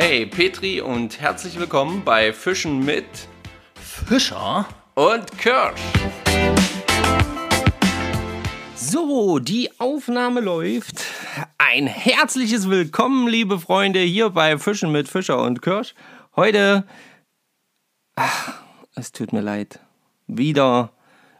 Hey 0.00 0.26
Petri 0.26 0.80
und 0.80 1.20
herzlich 1.20 1.58
willkommen 1.58 2.04
bei 2.04 2.32
Fischen 2.32 2.84
mit 2.84 3.04
Fischer 3.74 4.64
und 4.94 5.36
Kirsch. 5.38 5.80
So, 8.76 9.40
die 9.40 9.68
Aufnahme 9.80 10.38
läuft. 10.40 11.04
Ein 11.58 11.88
herzliches 11.88 12.70
Willkommen, 12.70 13.26
liebe 13.26 13.58
Freunde, 13.58 13.98
hier 13.98 14.30
bei 14.30 14.56
Fischen 14.56 14.92
mit 14.92 15.08
Fischer 15.08 15.42
und 15.42 15.62
Kirsch. 15.62 15.96
Heute, 16.36 16.86
ach, 18.14 18.54
es 18.94 19.10
tut 19.10 19.32
mir 19.32 19.42
leid, 19.42 19.80
wieder 20.28 20.92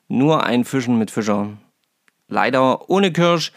nur 0.09 0.43
ein 0.43 0.65
Fischen 0.65 0.99
mit 0.99 1.13
Fischer. 1.13 1.57
Leider 2.27 2.91
ohne 2.91 3.13
Kirsch. 3.13 3.53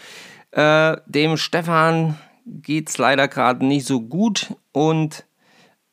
Äh, 0.51 0.97
dem 1.07 1.37
Stefan 1.37 2.19
geht's 2.45 2.97
leider 2.97 3.27
gerade 3.27 3.65
nicht 3.65 3.85
so 3.85 4.01
gut 4.01 4.55
und 4.71 5.25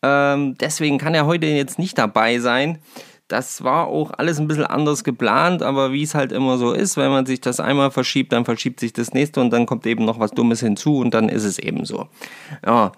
ähm, 0.03 0.57
deswegen 0.59 0.99
kann 0.99 1.15
er 1.15 1.27
heute 1.27 1.47
jetzt 1.47 1.79
nicht 1.79 1.99
dabei 1.99 2.39
sein. 2.39 2.79
Das 3.27 3.63
war 3.63 3.89
auch 3.89 4.13
alles 4.17 4.39
ein 4.41 4.49
bisschen 4.49 4.65
anders 4.65 5.05
geplant, 5.05 5.63
aber 5.63 5.93
wie 5.93 6.03
es 6.03 6.15
halt 6.15 6.33
immer 6.33 6.57
so 6.57 6.73
ist, 6.73 6.97
wenn 6.97 7.11
man 7.11 7.27
sich 7.27 7.41
das 7.41 7.61
einmal 7.61 7.91
verschiebt, 7.91 8.33
dann 8.33 8.47
verschiebt 8.47 8.81
sich 8.81 8.95
das 8.95 9.13
nächste 9.13 9.41
und 9.41 9.51
dann 9.51 9.67
kommt 9.67 9.87
eben 9.87 10.05
noch 10.07 10.19
was 10.19 10.31
Dummes 10.31 10.61
hinzu 10.61 10.99
und 10.99 11.13
dann 11.13 11.29
ist 11.29 11.45
es 11.45 11.59
eben 11.59 11.85
so. 11.85 12.09
Ja. 12.65 12.93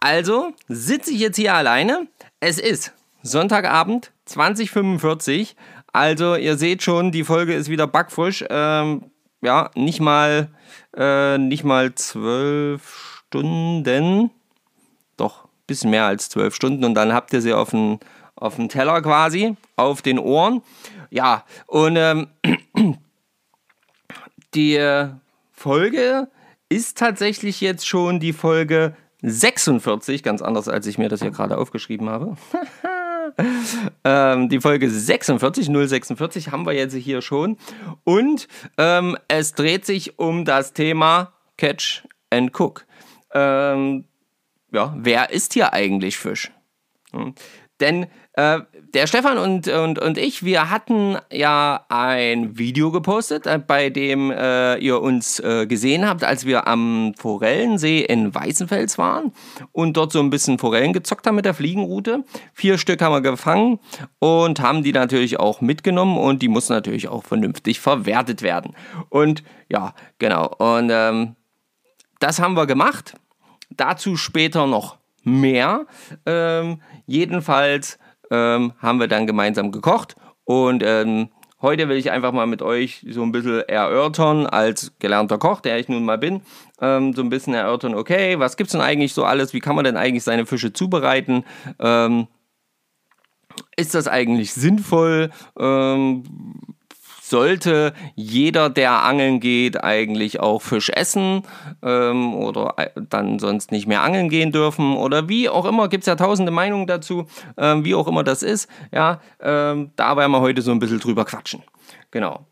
Also 0.00 0.52
sitze 0.68 1.12
ich 1.12 1.20
jetzt 1.20 1.36
hier 1.36 1.54
alleine. 1.54 2.08
Es 2.40 2.58
ist 2.58 2.92
Sonntagabend 3.22 4.12
2045. 4.26 5.56
Also 5.94 6.34
ihr 6.36 6.58
seht 6.58 6.82
schon, 6.82 7.10
die 7.10 7.24
Folge 7.24 7.54
ist 7.54 7.70
wieder 7.70 7.86
backfrisch. 7.86 8.44
Ähm, 8.50 9.04
ja, 9.40 9.70
nicht 9.74 10.00
mal, 10.00 10.50
äh, 10.96 11.38
nicht 11.38 11.64
mal 11.64 11.94
zwölf 11.94 13.22
Stunden. 13.28 14.30
Doch, 15.16 15.48
bisschen 15.66 15.90
mehr 15.90 16.06
als 16.06 16.28
zwölf 16.28 16.54
Stunden 16.54 16.84
und 16.84 16.94
dann 16.94 17.12
habt 17.12 17.32
ihr 17.32 17.40
sie 17.40 17.52
auf 17.52 17.70
den 17.70 17.98
auf 18.36 18.56
dem 18.56 18.68
Teller 18.68 19.00
quasi, 19.00 19.56
auf 19.76 20.02
den 20.02 20.18
Ohren. 20.18 20.62
Ja, 21.10 21.44
und 21.66 21.96
ähm, 21.96 22.26
die 24.54 25.08
Folge 25.52 26.28
ist 26.68 26.98
tatsächlich 26.98 27.60
jetzt 27.60 27.86
schon 27.86 28.18
die 28.18 28.32
Folge 28.32 28.96
46, 29.22 30.22
ganz 30.22 30.42
anders, 30.42 30.68
als 30.68 30.86
ich 30.86 30.98
mir 30.98 31.08
das 31.08 31.22
hier 31.22 31.30
gerade 31.30 31.56
aufgeschrieben 31.56 32.10
habe. 32.10 32.36
ähm, 34.04 34.48
die 34.48 34.60
Folge 34.60 34.90
46, 34.90 35.66
046 35.66 36.50
haben 36.50 36.66
wir 36.66 36.72
jetzt 36.72 36.94
hier 36.94 37.22
schon. 37.22 37.56
Und 38.04 38.48
ähm, 38.78 39.16
es 39.28 39.54
dreht 39.54 39.84
sich 39.86 40.18
um 40.18 40.44
das 40.44 40.72
Thema 40.72 41.32
Catch 41.56 42.06
and 42.30 42.58
Cook. 42.58 42.86
Ähm, 43.32 44.04
ja, 44.72 44.94
wer 44.96 45.30
ist 45.30 45.54
hier 45.54 45.72
eigentlich 45.72 46.16
Fisch? 46.16 46.50
Hm. 47.12 47.34
Denn 47.80 48.06
äh, 48.34 48.60
der 48.94 49.08
Stefan 49.08 49.38
und, 49.38 49.66
und, 49.66 49.98
und 49.98 50.18
ich, 50.18 50.44
wir 50.44 50.70
hatten 50.70 51.18
ja 51.32 51.84
ein 51.88 52.56
Video 52.56 52.92
gepostet, 52.92 53.46
äh, 53.46 53.58
bei 53.58 53.90
dem 53.90 54.30
äh, 54.30 54.76
ihr 54.76 55.02
uns 55.02 55.40
äh, 55.40 55.66
gesehen 55.66 56.08
habt, 56.08 56.22
als 56.22 56.46
wir 56.46 56.68
am 56.68 57.12
Forellensee 57.18 58.00
in 58.00 58.32
Weißenfels 58.32 58.96
waren 58.96 59.32
und 59.72 59.96
dort 59.96 60.12
so 60.12 60.20
ein 60.20 60.30
bisschen 60.30 60.58
Forellen 60.58 60.92
gezockt 60.92 61.26
haben 61.26 61.34
mit 61.34 61.44
der 61.44 61.54
Fliegenroute. 61.54 62.24
Vier 62.52 62.78
Stück 62.78 63.02
haben 63.02 63.12
wir 63.12 63.20
gefangen 63.20 63.80
und 64.20 64.60
haben 64.60 64.84
die 64.84 64.92
natürlich 64.92 65.40
auch 65.40 65.60
mitgenommen 65.60 66.16
und 66.16 66.40
die 66.40 66.48
mussten 66.48 66.72
natürlich 66.72 67.08
auch 67.08 67.24
vernünftig 67.24 67.80
verwertet 67.80 68.42
werden. 68.42 68.76
Und 69.08 69.42
ja, 69.68 69.94
genau. 70.18 70.46
Und 70.58 70.90
ähm, 70.92 71.34
das 72.20 72.38
haben 72.38 72.54
wir 72.54 72.66
gemacht. 72.66 73.14
Dazu 73.70 74.16
später 74.16 74.68
noch 74.68 74.98
mehr. 75.24 75.86
Ähm, 76.26 76.80
jedenfalls 77.06 77.98
ähm, 78.30 78.72
haben 78.78 79.00
wir 79.00 79.08
dann 79.08 79.26
gemeinsam 79.26 79.72
gekocht 79.72 80.16
und 80.44 80.82
ähm, 80.84 81.28
heute 81.62 81.88
will 81.88 81.96
ich 81.96 82.10
einfach 82.10 82.32
mal 82.32 82.46
mit 82.46 82.62
euch 82.62 83.04
so 83.08 83.22
ein 83.22 83.32
bisschen 83.32 83.60
erörtern, 83.60 84.46
als 84.46 84.92
gelernter 84.98 85.38
Koch, 85.38 85.60
der 85.60 85.78
ich 85.78 85.88
nun 85.88 86.04
mal 86.04 86.18
bin, 86.18 86.42
ähm, 86.80 87.14
so 87.14 87.22
ein 87.22 87.30
bisschen 87.30 87.54
erörtern, 87.54 87.94
okay, 87.94 88.38
was 88.38 88.56
gibt 88.56 88.68
es 88.68 88.72
denn 88.72 88.82
eigentlich 88.82 89.14
so 89.14 89.24
alles, 89.24 89.52
wie 89.54 89.60
kann 89.60 89.74
man 89.74 89.84
denn 89.84 89.96
eigentlich 89.96 90.24
seine 90.24 90.46
Fische 90.46 90.72
zubereiten? 90.72 91.44
Ähm, 91.78 92.28
ist 93.76 93.94
das 93.94 94.08
eigentlich 94.08 94.52
sinnvoll? 94.52 95.30
Sollte 97.26 97.94
jeder, 98.16 98.68
der 98.68 99.02
angeln 99.02 99.40
geht, 99.40 99.82
eigentlich 99.82 100.40
auch 100.40 100.60
Fisch 100.60 100.90
essen 100.90 101.42
ähm, 101.82 102.34
oder 102.34 102.74
äh, 102.76 102.90
dann 103.08 103.38
sonst 103.38 103.72
nicht 103.72 103.86
mehr 103.86 104.02
angeln 104.02 104.28
gehen 104.28 104.52
dürfen 104.52 104.94
oder 104.94 105.26
wie 105.26 105.48
auch 105.48 105.64
immer, 105.64 105.88
gibt 105.88 106.02
es 106.02 106.06
ja 106.06 106.16
tausende 106.16 106.52
Meinungen 106.52 106.86
dazu, 106.86 107.26
ähm, 107.56 107.82
wie 107.82 107.94
auch 107.94 108.08
immer 108.08 108.24
das 108.24 108.42
ist. 108.42 108.68
Ja, 108.92 109.22
ähm, 109.40 109.92
da 109.96 110.18
werden 110.18 110.32
wir 110.32 110.42
heute 110.42 110.60
so 110.60 110.70
ein 110.70 110.78
bisschen 110.78 111.00
drüber 111.00 111.24
quatschen. 111.24 111.62
Genau. 112.10 112.46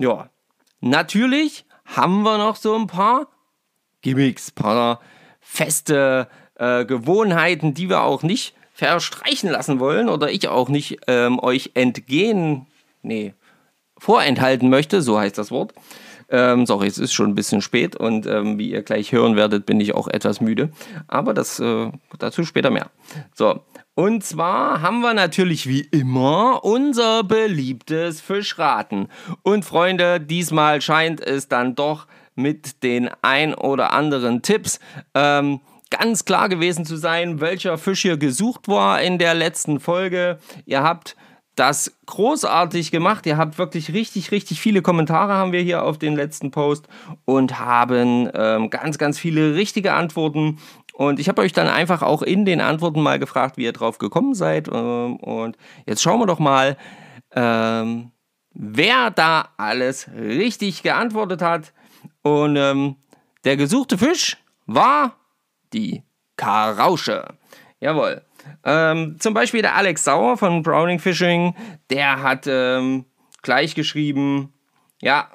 Ja, 0.00 0.30
natürlich 0.80 1.64
haben 1.84 2.22
wir 2.22 2.38
noch 2.38 2.56
so 2.56 2.74
ein 2.74 2.88
paar 2.88 3.28
Gimmicks, 4.00 4.50
paar 4.50 4.98
feste 5.40 6.26
äh, 6.56 6.84
Gewohnheiten, 6.84 7.72
die 7.72 7.88
wir 7.88 8.02
auch 8.02 8.24
nicht 8.24 8.56
verstreichen 8.72 9.48
lassen 9.48 9.78
wollen 9.78 10.08
oder 10.08 10.28
ich 10.28 10.48
auch 10.48 10.68
nicht 10.68 11.02
ähm, 11.06 11.38
euch 11.38 11.70
entgehen, 11.74 12.66
nee, 13.02 13.34
vorenthalten 14.02 14.68
möchte, 14.68 15.00
so 15.00 15.16
heißt 15.16 15.38
das 15.38 15.52
Wort. 15.52 15.72
Ähm, 16.28 16.66
sorry, 16.66 16.88
es 16.88 16.98
ist 16.98 17.12
schon 17.12 17.30
ein 17.30 17.34
bisschen 17.36 17.62
spät 17.62 17.94
und 17.94 18.26
ähm, 18.26 18.58
wie 18.58 18.72
ihr 18.72 18.82
gleich 18.82 19.12
hören 19.12 19.36
werdet, 19.36 19.64
bin 19.64 19.80
ich 19.80 19.94
auch 19.94 20.08
etwas 20.08 20.40
müde. 20.40 20.70
Aber 21.06 21.34
das 21.34 21.60
äh, 21.60 21.88
dazu 22.18 22.44
später 22.44 22.70
mehr. 22.70 22.90
So, 23.32 23.60
und 23.94 24.24
zwar 24.24 24.82
haben 24.82 25.02
wir 25.02 25.14
natürlich 25.14 25.68
wie 25.68 25.82
immer 25.82 26.64
unser 26.64 27.22
beliebtes 27.22 28.20
Fischraten. 28.20 29.08
Und 29.42 29.64
Freunde, 29.64 30.18
diesmal 30.18 30.80
scheint 30.80 31.20
es 31.20 31.46
dann 31.46 31.76
doch 31.76 32.08
mit 32.34 32.82
den 32.82 33.08
ein 33.22 33.54
oder 33.54 33.92
anderen 33.92 34.42
Tipps 34.42 34.80
ähm, 35.14 35.60
ganz 35.90 36.24
klar 36.24 36.48
gewesen 36.48 36.84
zu 36.84 36.96
sein, 36.96 37.40
welcher 37.40 37.78
Fisch 37.78 38.02
hier 38.02 38.16
gesucht 38.16 38.66
war 38.66 39.00
in 39.00 39.18
der 39.18 39.34
letzten 39.34 39.78
Folge. 39.78 40.38
Ihr 40.66 40.82
habt 40.82 41.14
das 41.54 41.94
großartig 42.06 42.90
gemacht. 42.90 43.26
Ihr 43.26 43.36
habt 43.36 43.58
wirklich 43.58 43.92
richtig, 43.92 44.30
richtig 44.30 44.60
viele 44.60 44.82
Kommentare 44.82 45.34
haben 45.34 45.52
wir 45.52 45.60
hier 45.60 45.84
auf 45.84 45.98
den 45.98 46.16
letzten 46.16 46.50
Post 46.50 46.88
und 47.24 47.58
haben 47.58 48.30
ähm, 48.34 48.70
ganz, 48.70 48.98
ganz 48.98 49.18
viele 49.18 49.54
richtige 49.54 49.92
Antworten. 49.92 50.58
Und 50.94 51.20
ich 51.20 51.28
habe 51.28 51.42
euch 51.42 51.52
dann 51.52 51.68
einfach 51.68 52.02
auch 52.02 52.22
in 52.22 52.44
den 52.44 52.60
Antworten 52.60 53.02
mal 53.02 53.18
gefragt, 53.18 53.56
wie 53.56 53.64
ihr 53.64 53.72
drauf 53.72 53.98
gekommen 53.98 54.34
seid. 54.34 54.68
Ähm, 54.68 55.16
und 55.16 55.56
jetzt 55.86 56.02
schauen 56.02 56.20
wir 56.20 56.26
doch 56.26 56.38
mal, 56.38 56.76
ähm, 57.32 58.12
wer 58.54 59.10
da 59.10 59.48
alles 59.56 60.08
richtig 60.16 60.82
geantwortet 60.82 61.42
hat. 61.42 61.72
Und 62.22 62.56
ähm, 62.56 62.96
der 63.44 63.56
gesuchte 63.56 63.98
Fisch 63.98 64.38
war 64.66 65.16
die 65.72 66.02
Karausche. 66.36 67.34
Jawohl. 67.80 68.22
Ähm, 68.64 69.16
zum 69.18 69.34
Beispiel 69.34 69.62
der 69.62 69.76
Alex 69.76 70.04
Sauer 70.04 70.36
von 70.36 70.62
Browning 70.62 70.98
Fishing, 70.98 71.54
der 71.90 72.22
hat 72.22 72.46
ähm, 72.46 73.04
gleich 73.42 73.74
geschrieben, 73.74 74.52
ja, 75.00 75.28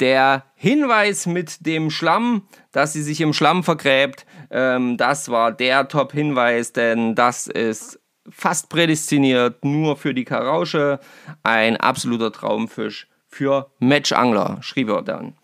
der 0.00 0.44
Hinweis 0.54 1.26
mit 1.26 1.64
dem 1.64 1.90
Schlamm, 1.90 2.48
dass 2.72 2.92
sie 2.92 3.02
sich 3.02 3.20
im 3.20 3.32
Schlamm 3.32 3.64
vergräbt, 3.64 4.26
ähm, 4.50 4.96
das 4.96 5.30
war 5.30 5.52
der 5.52 5.88
Top-Hinweis, 5.88 6.72
denn 6.72 7.14
das 7.14 7.46
ist 7.46 7.98
fast 8.28 8.68
prädestiniert 8.68 9.64
nur 9.64 9.96
für 9.96 10.14
die 10.14 10.24
Karausche. 10.24 11.00
Ein 11.42 11.76
absoluter 11.76 12.32
Traumfisch 12.32 13.08
für 13.28 13.70
Matchangler, 13.78 14.58
schrieb 14.60 14.88
er 14.88 15.02
dann. 15.02 15.36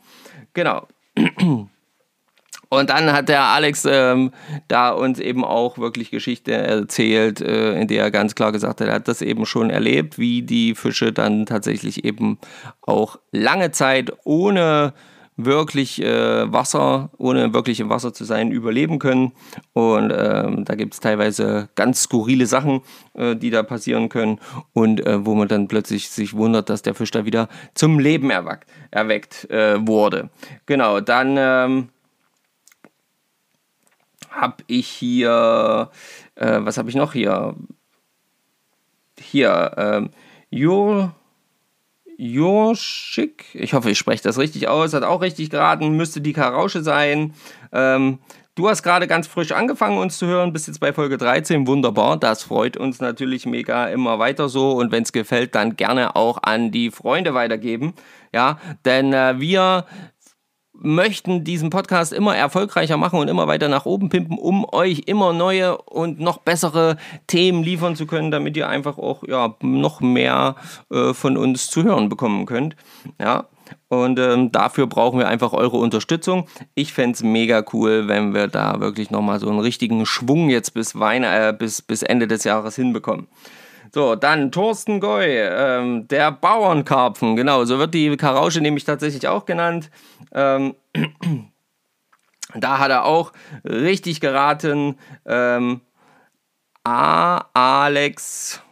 Genau. 0.52 0.88
Und 2.72 2.88
dann 2.88 3.12
hat 3.12 3.28
der 3.28 3.42
Alex 3.42 3.86
ähm, 3.86 4.30
da 4.66 4.92
uns 4.92 5.18
eben 5.18 5.44
auch 5.44 5.76
wirklich 5.76 6.10
Geschichte 6.10 6.52
erzählt, 6.52 7.42
äh, 7.42 7.78
in 7.78 7.86
der 7.86 8.04
er 8.04 8.10
ganz 8.10 8.34
klar 8.34 8.50
gesagt 8.50 8.80
hat, 8.80 8.88
er 8.88 8.94
hat 8.94 9.08
das 9.08 9.20
eben 9.20 9.44
schon 9.44 9.68
erlebt, 9.68 10.18
wie 10.18 10.40
die 10.40 10.74
Fische 10.74 11.12
dann 11.12 11.44
tatsächlich 11.44 12.06
eben 12.06 12.38
auch 12.80 13.18
lange 13.30 13.72
Zeit 13.72 14.10
ohne 14.24 14.94
wirklich 15.36 16.02
äh, 16.02 16.50
Wasser, 16.50 17.10
ohne 17.18 17.52
wirklich 17.52 17.78
im 17.78 17.90
Wasser 17.90 18.14
zu 18.14 18.24
sein, 18.24 18.50
überleben 18.50 18.98
können. 18.98 19.32
Und 19.74 20.10
ähm, 20.10 20.64
da 20.64 20.74
gibt 20.74 20.94
es 20.94 21.00
teilweise 21.00 21.68
ganz 21.74 22.04
skurrile 22.04 22.46
Sachen, 22.46 22.80
äh, 23.12 23.36
die 23.36 23.50
da 23.50 23.62
passieren 23.62 24.08
können 24.08 24.40
und 24.72 25.06
äh, 25.06 25.26
wo 25.26 25.34
man 25.34 25.48
dann 25.48 25.68
plötzlich 25.68 26.08
sich 26.08 26.32
wundert, 26.32 26.70
dass 26.70 26.80
der 26.80 26.94
Fisch 26.94 27.10
da 27.10 27.26
wieder 27.26 27.50
zum 27.74 27.98
Leben 27.98 28.30
erweckt, 28.30 28.66
erweckt 28.90 29.50
äh, 29.50 29.86
wurde. 29.86 30.30
Genau, 30.64 31.00
dann 31.00 31.36
ähm, 31.38 31.88
habe 34.32 34.64
ich 34.66 34.88
hier, 34.88 35.90
äh, 36.34 36.58
was 36.60 36.78
habe 36.78 36.88
ich 36.88 36.96
noch 36.96 37.12
hier? 37.12 37.54
Hier, 39.18 39.72
ähm, 39.76 40.10
Jur, 40.50 41.14
Jurschik, 42.16 43.46
ich 43.54 43.74
hoffe, 43.74 43.90
ich 43.90 43.98
spreche 43.98 44.22
das 44.22 44.38
richtig 44.38 44.68
aus, 44.68 44.94
hat 44.94 45.02
auch 45.04 45.22
richtig 45.22 45.50
geraten, 45.50 45.96
müsste 45.96 46.20
die 46.20 46.32
Karausche 46.32 46.82
sein. 46.82 47.34
Ähm, 47.72 48.18
Du 48.54 48.68
hast 48.68 48.82
gerade 48.82 49.06
ganz 49.06 49.26
frisch 49.26 49.50
angefangen, 49.50 49.96
uns 49.96 50.18
zu 50.18 50.26
hören, 50.26 50.52
bist 50.52 50.66
jetzt 50.66 50.78
bei 50.78 50.92
Folge 50.92 51.16
13. 51.16 51.66
Wunderbar, 51.66 52.18
das 52.18 52.42
freut 52.42 52.76
uns 52.76 53.00
natürlich 53.00 53.46
mega 53.46 53.86
immer 53.86 54.18
weiter 54.18 54.50
so. 54.50 54.72
Und 54.72 54.92
wenn 54.92 55.04
es 55.04 55.12
gefällt, 55.12 55.54
dann 55.54 55.74
gerne 55.74 56.16
auch 56.16 56.38
an 56.42 56.70
die 56.70 56.90
Freunde 56.90 57.32
weitergeben. 57.32 57.94
Ja, 58.30 58.58
denn 58.84 59.14
äh, 59.14 59.40
wir 59.40 59.86
möchten 60.82 61.44
diesen 61.44 61.70
Podcast 61.70 62.12
immer 62.12 62.36
erfolgreicher 62.36 62.96
machen 62.96 63.18
und 63.18 63.28
immer 63.28 63.46
weiter 63.46 63.68
nach 63.68 63.86
oben 63.86 64.08
pimpen, 64.08 64.38
um 64.38 64.66
euch 64.72 65.02
immer 65.06 65.32
neue 65.32 65.76
und 65.78 66.20
noch 66.20 66.38
bessere 66.38 66.96
Themen 67.26 67.62
liefern 67.62 67.96
zu 67.96 68.06
können, 68.06 68.30
damit 68.30 68.56
ihr 68.56 68.68
einfach 68.68 68.98
auch 68.98 69.22
ja, 69.26 69.54
noch 69.62 70.00
mehr 70.00 70.56
äh, 70.90 71.14
von 71.14 71.36
uns 71.36 71.70
zu 71.70 71.82
hören 71.82 72.08
bekommen 72.08 72.46
könnt. 72.46 72.76
Ja, 73.20 73.46
und 73.88 74.18
ähm, 74.18 74.52
dafür 74.52 74.86
brauchen 74.86 75.18
wir 75.18 75.28
einfach 75.28 75.52
eure 75.52 75.76
Unterstützung. 75.76 76.46
Ich 76.74 76.92
fände 76.92 77.14
es 77.14 77.22
mega 77.22 77.64
cool, 77.72 78.08
wenn 78.08 78.34
wir 78.34 78.48
da 78.48 78.80
wirklich 78.80 79.10
nochmal 79.10 79.38
so 79.40 79.48
einen 79.48 79.60
richtigen 79.60 80.06
Schwung 80.06 80.50
jetzt 80.50 80.74
bis, 80.74 80.98
Weine, 80.98 81.48
äh, 81.48 81.52
bis, 81.52 81.82
bis 81.82 82.02
Ende 82.02 82.26
des 82.26 82.44
Jahres 82.44 82.76
hinbekommen. 82.76 83.28
So, 83.94 84.16
dann 84.16 84.50
Thorsten 84.50 85.00
Goy, 85.00 85.26
ähm, 85.26 86.08
der 86.08 86.32
Bauernkarpfen, 86.32 87.36
genau, 87.36 87.66
so 87.66 87.78
wird 87.78 87.92
die 87.92 88.16
Karausche 88.16 88.62
nämlich 88.62 88.84
tatsächlich 88.84 89.28
auch 89.28 89.44
genannt. 89.44 89.90
Ähm, 90.32 90.74
da 92.54 92.78
hat 92.78 92.90
er 92.90 93.04
auch 93.04 93.32
richtig 93.64 94.22
geraten. 94.22 94.98
Ähm, 95.26 95.82
A. 96.84 97.44
Alex 97.52 98.62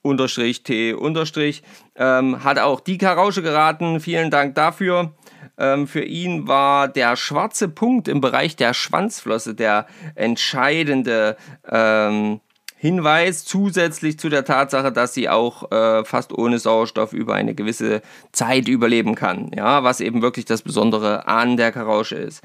unterstrich 0.00 0.62
T 0.62 0.94
unterstrich 0.94 1.62
ähm, 1.94 2.42
hat 2.42 2.58
auch 2.58 2.80
die 2.80 2.96
Karausche 2.96 3.42
geraten. 3.42 4.00
Vielen 4.00 4.30
Dank 4.30 4.54
dafür. 4.54 5.12
Ähm, 5.58 5.86
für 5.86 6.02
ihn 6.02 6.48
war 6.48 6.88
der 6.88 7.16
schwarze 7.16 7.68
Punkt 7.68 8.08
im 8.08 8.22
Bereich 8.22 8.56
der 8.56 8.72
Schwanzflosse 8.72 9.54
der 9.54 9.86
entscheidende 10.14 11.36
ähm, 11.70 12.40
Hinweis 12.80 13.44
zusätzlich 13.44 14.20
zu 14.20 14.28
der 14.28 14.44
Tatsache, 14.44 14.92
dass 14.92 15.12
sie 15.12 15.28
auch 15.28 15.72
äh, 15.72 16.04
fast 16.04 16.32
ohne 16.32 16.60
Sauerstoff 16.60 17.12
über 17.12 17.34
eine 17.34 17.56
gewisse 17.56 18.02
Zeit 18.30 18.68
überleben 18.68 19.16
kann. 19.16 19.50
Ja, 19.52 19.82
was 19.82 20.00
eben 20.00 20.22
wirklich 20.22 20.44
das 20.44 20.62
Besondere 20.62 21.26
an 21.26 21.56
der 21.56 21.72
Karausche 21.72 22.14
ist. 22.14 22.40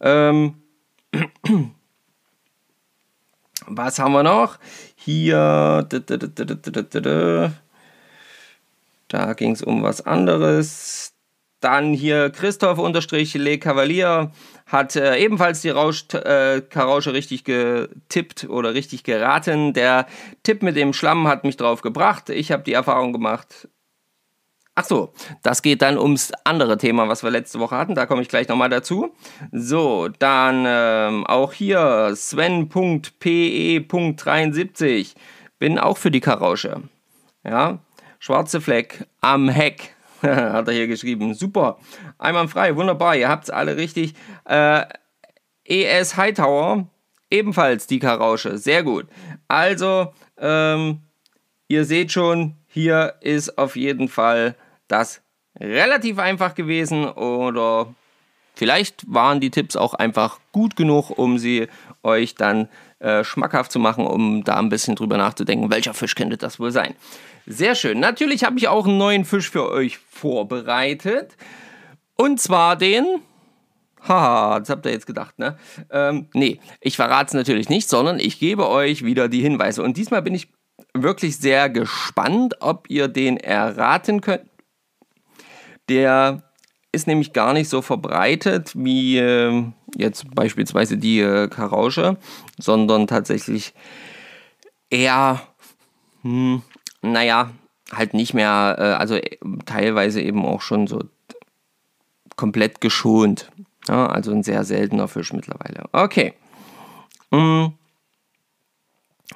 Ähm, 0.00 0.54
was 3.68 4.00
haben 4.00 4.12
wir 4.12 4.24
noch? 4.24 4.58
Hier. 4.96 5.86
Da 9.08 9.32
ging 9.34 9.52
es 9.52 9.62
um 9.62 9.84
was 9.84 10.04
anderes. 10.04 11.05
Dann 11.60 11.94
hier 11.94 12.30
Christoph 12.30 12.78
unterstrich 12.78 13.34
Le 13.34 13.58
Cavalier 13.58 14.30
hat 14.66 14.96
äh, 14.96 15.16
ebenfalls 15.16 15.62
die 15.62 15.70
Rausch, 15.70 16.04
äh, 16.12 16.60
Karausche 16.60 17.12
richtig 17.12 17.44
getippt 17.44 18.48
oder 18.48 18.74
richtig 18.74 19.04
geraten. 19.04 19.72
Der 19.72 20.06
Tipp 20.42 20.62
mit 20.62 20.76
dem 20.76 20.92
Schlamm 20.92 21.28
hat 21.28 21.44
mich 21.44 21.56
drauf 21.56 21.82
gebracht. 21.82 22.30
Ich 22.30 22.52
habe 22.52 22.62
die 22.62 22.74
Erfahrung 22.74 23.12
gemacht. 23.12 23.68
Ach 24.78 24.84
so, 24.84 25.14
das 25.42 25.62
geht 25.62 25.80
dann 25.80 25.96
ums 25.96 26.32
andere 26.44 26.76
Thema, 26.76 27.08
was 27.08 27.22
wir 27.22 27.30
letzte 27.30 27.58
Woche 27.60 27.78
hatten. 27.78 27.94
Da 27.94 28.04
komme 28.04 28.20
ich 28.20 28.28
gleich 28.28 28.46
nochmal 28.48 28.68
dazu. 28.68 29.14
So, 29.50 30.08
dann 30.18 30.64
ähm, 30.66 31.26
auch 31.26 31.54
hier 31.54 32.12
Sven.pe.73. 32.14 35.14
Bin 35.58 35.78
auch 35.78 35.96
für 35.96 36.10
die 36.10 36.20
Karausche. 36.20 36.82
Ja, 37.42 37.78
schwarze 38.18 38.60
Fleck 38.60 39.06
am 39.22 39.48
Heck. 39.48 39.95
hat 40.22 40.68
er 40.68 40.74
hier 40.74 40.86
geschrieben. 40.86 41.34
Super. 41.34 41.78
Einwandfrei, 42.18 42.76
wunderbar. 42.76 43.16
Ihr 43.16 43.28
habt 43.28 43.44
es 43.44 43.50
alle 43.50 43.76
richtig. 43.76 44.14
Äh, 44.44 44.84
ES 45.64 46.16
Hightower, 46.16 46.86
ebenfalls 47.30 47.86
die 47.86 47.98
Karausche. 47.98 48.58
Sehr 48.58 48.82
gut. 48.82 49.06
Also, 49.48 50.12
ähm, 50.38 51.00
ihr 51.68 51.84
seht 51.84 52.12
schon, 52.12 52.54
hier 52.68 53.14
ist 53.20 53.58
auf 53.58 53.76
jeden 53.76 54.08
Fall 54.08 54.54
das 54.88 55.22
relativ 55.58 56.18
einfach 56.18 56.54
gewesen 56.54 57.06
oder 57.06 57.94
vielleicht 58.54 59.04
waren 59.12 59.40
die 59.40 59.50
Tipps 59.50 59.76
auch 59.76 59.94
einfach 59.94 60.38
gut 60.52 60.76
genug, 60.76 61.10
um 61.10 61.38
sie 61.38 61.68
euch 62.02 62.34
dann 62.34 62.68
äh, 62.98 63.24
schmackhaft 63.24 63.72
zu 63.72 63.78
machen, 63.78 64.06
um 64.06 64.44
da 64.44 64.56
ein 64.56 64.68
bisschen 64.68 64.96
drüber 64.96 65.16
nachzudenken, 65.16 65.70
welcher 65.70 65.94
Fisch 65.94 66.14
könnte 66.14 66.36
das 66.36 66.60
wohl 66.60 66.70
sein. 66.70 66.94
Sehr 67.46 67.74
schön. 67.74 68.00
Natürlich 68.00 68.44
habe 68.44 68.58
ich 68.58 68.68
auch 68.68 68.86
einen 68.86 68.98
neuen 68.98 69.24
Fisch 69.24 69.50
für 69.50 69.70
euch 69.70 69.98
vorbereitet. 70.16 71.36
Und 72.16 72.40
zwar 72.40 72.76
den. 72.76 73.04
Haha, 74.06 74.60
das 74.60 74.70
habt 74.70 74.86
ihr 74.86 74.92
jetzt 74.92 75.06
gedacht, 75.06 75.38
ne? 75.38 75.58
Ähm, 75.90 76.28
nee, 76.32 76.60
ich 76.80 76.96
verrate 76.96 77.28
es 77.28 77.34
natürlich 77.34 77.68
nicht, 77.68 77.88
sondern 77.88 78.20
ich 78.20 78.38
gebe 78.38 78.68
euch 78.68 79.04
wieder 79.04 79.28
die 79.28 79.42
Hinweise. 79.42 79.82
Und 79.82 79.96
diesmal 79.96 80.22
bin 80.22 80.34
ich 80.34 80.48
wirklich 80.94 81.38
sehr 81.38 81.68
gespannt, 81.68 82.56
ob 82.60 82.88
ihr 82.88 83.08
den 83.08 83.36
erraten 83.36 84.20
könnt. 84.20 84.48
Der 85.88 86.42
ist 86.92 87.06
nämlich 87.06 87.32
gar 87.32 87.52
nicht 87.52 87.68
so 87.68 87.82
verbreitet 87.82 88.72
wie 88.74 89.18
äh, 89.18 89.64
jetzt 89.96 90.34
beispielsweise 90.34 90.96
die 90.96 91.20
äh, 91.20 91.48
Karausche, 91.48 92.16
sondern 92.58 93.06
tatsächlich 93.06 93.74
eher 94.88 95.42
hm, 96.26 96.62
naja, 97.02 97.50
halt 97.92 98.14
nicht 98.14 98.34
mehr, 98.34 98.76
äh, 98.78 98.82
also 98.82 99.14
äh, 99.14 99.38
teilweise 99.64 100.20
eben 100.20 100.44
auch 100.44 100.60
schon 100.60 100.86
so 100.86 101.04
komplett 102.36 102.80
geschont. 102.80 103.50
Ja, 103.88 104.06
also 104.06 104.32
ein 104.32 104.42
sehr 104.42 104.64
seltener 104.64 105.08
Fisch 105.08 105.32
mittlerweile. 105.32 105.84
Okay. 105.92 106.34
Mhm. 107.30 107.74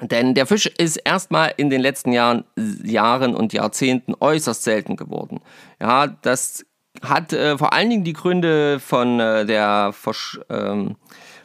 Denn 0.01 0.35
der 0.35 0.47
Fisch 0.47 0.67
ist 0.67 0.97
erstmal 0.97 1.53
in 1.57 1.69
den 1.69 1.81
letzten 1.81 2.13
Jahren, 2.13 2.45
Jahren 2.85 3.35
und 3.35 3.53
Jahrzehnten 3.53 4.15
äußerst 4.19 4.63
selten 4.63 4.97
geworden. 4.97 5.41
Ja, 5.81 6.07
das 6.07 6.65
hat 7.03 7.33
äh, 7.33 7.59
vor 7.59 7.73
allen 7.73 7.91
Dingen 7.91 8.05
die 8.05 8.13
Gründe 8.13 8.81
von 8.81 9.21
äh, 9.21 9.47
der 9.47 9.93
Versch 9.93 10.41
ähm, 10.49 10.97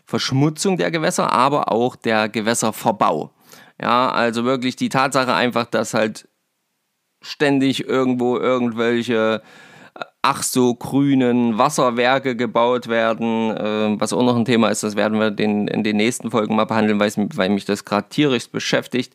Verschmutzung 0.06 0.78
der 0.78 0.92
Gewässer, 0.92 1.31
aber 1.31 1.72
auch 1.72 1.96
der 1.96 2.30
Gewässerverbau. 2.30 3.31
Ja, 3.81 4.12
also 4.12 4.46
wirklich 4.46 4.75
die 4.75 4.90
Tatsache 4.90 5.34
einfach, 5.34 5.66
dass 5.66 5.96
halt 5.96 6.30
ständig 7.25 7.88
irgendwo 7.88 8.38
irgendwelche 8.38 9.42
äh, 9.95 10.04
ach 10.22 10.44
so 10.44 10.75
grünen 10.75 11.57
Wasserwerke 11.57 12.36
gebaut 12.36 12.88
werden. 12.88 13.51
Äh, 13.56 14.00
was 14.00 14.13
auch 14.13 14.24
noch 14.24 14.36
ein 14.36 14.45
Thema 14.45 14.69
ist, 14.69 14.83
das 14.83 14.95
werden 14.95 15.19
wir 15.19 15.31
den, 15.31 15.68
in 15.68 15.83
den 15.83 15.98
nächsten 15.98 16.31
Folgen 16.31 16.56
mal 16.56 16.66
behandeln, 16.66 16.99
weil 16.99 17.49
mich 17.49 17.66
das 17.66 17.85
gerade 17.85 18.09
tierisch 18.09 18.49
beschäftigt, 18.49 19.14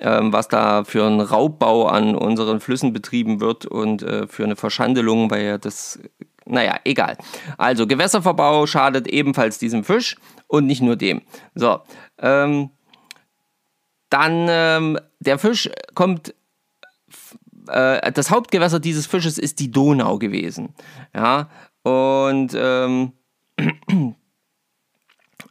ähm, 0.00 0.32
was 0.32 0.48
da 0.48 0.84
für 0.84 1.06
ein 1.06 1.20
Raubbau 1.20 1.86
an 1.86 2.14
unseren 2.14 2.60
Flüssen 2.60 2.92
betrieben 2.92 3.40
wird 3.40 3.66
und 3.66 4.02
äh, 4.02 4.26
für 4.26 4.44
eine 4.44 4.56
Verschandelung, 4.56 5.30
weil 5.30 5.44
ja 5.44 5.58
das, 5.58 6.00
naja, 6.46 6.76
egal. 6.84 7.16
Also 7.58 7.86
Gewässerverbau 7.86 8.66
schadet 8.66 9.06
ebenfalls 9.06 9.58
diesem 9.58 9.84
Fisch 9.84 10.16
und 10.46 10.66
nicht 10.66 10.82
nur 10.82 10.96
dem. 10.96 11.22
So, 11.54 11.80
ähm, 12.18 12.70
dann 14.10 14.46
ähm, 14.50 14.98
der 15.20 15.38
Fisch 15.38 15.70
kommt, 15.94 16.34
äh, 17.70 18.12
das 18.12 18.30
Hauptgewässer 18.30 18.80
dieses 18.80 19.06
Fisches 19.06 19.38
ist 19.38 19.60
die 19.60 19.70
Donau 19.70 20.18
gewesen. 20.18 20.74
Ja, 21.14 21.48
und 21.82 22.52
ähm, 22.54 23.12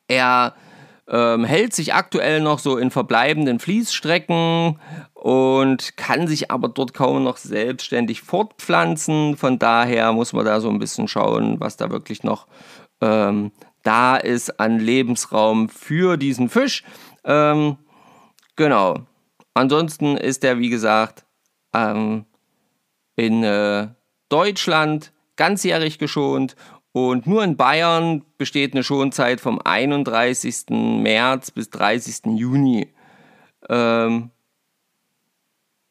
er 0.07 0.55
ähm, 1.07 1.43
hält 1.43 1.73
sich 1.73 1.93
aktuell 1.93 2.41
noch 2.41 2.59
so 2.59 2.77
in 2.77 2.91
verbleibenden 2.91 3.59
Fließstrecken 3.59 4.79
und 5.13 5.97
kann 5.97 6.27
sich 6.27 6.51
aber 6.51 6.69
dort 6.69 6.93
kaum 6.93 7.23
noch 7.23 7.37
selbstständig 7.37 8.21
fortpflanzen. 8.21 9.37
Von 9.37 9.59
daher 9.59 10.11
muss 10.13 10.33
man 10.33 10.45
da 10.45 10.61
so 10.61 10.69
ein 10.69 10.79
bisschen 10.79 11.07
schauen, 11.07 11.59
was 11.59 11.77
da 11.77 11.89
wirklich 11.89 12.23
noch 12.23 12.47
ähm, 13.01 13.51
da 13.83 14.17
ist 14.17 14.59
an 14.59 14.79
Lebensraum 14.79 15.69
für 15.69 16.17
diesen 16.17 16.49
Fisch. 16.49 16.83
Ähm, 17.23 17.77
Genau. 18.59 19.07
Ansonsten 19.53 20.17
ist 20.17 20.43
er, 20.43 20.59
wie 20.59 20.69
gesagt, 20.69 21.25
ähm, 21.73 22.25
in 23.15 23.43
äh, 23.43 23.87
Deutschland 24.29 25.11
ganzjährig 25.35 25.99
geschont 25.99 26.55
und 26.91 27.27
nur 27.27 27.43
in 27.43 27.55
Bayern 27.55 28.23
besteht 28.37 28.73
eine 28.73 28.83
Schonzeit 28.83 29.41
vom 29.41 29.59
31. 29.63 30.65
März 30.69 31.51
bis 31.51 31.69
30. 31.69 32.37
Juni. 32.37 32.93
Ähm, 33.69 34.31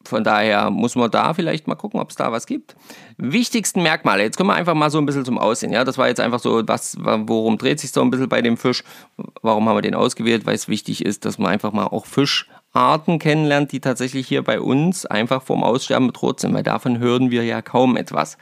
von 0.04 0.25
daher 0.25 0.70
muss 0.70 0.97
man 0.97 1.11
da 1.11 1.35
vielleicht 1.35 1.66
mal 1.68 1.75
gucken, 1.75 2.00
ob 2.00 2.11
es 2.11 2.16
da 2.16 2.32
was 2.32 2.47
gibt. 2.47 2.76
Wichtigsten 3.18 3.82
Merkmale, 3.82 4.23
jetzt 4.23 4.37
kommen 4.37 4.50
wir 4.50 4.54
einfach 4.54 4.75
mal 4.75 4.90
so 4.90 4.99
ein 4.99 5.06
bisschen 5.06 5.25
zum 5.25 5.38
Aussehen. 5.38 5.73
Ja, 5.73 5.85
das 5.85 5.99
war 5.99 6.08
jetzt 6.08 6.20
einfach 6.20 6.40
so, 6.40 6.62
was, 6.66 6.97
worum 6.99 7.58
dreht 7.58 7.78
sich 7.78 7.92
so 7.92 8.00
ein 8.00 8.11
bisschen 8.11 8.28
bei 8.28 8.40
dem 8.40 8.56
Fisch? 8.56 8.85
Warum 9.42 9.68
haben 9.68 9.76
wir 9.76 9.82
den 9.82 9.94
ausgewählt? 9.94 10.47
Weil 10.47 10.54
es 10.54 10.68
wichtig 10.68 11.04
ist, 11.04 11.25
dass 11.25 11.38
man 11.38 11.52
einfach 11.52 11.73
mal 11.73 11.87
auch 11.87 12.06
Fischarten 12.72 13.18
kennenlernt, 13.18 13.72
die 13.72 13.80
tatsächlich 13.80 14.28
hier 14.28 14.42
bei 14.42 14.60
uns 14.60 15.06
einfach 15.06 15.42
vom 15.42 15.64
Aussterben 15.64 16.08
bedroht 16.08 16.40
sind, 16.40 16.54
weil 16.54 16.62
davon 16.62 16.98
hören 16.98 17.30
wir 17.30 17.44
ja 17.44 17.62
kaum 17.62 17.96
etwas. 17.96 18.38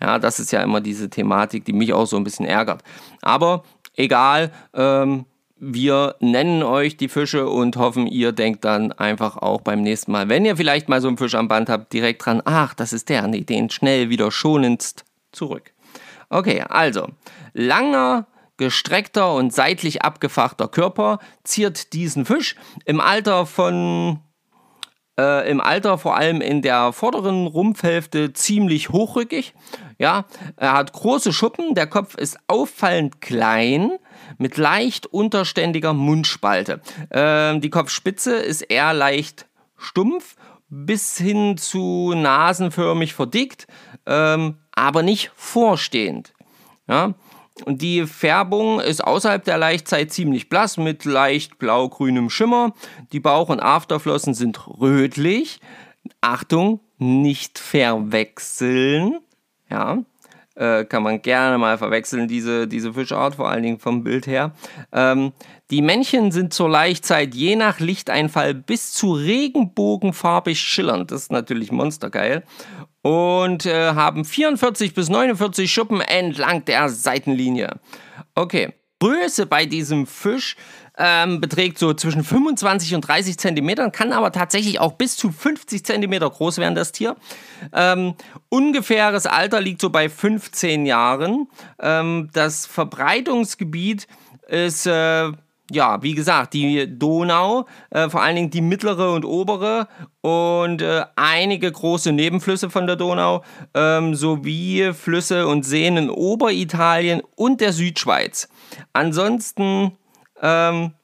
Ja, 0.00 0.18
das 0.18 0.38
ist 0.38 0.52
ja 0.52 0.62
immer 0.62 0.80
diese 0.80 1.10
Thematik, 1.10 1.64
die 1.64 1.72
mich 1.72 1.92
auch 1.92 2.06
so 2.06 2.16
ein 2.16 2.24
bisschen 2.24 2.46
ärgert. 2.46 2.82
Aber 3.22 3.64
egal, 3.96 4.52
ähm, 4.74 5.24
wir 5.58 6.14
nennen 6.20 6.62
euch 6.62 6.96
die 6.96 7.08
Fische 7.08 7.48
und 7.48 7.76
hoffen, 7.76 8.06
ihr 8.06 8.32
denkt 8.32 8.64
dann 8.64 8.92
einfach 8.92 9.36
auch 9.36 9.60
beim 9.60 9.82
nächsten 9.82 10.12
Mal, 10.12 10.28
wenn 10.28 10.44
ihr 10.44 10.56
vielleicht 10.56 10.88
mal 10.88 11.00
so 11.00 11.08
einen 11.08 11.18
Fisch 11.18 11.34
am 11.34 11.48
Band 11.48 11.68
habt, 11.68 11.92
direkt 11.92 12.24
dran, 12.24 12.42
ach, 12.44 12.74
das 12.74 12.92
ist 12.92 13.08
der, 13.08 13.26
nee, 13.26 13.42
den 13.42 13.70
schnell 13.70 14.08
wieder 14.08 14.30
schonendst 14.30 15.04
zurück. 15.32 15.72
Okay, 16.30 16.62
also, 16.62 17.08
langer, 17.52 18.26
gestreckter 18.60 19.34
und 19.34 19.54
seitlich 19.54 20.02
abgefachter 20.02 20.68
Körper 20.68 21.18
ziert 21.44 21.94
diesen 21.94 22.26
Fisch 22.26 22.56
im 22.84 23.00
Alter 23.00 23.46
von 23.46 24.20
äh, 25.18 25.50
im 25.50 25.62
Alter 25.62 25.96
vor 25.96 26.14
allem 26.14 26.42
in 26.42 26.60
der 26.60 26.92
vorderen 26.92 27.46
Rumpfhälfte 27.46 28.34
ziemlich 28.34 28.90
hochrückig. 28.90 29.54
Ja, 29.98 30.26
er 30.56 30.74
hat 30.74 30.92
große 30.92 31.32
Schuppen, 31.32 31.74
der 31.74 31.86
Kopf 31.86 32.14
ist 32.16 32.38
auffallend 32.48 33.22
klein 33.22 33.92
mit 34.36 34.58
leicht 34.58 35.06
unterständiger 35.06 35.94
Mundspalte. 35.94 36.82
Ähm, 37.10 37.62
die 37.62 37.70
Kopfspitze 37.70 38.34
ist 38.36 38.60
eher 38.60 38.92
leicht 38.92 39.46
stumpf 39.78 40.36
bis 40.68 41.16
hin 41.16 41.56
zu 41.56 42.12
nasenförmig 42.14 43.14
verdickt, 43.14 43.66
ähm, 44.04 44.58
aber 44.72 45.02
nicht 45.02 45.32
vorstehend. 45.34 46.34
Ja? 46.86 47.14
Und 47.62 47.82
die 47.82 48.06
Färbung 48.06 48.80
ist 48.80 49.04
außerhalb 49.04 49.44
der 49.44 49.58
Laichzeit 49.58 50.12
ziemlich 50.12 50.48
blass 50.48 50.76
mit 50.76 51.04
leicht 51.04 51.58
blau-grünem 51.58 52.30
Schimmer. 52.30 52.74
Die 53.12 53.20
Bauch- 53.20 53.48
und 53.48 53.60
Afterflossen 53.60 54.34
sind 54.34 54.66
rötlich. 54.80 55.60
Achtung, 56.20 56.80
nicht 56.98 57.58
verwechseln. 57.58 59.18
Ja, 59.70 59.98
äh, 60.60 60.84
kann 60.84 61.02
man 61.02 61.22
gerne 61.22 61.58
mal 61.58 61.78
verwechseln, 61.78 62.28
diese, 62.28 62.68
diese 62.68 62.92
Fischart, 62.92 63.36
vor 63.36 63.48
allen 63.48 63.62
Dingen 63.62 63.78
vom 63.78 64.04
Bild 64.04 64.26
her. 64.26 64.52
Ähm, 64.92 65.32
die 65.70 65.80
Männchen 65.80 66.32
sind 66.32 66.52
zur 66.52 66.68
Laichzeit 66.68 67.34
je 67.34 67.56
nach 67.56 67.80
Lichteinfall 67.80 68.54
bis 68.54 68.92
zu 68.92 69.12
regenbogenfarbig 69.12 70.60
schillernd. 70.60 71.12
Das 71.12 71.22
ist 71.22 71.32
natürlich 71.32 71.72
monstergeil 71.72 72.42
und 73.02 73.66
äh, 73.66 73.94
haben 73.94 74.24
44 74.24 74.94
bis 74.94 75.08
49 75.08 75.72
Schuppen 75.72 76.00
entlang 76.00 76.64
der 76.64 76.88
Seitenlinie. 76.88 77.80
Okay, 78.34 78.72
Größe 79.00 79.46
bei 79.46 79.64
diesem 79.66 80.06
Fisch 80.06 80.56
ähm, 80.98 81.40
beträgt 81.40 81.78
so 81.78 81.94
zwischen 81.94 82.22
25 82.22 82.94
und 82.94 83.00
30 83.00 83.38
Zentimetern, 83.38 83.92
kann 83.92 84.12
aber 84.12 84.32
tatsächlich 84.32 84.80
auch 84.80 84.92
bis 84.92 85.16
zu 85.16 85.32
50 85.32 85.84
Zentimeter 85.84 86.28
groß 86.28 86.58
werden, 86.58 86.74
das 86.74 86.92
Tier. 86.92 87.16
Ähm, 87.72 88.14
ungefähres 88.50 89.24
Alter 89.26 89.60
liegt 89.60 89.80
so 89.80 89.88
bei 89.88 90.10
15 90.10 90.84
Jahren. 90.84 91.48
Ähm, 91.80 92.28
das 92.32 92.66
Verbreitungsgebiet 92.66 94.06
ist... 94.48 94.86
Äh, 94.86 95.32
ja, 95.70 96.02
wie 96.02 96.14
gesagt, 96.14 96.54
die 96.54 96.98
Donau, 96.98 97.66
äh, 97.90 98.08
vor 98.08 98.22
allen 98.22 98.36
Dingen 98.36 98.50
die 98.50 98.60
mittlere 98.60 99.12
und 99.12 99.24
obere 99.24 99.88
und 100.20 100.82
äh, 100.82 101.04
einige 101.16 101.70
große 101.70 102.12
Nebenflüsse 102.12 102.70
von 102.70 102.86
der 102.86 102.96
Donau, 102.96 103.44
ähm, 103.74 104.14
sowie 104.14 104.92
Flüsse 104.92 105.46
und 105.46 105.64
Seen 105.64 105.96
in 105.96 106.10
Oberitalien 106.10 107.22
und 107.36 107.60
der 107.60 107.72
Südschweiz. 107.72 108.48
Ansonsten 108.92 109.96
ähm, 110.42 110.94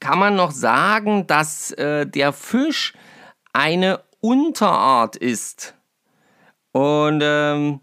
kann 0.00 0.18
man 0.18 0.36
noch 0.36 0.50
sagen, 0.50 1.26
dass 1.26 1.72
äh, 1.72 2.06
der 2.06 2.32
Fisch 2.32 2.94
eine 3.52 4.00
Unterart 4.20 5.16
ist. 5.16 5.74
Und 6.72 7.20
ähm, 7.22 7.80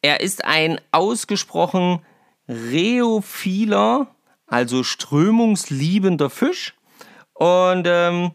er 0.00 0.20
ist 0.20 0.44
ein 0.44 0.80
ausgesprochen 0.92 2.00
Rheophiler, 2.48 4.08
also 4.46 4.82
strömungsliebender 4.82 6.30
Fisch. 6.30 6.74
Und 7.34 7.86
ähm, 7.86 8.32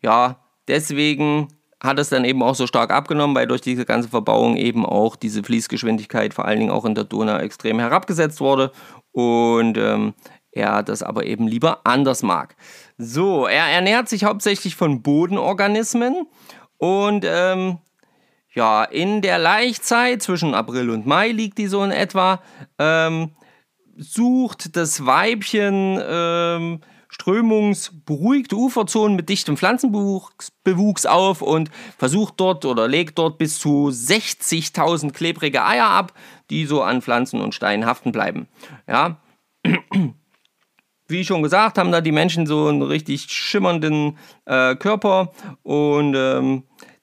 ja, 0.00 0.36
deswegen 0.68 1.48
hat 1.82 1.98
es 1.98 2.08
dann 2.08 2.24
eben 2.24 2.42
auch 2.42 2.54
so 2.54 2.66
stark 2.66 2.92
abgenommen, 2.92 3.36
weil 3.36 3.46
durch 3.46 3.60
diese 3.60 3.84
ganze 3.84 4.08
Verbauung 4.08 4.56
eben 4.56 4.86
auch 4.86 5.16
diese 5.16 5.42
Fließgeschwindigkeit 5.42 6.32
vor 6.32 6.44
allen 6.44 6.60
Dingen 6.60 6.70
auch 6.70 6.84
in 6.84 6.94
der 6.94 7.04
Donau 7.04 7.38
extrem 7.38 7.78
herabgesetzt 7.78 8.40
wurde 8.40 8.72
und 9.10 9.76
ähm, 9.76 10.14
er 10.52 10.82
das 10.82 11.02
aber 11.02 11.26
eben 11.26 11.48
lieber 11.48 11.80
anders 11.84 12.22
mag. 12.22 12.56
So, 12.98 13.46
er 13.46 13.66
ernährt 13.66 14.08
sich 14.08 14.24
hauptsächlich 14.24 14.76
von 14.76 15.02
Bodenorganismen 15.02 16.26
und 16.78 17.24
ähm, 17.26 17.78
ja, 18.54 18.84
in 18.84 19.22
der 19.22 19.38
Laichzeit 19.38 20.22
zwischen 20.22 20.54
April 20.54 20.90
und 20.90 21.06
Mai 21.06 21.28
liegt 21.28 21.58
die 21.58 21.66
so 21.66 21.82
in 21.82 21.90
etwa. 21.90 22.40
Ähm, 22.78 23.30
sucht 23.96 24.76
das 24.76 25.04
Weibchen 25.06 26.00
ähm, 26.02 26.80
strömungsberuhigte 27.12 28.56
Uferzonen 28.56 29.16
mit 29.16 29.28
dichtem 29.28 29.56
Pflanzenbewuchs 29.56 31.06
auf 31.06 31.42
und 31.42 31.70
versucht 31.98 32.34
dort 32.38 32.64
oder 32.64 32.88
legt 32.88 33.18
dort 33.18 33.36
bis 33.36 33.58
zu 33.58 33.88
60.000 33.88 35.12
klebrige 35.12 35.64
Eier 35.64 35.88
ab, 35.88 36.14
die 36.48 36.64
so 36.64 36.82
an 36.82 37.02
Pflanzen 37.02 37.40
und 37.40 37.54
Steinen 37.54 37.84
haften 37.84 38.12
bleiben. 38.12 38.48
Ja. 38.88 39.20
Wie 41.08 41.24
schon 41.24 41.42
gesagt, 41.42 41.76
haben 41.76 41.92
da 41.92 42.00
die 42.00 42.12
Menschen 42.12 42.46
so 42.46 42.68
einen 42.68 42.80
richtig 42.80 43.30
schimmernden 43.30 44.16
äh, 44.46 44.74
Körper 44.76 45.32
und 45.62 46.14
ähm, 46.16 46.62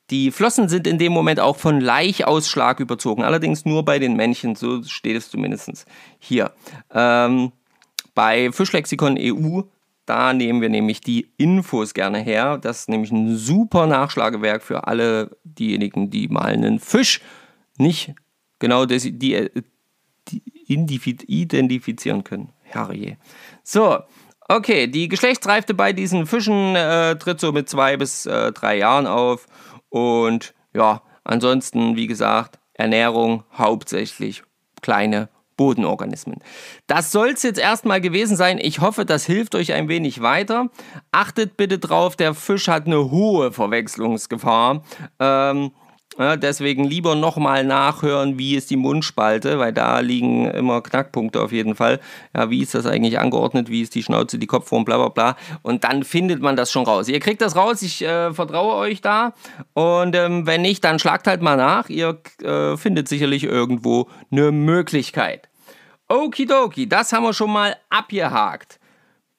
die 0.10 0.32
Flossen 0.32 0.70
sind 0.70 0.88
in 0.88 0.98
dem 0.98 1.12
Moment 1.12 1.40
auch 1.40 1.58
von 1.58 1.80
Laichausschlag 1.80 2.80
überzogen, 2.80 3.24
allerdings 3.24 3.66
nur 3.66 3.86
bei 3.86 4.00
den 4.00 4.16
Männchen, 4.16 4.56
so 4.56 4.84
steht 4.84 5.16
es 5.16 5.30
zumindest 5.30 5.86
hier. 6.18 6.52
Ähm, 6.94 7.52
bei 8.16 8.52
Fischlexikon 8.52 9.18
EU, 9.20 9.62
da 10.06 10.34
nehmen 10.34 10.62
wir 10.62 10.70
nämlich 10.70 11.02
die 11.02 11.32
Infos 11.38 11.94
gerne 11.94 12.20
her. 12.20 12.58
Das 12.58 12.80
ist 12.82 12.90
nämlich 12.90 13.12
ein 13.12 13.38
super 13.38 13.86
Nachschlagewerk 13.86 14.64
für 14.64 14.88
alle 14.88 15.38
diejenigen, 15.44 16.10
die 16.10 16.28
mal 16.28 16.46
einen 16.46 16.80
Fisch 16.80 17.22
nicht 17.78 18.16
genau 18.58 18.86
die, 18.86 19.18
die, 19.18 19.50
die 20.28 20.44
identifizieren 20.58 22.24
können. 22.24 22.50
Herrje. 22.64 23.18
So, 23.64 24.00
okay, 24.48 24.88
die 24.88 25.08
Geschlechtsreife 25.08 25.74
bei 25.74 25.94
diesen 25.94 26.26
Fischen 26.26 26.76
äh, 26.76 27.16
tritt 27.18 27.40
so 27.40 27.52
mit 27.52 27.70
zwei 27.70 27.98
bis 27.98 28.26
äh, 28.26 28.52
drei 28.52 28.78
Jahren 28.78 29.08
auf 29.08 29.48
und 29.90 30.54
ja, 30.74 31.02
ansonsten, 31.24 31.96
wie 31.96 32.08
gesagt, 32.08 32.60
Ernährung 32.74 33.44
hauptsächlich 33.58 34.44
kleine 34.82 35.30
Bodenorganismen. 35.58 36.40
Das 36.88 37.12
soll 37.12 37.32
es 37.32 37.44
jetzt 37.44 37.60
erstmal 37.60 38.00
gewesen 38.00 38.38
sein. 38.38 38.60
Ich 38.62 38.80
hoffe, 38.80 39.04
das 39.04 39.26
hilft 39.26 39.56
euch 39.56 39.74
ein 39.74 39.90
wenig 39.90 40.22
weiter. 40.22 40.70
Achtet 41.12 41.58
bitte 41.58 41.80
drauf, 41.80 42.16
der 42.16 42.34
Fisch 42.34 42.70
hat 42.70 42.86
eine 42.86 43.12
hohe 43.12 43.52
Verwechslungsgefahr. 43.52 44.84
Ähm, 45.20 45.72
ja, 46.20 46.36
deswegen 46.36 46.84
lieber 46.84 47.16
nochmal 47.16 47.64
nachhören, 47.64 48.38
wie 48.38 48.56
ist 48.56 48.70
die 48.70 48.76
Mundspalte, 48.76 49.58
weil 49.58 49.72
da 49.72 50.02
liegen 50.02 50.52
immer 50.52 50.82
Knackpunkte 50.82 51.42
auf 51.42 51.54
jeden 51.54 51.76
Fall. 51.76 52.02
Ja, 52.36 52.50
wie 52.50 52.62
ist 52.62 52.76
das 52.76 52.86
eigentlich 52.86 53.20
angeordnet, 53.20 53.70
wie 53.70 53.82
ist 53.82 53.96
die 53.96 54.04
Schnauze, 54.04 54.38
die 54.38 54.46
Kopfform, 54.46 54.84
bla 54.84 54.98
bla 54.98 55.08
bla. 55.08 55.38
Und 55.62 55.86
dann 55.86 56.04
findet 56.04 56.42
man 56.42 56.58
das 56.58 56.74
schon 56.74 56.84
raus. 56.84 57.08
Ihr 57.08 57.22
kriegt 57.22 57.42
das 57.42 57.56
raus, 57.56 57.82
ich 57.82 58.02
äh, 58.02 58.34
vertraue 58.34 58.76
euch 58.76 59.00
da. 59.00 59.34
Und 59.74 60.14
ähm, 60.14 60.46
wenn 60.46 60.62
nicht, 60.62 60.84
dann 60.84 61.00
schlagt 61.00 61.26
halt 61.26 61.42
mal 61.42 61.56
nach. 61.56 61.88
Ihr 61.88 62.22
äh, 62.44 62.76
findet 62.76 63.08
sicherlich 63.08 63.46
irgendwo 63.46 64.10
eine 64.30 64.52
Möglichkeit. 64.52 65.48
Okidoki, 66.10 66.90
das 66.90 67.14
haben 67.14 67.24
wir 67.24 67.34
schon 67.34 67.54
mal 67.54 67.78
abgehakt. 67.90 68.78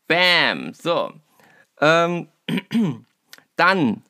Bam, 0.09 0.73
so. 0.73 1.13
Ähm, 1.79 2.29
dann 3.57 4.03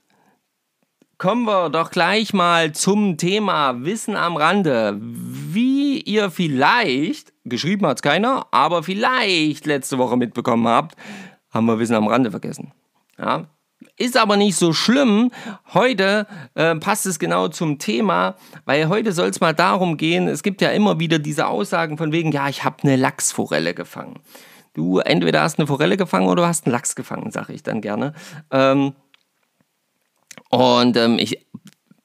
kommen 1.20 1.44
wir 1.44 1.68
doch 1.68 1.90
gleich 1.90 2.32
mal 2.32 2.72
zum 2.72 3.18
Thema 3.18 3.84
Wissen 3.84 4.16
am 4.16 4.38
Rande. 4.38 4.96
Wie 5.02 6.00
ihr 6.00 6.30
vielleicht, 6.30 7.34
geschrieben 7.44 7.86
hat 7.86 7.98
es 7.98 8.02
keiner, 8.02 8.46
aber 8.52 8.82
vielleicht 8.82 9.66
letzte 9.66 9.98
Woche 9.98 10.16
mitbekommen 10.16 10.66
habt, 10.66 10.96
haben 11.50 11.66
wir 11.66 11.78
Wissen 11.78 11.94
am 11.94 12.08
Rande 12.08 12.30
vergessen. 12.30 12.72
Ja, 13.18 13.48
ist 13.98 14.16
aber 14.16 14.38
nicht 14.38 14.56
so 14.56 14.72
schlimm. 14.72 15.30
Heute 15.74 16.26
äh, 16.54 16.74
passt 16.76 17.04
es 17.04 17.18
genau 17.18 17.48
zum 17.48 17.78
Thema, 17.78 18.36
weil 18.64 18.88
heute 18.88 19.12
soll 19.12 19.28
es 19.28 19.42
mal 19.42 19.52
darum 19.52 19.98
gehen, 19.98 20.26
es 20.26 20.42
gibt 20.42 20.62
ja 20.62 20.70
immer 20.70 21.00
wieder 21.00 21.18
diese 21.18 21.48
Aussagen 21.48 21.98
von 21.98 22.12
wegen, 22.12 22.32
ja, 22.32 22.48
ich 22.48 22.64
habe 22.64 22.78
eine 22.82 22.96
Lachsforelle 22.96 23.74
gefangen. 23.74 24.20
Du 24.72 25.00
entweder 25.00 25.42
hast 25.42 25.58
eine 25.58 25.66
Forelle 25.66 25.98
gefangen 25.98 26.28
oder 26.28 26.42
du 26.42 26.48
hast 26.48 26.64
einen 26.64 26.72
Lachs 26.72 26.94
gefangen, 26.94 27.30
sage 27.30 27.52
ich 27.52 27.62
dann 27.62 27.82
gerne. 27.82 28.14
Ähm, 28.50 28.94
und 30.50 30.96
ähm, 30.96 31.18
ich 31.18 31.46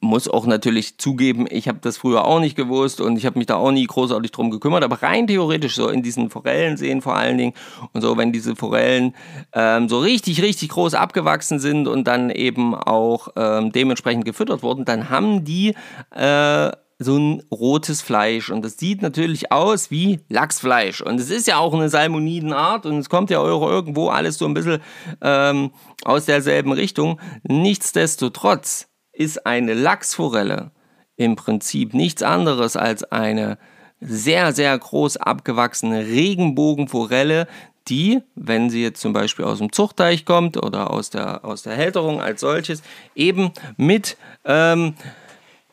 muss 0.06 0.28
auch 0.28 0.46
natürlich 0.46 0.98
zugeben, 0.98 1.48
ich 1.50 1.68
habe 1.68 1.80
das 1.82 1.98
früher 1.98 2.26
auch 2.26 2.40
nicht 2.40 2.56
gewusst 2.56 3.02
und 3.02 3.18
ich 3.18 3.26
habe 3.26 3.40
mich 3.40 3.48
da 3.48 3.56
auch 3.56 3.72
nie 3.72 3.86
großartig 3.86 4.32
drum 4.32 4.52
gekümmert, 4.52 4.84
aber 4.84 5.02
rein 5.02 5.28
theoretisch 5.28 5.76
so 5.76 5.90
in 5.90 6.04
diesen 6.04 6.30
Forellenseen 6.30 7.02
vor 7.02 7.16
allen 7.16 7.38
Dingen 7.38 7.54
und 7.94 8.02
so, 8.02 8.16
wenn 8.18 8.32
diese 8.32 8.56
Forellen 8.56 9.16
ähm, 9.54 9.90
so 9.90 10.00
richtig, 10.00 10.42
richtig 10.42 10.70
groß 10.70 10.94
abgewachsen 10.94 11.60
sind 11.60 11.88
und 11.88 12.06
dann 12.06 12.30
eben 12.30 12.76
auch 12.76 13.30
ähm, 13.36 13.72
dementsprechend 13.72 14.26
gefüttert 14.26 14.64
wurden, 14.64 14.86
dann 14.86 15.10
haben 15.10 15.44
die 15.44 15.74
äh, 16.12 16.72
so 16.98 17.18
ein 17.18 17.44
rotes 17.52 18.02
Fleisch 18.02 18.50
und 18.50 18.64
das 18.64 18.78
sieht 18.78 19.02
natürlich 19.02 19.52
aus 19.52 19.92
wie 19.92 20.22
Lachsfleisch 20.30 21.02
und 21.02 21.20
es 21.20 21.30
ist 21.30 21.48
ja 21.48 21.58
auch 21.58 21.74
eine 21.74 21.90
Salmonidenart 21.90 22.86
und 22.86 22.98
es 22.98 23.10
kommt 23.10 23.30
ja 23.30 23.44
irgendwo 23.44 24.08
alles 24.10 24.38
so 24.38 24.46
ein 24.46 24.54
bisschen 24.54 24.82
ähm, 25.22 25.72
aus 26.06 26.26
derselben 26.26 26.72
Richtung. 26.72 27.20
Nichtsdestotrotz 27.44 28.88
ist 29.12 29.46
eine 29.46 29.74
Lachsforelle 29.74 30.72
im 31.18 31.36
Prinzip 31.36 31.94
nichts 31.94 32.24
anderes 32.24 32.78
als 32.78 33.04
eine 33.04 33.58
sehr, 34.00 34.54
sehr 34.54 34.78
groß 34.78 35.18
abgewachsene 35.18 36.06
Regenbogenforelle, 36.06 37.48
die, 37.88 38.22
wenn 38.36 38.70
sie 38.70 38.82
jetzt 38.82 39.02
zum 39.02 39.14
Beispiel 39.14 39.46
aus 39.46 39.60
dem 39.60 39.72
Zuchtteich 39.72 40.26
kommt 40.26 40.58
oder 40.58 40.92
aus 40.92 41.10
der, 41.10 41.46
aus 41.46 41.64
der 41.64 41.76
Hälterung 41.76 42.22
als 42.22 42.42
solches, 42.42 42.82
eben 43.16 43.52
mit, 43.78 44.18
ähm, 44.44 44.96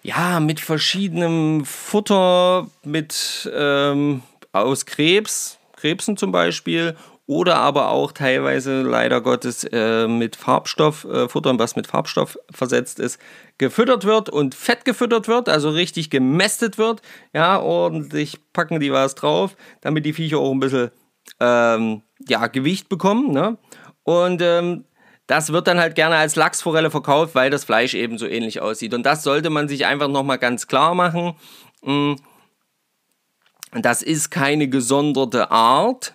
ja, 0.03 0.41
mit 0.41 0.61
verschiedenem 0.61 1.65
Futter, 1.65 2.67
mit 2.85 3.51
ähm, 3.55 4.23
aus 4.53 4.87
Krebs, 4.87 5.59
Krebsen 5.77 6.17
zum 6.17 6.33
Beispiel 6.33 6.97
oder 7.27 7.57
aber 7.57 7.89
auch 7.89 8.13
teilweise 8.13 8.83
leider 8.83 9.21
Gottes 9.21 9.65
äh, 9.65 10.09
mit 10.09 10.37
Farbstoff, 10.37 11.05
äh, 11.05 11.29
Futtern, 11.29 11.59
was 11.59 11.77
mit 11.77 11.87
Farbstoff 11.87 12.37
versetzt 12.51 12.99
ist, 12.99 13.21
gefüttert 13.59 14.05
wird 14.05 14.29
und 14.29 14.55
fett 14.55 14.85
gefüttert 14.85 15.29
wird, 15.29 15.49
also 15.49 15.71
richtig 15.71 16.11
gemästet 16.11 16.79
wird. 16.79 17.01
Ja, 17.33 17.61
ordentlich 17.61 18.39
packen 18.53 18.81
die 18.81 18.93
was 18.93 19.15
drauf, 19.15 19.57
damit 19.81 20.05
die 20.05 20.13
Viecher 20.13 20.39
auch 20.39 20.51
ein 20.51 20.61
bisschen 20.61 20.91
ähm, 21.39 22.03
ja, 22.29 22.49
Gewicht 22.49 22.89
bekommen. 22.89 23.33
Ne? 23.33 23.57
Und 24.03 24.43
ähm, 24.43 24.85
das 25.27 25.53
wird 25.53 25.67
dann 25.67 25.79
halt 25.79 25.95
gerne 25.95 26.17
als 26.17 26.37
Lachsforelle 26.37 26.91
verkauft, 26.91 27.35
weil 27.35 27.51
das 27.51 27.65
Fleisch 27.65 27.95
eben 27.95 28.19
so 28.19 28.27
ähnlich 28.27 28.61
aussieht. 28.61 28.95
Und 28.95 29.05
das 29.05 29.23
sollte 29.23 29.51
man 29.51 29.69
sich 29.69 29.87
einfach 29.87 30.09
nochmal 30.09 30.39
ganz 30.39 30.67
klar 30.67 30.95
machen. 30.95 31.35
Mm, 31.83 32.15
das 33.73 34.03
ist 34.03 34.31
keine 34.31 34.69
gesonderte 34.69 35.51
Art, 35.51 36.15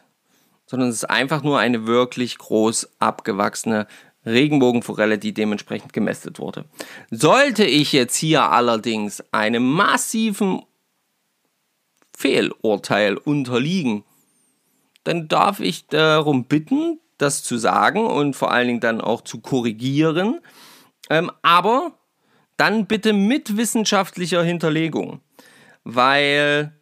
sondern 0.66 0.90
es 0.90 0.98
ist 0.98 1.10
einfach 1.10 1.42
nur 1.42 1.58
eine 1.58 1.88
wirklich 1.88 2.38
groß 2.38 2.90
abgewachsene 3.00 3.88
Regenbogenforelle, 4.26 5.18
die 5.18 5.34
dementsprechend 5.34 5.94
gemästet 5.94 6.40
wurde. 6.40 6.66
Sollte 7.10 7.66
ich 7.66 7.94
jetzt 7.94 8.16
hier 8.16 8.44
allerdings 8.44 9.24
einem 9.32 9.68
massiven 9.72 10.62
Fehlurteil 12.16 13.16
unterliegen, 13.16 14.04
dann 15.04 15.28
darf 15.28 15.62
ich 15.62 15.88
darum 15.88 16.46
bitten, 16.46 17.00
das 17.18 17.44
zu 17.44 17.58
sagen 17.58 18.06
und 18.06 18.36
vor 18.36 18.52
allen 18.52 18.68
Dingen 18.68 18.80
dann 18.80 19.02
auch 19.02 19.22
zu 19.22 19.40
korrigieren. 19.40 20.40
Ähm, 21.10 21.32
aber 21.42 21.94
dann 22.58 22.88
bitte 22.88 23.14
mit 23.14 23.56
wissenschaftlicher 23.58 24.44
Hinterlegung, 24.44 25.22
weil 25.84 26.74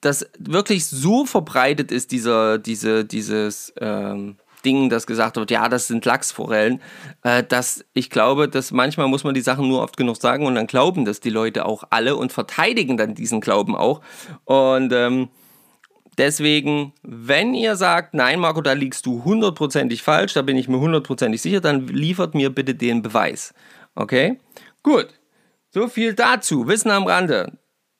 das 0.00 0.26
wirklich 0.38 0.86
so 0.86 1.26
verbreitet 1.26 1.90
ist, 1.90 2.12
dieser, 2.12 2.58
diese, 2.58 3.04
dieses 3.04 3.72
ähm, 3.80 4.36
Ding, 4.64 4.90
das 4.90 5.06
gesagt 5.06 5.36
wird, 5.36 5.50
ja, 5.50 5.68
das 5.68 5.86
sind 5.86 6.04
Lachsforellen, 6.04 6.80
äh, 7.22 7.42
dass 7.42 7.84
ich 7.94 8.10
glaube, 8.10 8.48
dass 8.48 8.70
manchmal 8.70 9.08
muss 9.08 9.24
man 9.24 9.34
die 9.34 9.40
Sachen 9.40 9.68
nur 9.68 9.82
oft 9.82 9.96
genug 9.96 10.16
sagen 10.16 10.46
und 10.46 10.54
dann 10.54 10.66
glauben 10.66 11.04
das 11.04 11.20
die 11.20 11.30
Leute 11.30 11.64
auch 11.66 11.84
alle 11.90 12.16
und 12.16 12.32
verteidigen 12.32 12.96
dann 12.96 13.14
diesen 13.14 13.40
Glauben 13.40 13.76
auch. 13.76 14.00
Und 14.44 14.92
ähm, 14.92 15.28
Deswegen, 16.18 16.92
wenn 17.02 17.54
ihr 17.54 17.76
sagt, 17.76 18.12
nein, 18.12 18.40
Marco, 18.40 18.60
da 18.60 18.72
liegst 18.72 19.06
du 19.06 19.24
hundertprozentig 19.24 20.02
falsch, 20.02 20.34
da 20.34 20.42
bin 20.42 20.56
ich 20.56 20.68
mir 20.68 20.80
hundertprozentig 20.80 21.40
sicher, 21.40 21.60
dann 21.60 21.86
liefert 21.86 22.34
mir 22.34 22.50
bitte 22.50 22.74
den 22.74 23.02
Beweis. 23.02 23.54
Okay? 23.94 24.38
Gut. 24.82 25.08
So 25.70 25.86
viel 25.86 26.14
dazu. 26.14 26.66
Wissen 26.66 26.90
am 26.90 27.06
Rande. 27.06 27.52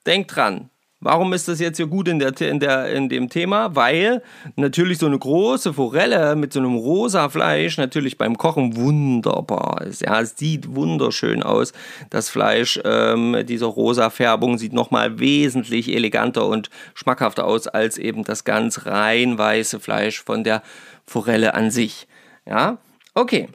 Denkt 0.05 0.35
dran. 0.35 0.71
Warum 1.01 1.33
ist 1.33 1.47
das 1.47 1.61
jetzt 1.61 1.77
hier 1.77 1.87
gut 1.87 2.09
in, 2.09 2.19
der, 2.19 2.41
in, 2.41 2.59
der, 2.59 2.93
in 2.93 3.09
dem 3.09 3.29
Thema? 3.29 3.77
Weil 3.77 4.21
natürlich 4.57 4.99
so 4.99 5.07
eine 5.07 5.19
große 5.19 5.73
Forelle 5.73 6.35
mit 6.35 6.53
so 6.53 6.59
einem 6.59 6.75
rosa 6.75 7.29
Fleisch 7.29 7.77
natürlich 7.77 8.19
beim 8.19 8.37
Kochen 8.37 8.77
wunderbar 8.77 9.83
ist. 9.83 10.03
Ja, 10.03 10.21
es 10.21 10.37
sieht 10.37 10.75
wunderschön 10.75 11.45
aus. 11.45 11.73
Das 12.11 12.29
Fleisch 12.31 12.81
ähm, 12.85 13.45
dieser 13.47 13.67
rosa 13.67 14.11
Färbung 14.11 14.59
sieht 14.59 14.73
nochmal 14.73 15.21
wesentlich 15.21 15.95
eleganter 15.95 16.47
und 16.47 16.69
schmackhafter 16.95 17.45
aus 17.45 17.69
als 17.69 17.97
eben 17.97 18.25
das 18.25 18.43
ganz 18.43 18.87
rein 18.87 19.39
weiße 19.39 19.79
Fleisch 19.79 20.21
von 20.21 20.43
der 20.43 20.63
Forelle 21.07 21.55
an 21.55 21.71
sich. 21.71 22.09
Ja, 22.45 22.79
okay. 23.15 23.49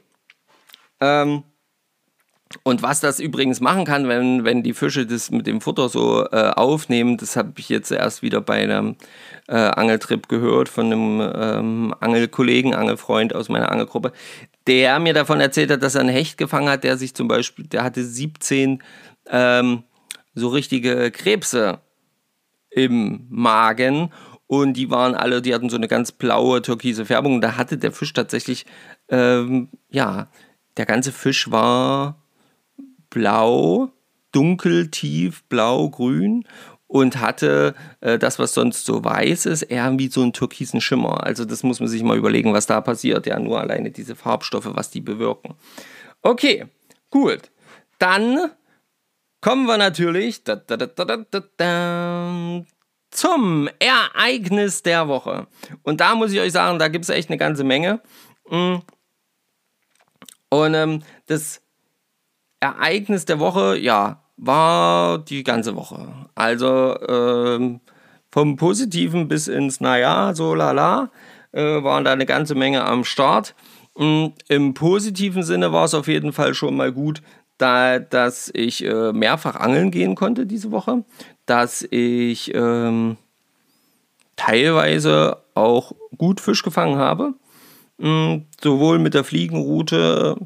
Ähm, 1.00 1.42
und 2.62 2.82
was 2.82 3.00
das 3.00 3.20
übrigens 3.20 3.60
machen 3.60 3.84
kann, 3.84 4.08
wenn, 4.08 4.44
wenn 4.44 4.62
die 4.62 4.74
Fische 4.74 5.06
das 5.06 5.30
mit 5.30 5.46
dem 5.46 5.60
Futter 5.60 5.88
so 5.88 6.24
äh, 6.30 6.50
aufnehmen, 6.50 7.16
das 7.16 7.36
habe 7.36 7.52
ich 7.58 7.68
jetzt 7.68 7.90
erst 7.90 8.22
wieder 8.22 8.40
bei 8.40 8.62
einem 8.62 8.96
äh, 9.48 9.54
Angeltrip 9.56 10.28
gehört 10.28 10.68
von 10.68 10.86
einem 10.86 11.32
ähm, 11.34 11.94
Angelkollegen, 12.00 12.74
Angelfreund 12.74 13.34
aus 13.34 13.48
meiner 13.48 13.70
Angelgruppe, 13.70 14.12
der 14.66 14.98
mir 15.00 15.14
davon 15.14 15.40
erzählt 15.40 15.70
hat, 15.70 15.82
dass 15.82 15.94
er 15.94 16.02
einen 16.02 16.10
Hecht 16.10 16.38
gefangen 16.38 16.68
hat, 16.68 16.84
der 16.84 16.96
sich 16.96 17.14
zum 17.14 17.28
Beispiel, 17.28 17.66
der 17.66 17.84
hatte 17.84 18.04
17 18.04 18.82
ähm, 19.28 19.82
so 20.34 20.48
richtige 20.48 21.10
Krebse 21.10 21.80
im 22.70 23.26
Magen 23.28 24.10
und 24.46 24.74
die 24.74 24.90
waren 24.90 25.14
alle, 25.14 25.42
die 25.42 25.54
hatten 25.54 25.70
so 25.70 25.76
eine 25.76 25.88
ganz 25.88 26.12
blaue, 26.12 26.62
türkise 26.62 27.06
Färbung. 27.06 27.36
Und 27.36 27.40
da 27.40 27.56
hatte 27.56 27.78
der 27.78 27.92
Fisch 27.92 28.12
tatsächlich, 28.12 28.66
ähm, 29.08 29.68
ja, 29.90 30.28
der 30.76 30.86
ganze 30.86 31.12
Fisch 31.12 31.50
war 31.50 32.23
blau, 33.14 33.90
dunkel, 34.32 34.90
tief, 34.90 35.44
blau, 35.44 35.88
grün 35.88 36.44
und 36.88 37.20
hatte 37.20 37.74
äh, 38.00 38.18
das, 38.18 38.38
was 38.38 38.52
sonst 38.52 38.84
so 38.84 39.02
weiß 39.02 39.46
ist, 39.46 39.62
eher 39.62 39.98
wie 39.98 40.08
so 40.08 40.22
einen 40.22 40.32
türkisen 40.32 40.80
Schimmer. 40.80 41.24
Also 41.24 41.44
das 41.44 41.62
muss 41.62 41.80
man 41.80 41.88
sich 41.88 42.02
mal 42.02 42.18
überlegen, 42.18 42.52
was 42.52 42.66
da 42.66 42.80
passiert. 42.80 43.26
Ja, 43.26 43.38
nur 43.38 43.60
alleine 43.60 43.90
diese 43.90 44.16
Farbstoffe, 44.16 44.68
was 44.72 44.90
die 44.90 45.00
bewirken. 45.00 45.54
Okay, 46.22 46.66
gut. 47.10 47.50
Dann 47.98 48.50
kommen 49.40 49.66
wir 49.66 49.78
natürlich 49.78 50.44
da, 50.44 50.56
da, 50.56 50.76
da, 50.76 52.62
zum 53.10 53.68
Ereignis 53.78 54.82
der 54.82 55.08
Woche. 55.08 55.46
Und 55.84 56.00
da 56.00 56.16
muss 56.16 56.32
ich 56.32 56.40
euch 56.40 56.52
sagen, 56.52 56.78
da 56.80 56.88
gibt 56.88 57.04
es 57.04 57.10
echt 57.10 57.30
eine 57.30 57.38
ganze 57.38 57.62
Menge. 57.62 58.00
Mm. 58.50 58.76
Und 60.50 60.74
ähm, 60.74 61.02
das 61.26 61.63
Ereignis 62.64 63.26
der 63.26 63.38
Woche, 63.40 63.76
ja, 63.76 64.22
war 64.36 65.18
die 65.18 65.44
ganze 65.44 65.76
Woche. 65.76 66.08
Also 66.34 66.98
ähm, 67.06 67.80
vom 68.32 68.56
Positiven 68.56 69.28
bis 69.28 69.48
ins 69.48 69.80
Naja, 69.80 70.34
so 70.34 70.54
lala, 70.54 71.10
äh, 71.52 71.82
waren 71.82 72.04
da 72.04 72.12
eine 72.12 72.26
ganze 72.26 72.54
Menge 72.54 72.84
am 72.84 73.04
Start. 73.04 73.54
Und 73.92 74.34
Im 74.48 74.74
positiven 74.74 75.42
Sinne 75.42 75.72
war 75.72 75.84
es 75.84 75.94
auf 75.94 76.08
jeden 76.08 76.32
Fall 76.32 76.54
schon 76.54 76.74
mal 76.74 76.90
gut, 76.90 77.22
da, 77.58 78.00
dass 78.00 78.50
ich 78.52 78.84
äh, 78.84 79.12
mehrfach 79.12 79.54
angeln 79.56 79.90
gehen 79.92 80.16
konnte 80.16 80.46
diese 80.46 80.72
Woche, 80.72 81.04
dass 81.46 81.86
ich 81.88 82.52
ähm, 82.54 83.16
teilweise 84.34 85.36
auch 85.54 85.92
gut 86.18 86.40
Fisch 86.40 86.62
gefangen 86.64 86.96
habe. 86.96 87.34
Mhm, 87.98 88.46
sowohl 88.60 88.98
mit 88.98 89.14
der 89.14 89.22
Fliegenroute 89.22 90.36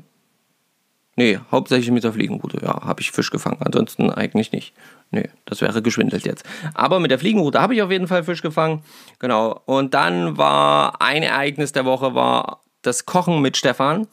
Nee, 1.19 1.41
hauptsächlich 1.51 1.91
mit 1.91 2.05
der 2.05 2.13
Fliegenrute, 2.13 2.61
ja, 2.63 2.81
habe 2.85 3.01
ich 3.01 3.11
Fisch 3.11 3.33
gefangen. 3.33 3.57
Ansonsten 3.59 4.09
eigentlich 4.09 4.53
nicht. 4.53 4.73
Nee, 5.11 5.29
das 5.47 5.61
wäre 5.61 5.83
geschwindelt 5.83 6.25
jetzt. 6.25 6.45
Aber 6.75 7.01
mit 7.01 7.11
der 7.11 7.19
Fliegenrute 7.19 7.61
habe 7.61 7.75
ich 7.75 7.83
auf 7.83 7.91
jeden 7.91 8.07
Fall 8.07 8.23
Fisch 8.23 8.41
gefangen. 8.41 8.85
Genau. 9.19 9.61
Und 9.67 9.95
dann 9.95 10.39
war 10.39 11.03
ein 11.03 11.25
Ereignis 11.25 11.73
der 11.73 11.85
Woche 11.85 12.15
war 12.15 12.61
das 12.83 13.05
Kochen 13.05 13.43
mit 13.43 13.57
Stefan, 13.57 14.07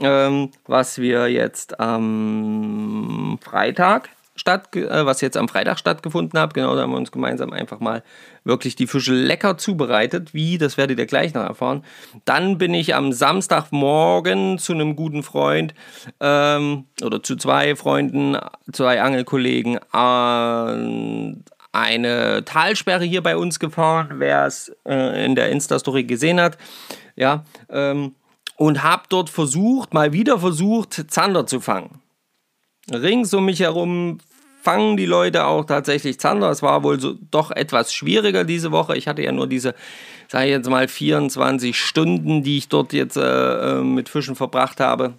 ähm, 0.00 0.50
was 0.66 0.98
wir 0.98 1.28
jetzt 1.28 1.80
am 1.80 3.38
Freitag 3.40 4.10
statt, 4.36 4.74
äh, 4.74 5.04
was 5.06 5.20
jetzt 5.20 5.36
am 5.36 5.48
Freitag 5.48 5.78
stattgefunden 5.78 6.38
hat. 6.38 6.54
Genau, 6.54 6.74
da 6.74 6.82
haben 6.82 6.92
wir 6.92 6.96
uns 6.96 7.12
gemeinsam 7.12 7.52
einfach 7.52 7.80
mal 7.80 8.02
wirklich 8.44 8.76
die 8.76 8.86
Fische 8.86 9.12
lecker 9.12 9.58
zubereitet. 9.58 10.32
Wie, 10.34 10.58
das 10.58 10.76
werdet 10.76 10.98
ihr 10.98 11.06
gleich 11.06 11.34
noch 11.34 11.42
erfahren. 11.42 11.84
Dann 12.24 12.58
bin 12.58 12.74
ich 12.74 12.94
am 12.94 13.12
Samstagmorgen 13.12 14.58
zu 14.58 14.72
einem 14.72 14.96
guten 14.96 15.22
Freund 15.22 15.74
ähm, 16.20 16.86
oder 17.02 17.22
zu 17.22 17.36
zwei 17.36 17.76
Freunden, 17.76 18.36
zwei 18.72 19.02
Angelkollegen 19.02 19.76
äh, 19.92 21.34
eine 21.72 22.44
Talsperre 22.44 23.04
hier 23.04 23.22
bei 23.22 23.36
uns 23.36 23.60
gefahren, 23.60 24.14
wer 24.14 24.46
es 24.46 24.72
äh, 24.86 25.24
in 25.24 25.34
der 25.34 25.50
Insta-Story 25.50 26.04
gesehen 26.04 26.40
hat. 26.40 26.58
Ja, 27.16 27.44
ähm, 27.68 28.14
und 28.56 28.82
habe 28.82 29.04
dort 29.08 29.30
versucht, 29.30 29.94
mal 29.94 30.12
wieder 30.12 30.38
versucht, 30.38 31.06
Zander 31.10 31.46
zu 31.46 31.60
fangen. 31.60 32.00
Rings 32.90 33.32
um 33.34 33.44
mich 33.44 33.60
herum 33.60 34.18
fangen 34.62 34.96
die 34.96 35.06
Leute 35.06 35.46
auch 35.46 35.64
tatsächlich 35.64 36.20
Zander. 36.20 36.50
Es 36.50 36.62
war 36.62 36.82
wohl 36.82 37.00
so, 37.00 37.14
doch 37.30 37.50
etwas 37.50 37.94
schwieriger 37.94 38.44
diese 38.44 38.72
Woche. 38.72 38.96
Ich 38.96 39.08
hatte 39.08 39.22
ja 39.22 39.32
nur 39.32 39.46
diese, 39.46 39.74
sage 40.28 40.46
ich 40.46 40.50
jetzt 40.50 40.68
mal, 40.68 40.86
24 40.86 41.78
Stunden, 41.78 42.42
die 42.42 42.58
ich 42.58 42.68
dort 42.68 42.92
jetzt 42.92 43.16
äh, 43.16 43.78
äh, 43.78 43.82
mit 43.82 44.08
Fischen 44.08 44.36
verbracht 44.36 44.80
habe. 44.80 45.14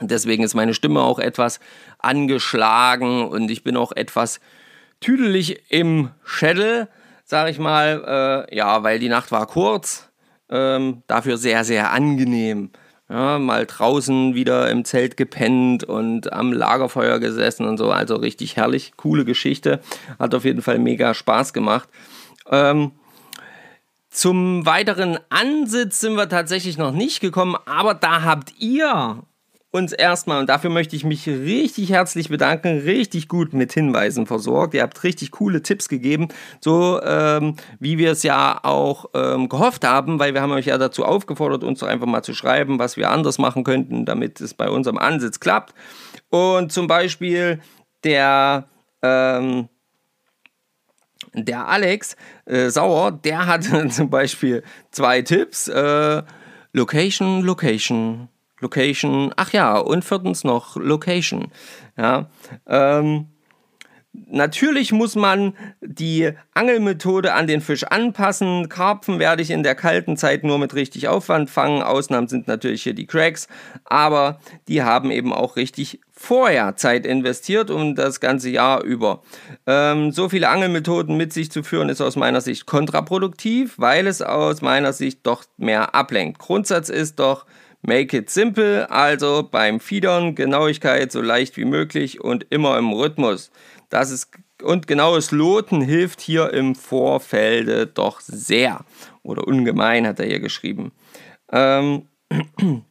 Deswegen 0.00 0.42
ist 0.42 0.54
meine 0.54 0.74
Stimme 0.74 1.02
auch 1.02 1.18
etwas 1.18 1.60
angeschlagen 1.98 3.26
und 3.26 3.50
ich 3.50 3.62
bin 3.62 3.76
auch 3.76 3.92
etwas 3.92 4.40
tüdelig 5.00 5.62
im 5.68 6.10
Schädel, 6.24 6.88
sag 7.24 7.50
ich 7.50 7.58
mal. 7.58 8.46
Äh, 8.50 8.56
ja, 8.56 8.82
weil 8.82 8.98
die 8.98 9.08
Nacht 9.08 9.32
war 9.32 9.46
kurz, 9.46 10.08
ähm, 10.48 11.02
dafür 11.08 11.36
sehr, 11.36 11.64
sehr 11.64 11.92
angenehm. 11.92 12.70
Ja, 13.12 13.38
mal 13.38 13.66
draußen 13.66 14.34
wieder 14.34 14.70
im 14.70 14.86
Zelt 14.86 15.18
gepennt 15.18 15.84
und 15.84 16.32
am 16.32 16.50
Lagerfeuer 16.50 17.18
gesessen 17.18 17.66
und 17.66 17.76
so. 17.76 17.90
Also 17.90 18.16
richtig 18.16 18.56
herrlich, 18.56 18.92
coole 18.96 19.26
Geschichte. 19.26 19.80
Hat 20.18 20.34
auf 20.34 20.46
jeden 20.46 20.62
Fall 20.62 20.78
mega 20.78 21.12
Spaß 21.12 21.52
gemacht. 21.52 21.90
Ähm, 22.50 22.92
zum 24.08 24.64
weiteren 24.64 25.18
Ansitz 25.28 26.00
sind 26.00 26.14
wir 26.14 26.30
tatsächlich 26.30 26.78
noch 26.78 26.92
nicht 26.92 27.20
gekommen, 27.20 27.56
aber 27.66 27.92
da 27.92 28.22
habt 28.22 28.54
ihr 28.58 29.22
uns 29.72 29.92
erstmal, 29.92 30.38
und 30.38 30.48
dafür 30.48 30.68
möchte 30.68 30.94
ich 30.94 31.02
mich 31.02 31.26
richtig 31.26 31.90
herzlich 31.90 32.28
bedanken, 32.28 32.80
richtig 32.80 33.26
gut 33.26 33.54
mit 33.54 33.72
Hinweisen 33.72 34.26
versorgt. 34.26 34.74
Ihr 34.74 34.82
habt 34.82 35.02
richtig 35.02 35.30
coole 35.30 35.62
Tipps 35.62 35.88
gegeben, 35.88 36.28
so 36.60 37.00
ähm, 37.02 37.56
wie 37.80 37.96
wir 37.96 38.12
es 38.12 38.22
ja 38.22 38.60
auch 38.62 39.06
ähm, 39.14 39.48
gehofft 39.48 39.84
haben, 39.84 40.18
weil 40.18 40.34
wir 40.34 40.42
haben 40.42 40.52
euch 40.52 40.66
ja 40.66 40.76
dazu 40.76 41.06
aufgefordert, 41.06 41.64
uns 41.64 41.80
doch 41.80 41.88
einfach 41.88 42.06
mal 42.06 42.22
zu 42.22 42.34
schreiben, 42.34 42.78
was 42.78 42.98
wir 42.98 43.10
anders 43.10 43.38
machen 43.38 43.64
könnten, 43.64 44.04
damit 44.04 44.42
es 44.42 44.52
bei 44.52 44.68
unserem 44.68 44.98
Ansitz 44.98 45.40
klappt. 45.40 45.74
Und 46.28 46.70
zum 46.70 46.86
Beispiel 46.86 47.60
der, 48.04 48.68
ähm, 49.00 49.70
der 51.32 51.66
Alex 51.66 52.16
äh, 52.44 52.68
Sauer, 52.68 53.10
der 53.10 53.46
hat 53.46 53.64
zum 53.90 54.10
Beispiel 54.10 54.62
zwei 54.90 55.22
Tipps. 55.22 55.66
Äh, 55.68 56.22
Location, 56.74 57.42
Location. 57.42 58.28
Location, 58.62 59.32
ach 59.36 59.52
ja, 59.52 59.76
und 59.76 60.04
viertens 60.04 60.44
noch 60.44 60.76
Location. 60.76 61.48
Ja, 61.96 62.30
ähm, 62.66 63.26
Natürlich 64.14 64.92
muss 64.92 65.16
man 65.16 65.54
die 65.80 66.32
Angelmethode 66.52 67.32
an 67.32 67.46
den 67.46 67.62
Fisch 67.62 67.84
anpassen. 67.84 68.68
Karpfen 68.68 69.18
werde 69.18 69.40
ich 69.40 69.50
in 69.50 69.62
der 69.62 69.74
kalten 69.74 70.18
Zeit 70.18 70.44
nur 70.44 70.58
mit 70.58 70.74
richtig 70.74 71.08
Aufwand 71.08 71.48
fangen. 71.48 71.82
Ausnahmen 71.82 72.28
sind 72.28 72.46
natürlich 72.46 72.82
hier 72.82 72.92
die 72.92 73.06
Cracks, 73.06 73.48
aber 73.84 74.38
die 74.68 74.82
haben 74.82 75.10
eben 75.10 75.32
auch 75.32 75.56
richtig 75.56 76.00
vorher 76.12 76.76
Zeit 76.76 77.06
investiert 77.06 77.70
und 77.70 77.94
das 77.94 78.20
ganze 78.20 78.50
Jahr 78.50 78.82
über. 78.84 79.22
Ähm, 79.66 80.12
so 80.12 80.28
viele 80.28 80.50
Angelmethoden 80.50 81.16
mit 81.16 81.32
sich 81.32 81.50
zu 81.50 81.62
führen, 81.62 81.88
ist 81.88 82.02
aus 82.02 82.16
meiner 82.16 82.42
Sicht 82.42 82.66
kontraproduktiv, 82.66 83.78
weil 83.78 84.06
es 84.06 84.20
aus 84.20 84.60
meiner 84.60 84.92
Sicht 84.92 85.20
doch 85.26 85.44
mehr 85.56 85.94
ablenkt. 85.94 86.38
Grundsatz 86.38 86.90
ist 86.90 87.18
doch, 87.18 87.46
Make 87.82 88.16
it 88.16 88.30
simple, 88.30 88.88
also 88.90 89.48
beim 89.50 89.80
Fiedern 89.80 90.36
Genauigkeit 90.36 91.10
so 91.10 91.20
leicht 91.20 91.56
wie 91.56 91.64
möglich 91.64 92.20
und 92.20 92.46
immer 92.50 92.78
im 92.78 92.92
Rhythmus. 92.92 93.50
Das 93.90 94.10
ist 94.10 94.30
und 94.62 94.86
genaues 94.86 95.32
Loten 95.32 95.80
hilft 95.80 96.20
hier 96.20 96.52
im 96.52 96.74
Vorfelde 96.74 97.86
doch 97.86 98.20
sehr. 98.20 98.84
Oder 99.22 99.46
ungemein 99.46 100.06
hat 100.06 100.20
er 100.20 100.26
hier 100.26 100.40
geschrieben. 100.40 100.92
Ähm, 101.50 102.06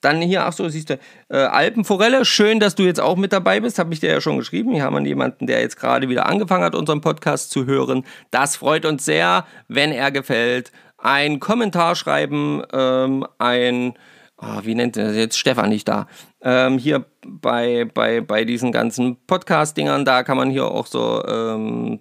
dann 0.00 0.20
hier, 0.20 0.44
ach 0.44 0.52
so, 0.52 0.68
siehst 0.68 0.90
du, 0.90 0.98
äh, 1.28 1.36
Alpenforelle. 1.36 2.24
Schön, 2.24 2.60
dass 2.60 2.74
du 2.74 2.82
jetzt 2.82 3.00
auch 3.00 3.16
mit 3.16 3.32
dabei 3.32 3.60
bist. 3.60 3.78
Habe 3.78 3.94
ich 3.94 4.00
dir 4.00 4.10
ja 4.10 4.20
schon 4.20 4.38
geschrieben. 4.38 4.72
Hier 4.72 4.82
haben 4.82 4.96
wir 4.96 5.06
jemanden, 5.06 5.46
der 5.46 5.60
jetzt 5.60 5.78
gerade 5.78 6.08
wieder 6.08 6.26
angefangen 6.26 6.64
hat, 6.64 6.74
unseren 6.74 7.00
Podcast 7.00 7.50
zu 7.50 7.66
hören. 7.66 8.04
Das 8.30 8.56
freut 8.56 8.84
uns 8.84 9.04
sehr, 9.04 9.46
wenn 9.68 9.92
er 9.92 10.10
gefällt. 10.10 10.72
Ein 10.98 11.40
Kommentar 11.40 11.94
schreiben, 11.96 12.62
ähm, 12.72 13.26
ein 13.38 13.94
oh, 14.42 14.60
wie 14.62 14.74
nennt 14.74 14.96
er 14.96 15.12
jetzt 15.12 15.38
Stefan 15.38 15.70
nicht 15.70 15.88
da? 15.88 16.06
Ähm, 16.42 16.78
hier 16.78 17.06
bei, 17.26 17.88
bei, 17.92 18.20
bei 18.20 18.44
diesen 18.44 18.72
ganzen 18.72 19.16
Podcast-Dingern, 19.26 20.04
da 20.04 20.22
kann 20.22 20.36
man 20.36 20.50
hier 20.50 20.66
auch 20.66 20.86
so 20.86 21.24
ähm, 21.24 22.00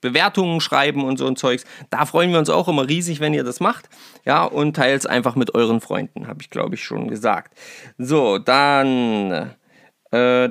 Bewertungen 0.00 0.60
schreiben 0.60 1.04
und 1.04 1.18
so 1.18 1.26
ein 1.26 1.36
Zeugs. 1.36 1.64
Da 1.90 2.06
freuen 2.06 2.30
wir 2.30 2.38
uns 2.38 2.50
auch 2.50 2.68
immer 2.68 2.88
riesig, 2.88 3.20
wenn 3.20 3.34
ihr 3.34 3.44
das 3.44 3.60
macht. 3.60 3.88
Ja, 4.24 4.44
und 4.44 4.76
teilt 4.76 5.00
es 5.00 5.06
einfach 5.06 5.36
mit 5.36 5.54
euren 5.54 5.80
Freunden, 5.80 6.26
habe 6.26 6.40
ich 6.40 6.50
glaube 6.50 6.76
ich 6.76 6.82
schon 6.82 7.08
gesagt. 7.08 7.56
So, 7.98 8.38
dann. 8.38 9.54
Äh, 10.10 10.48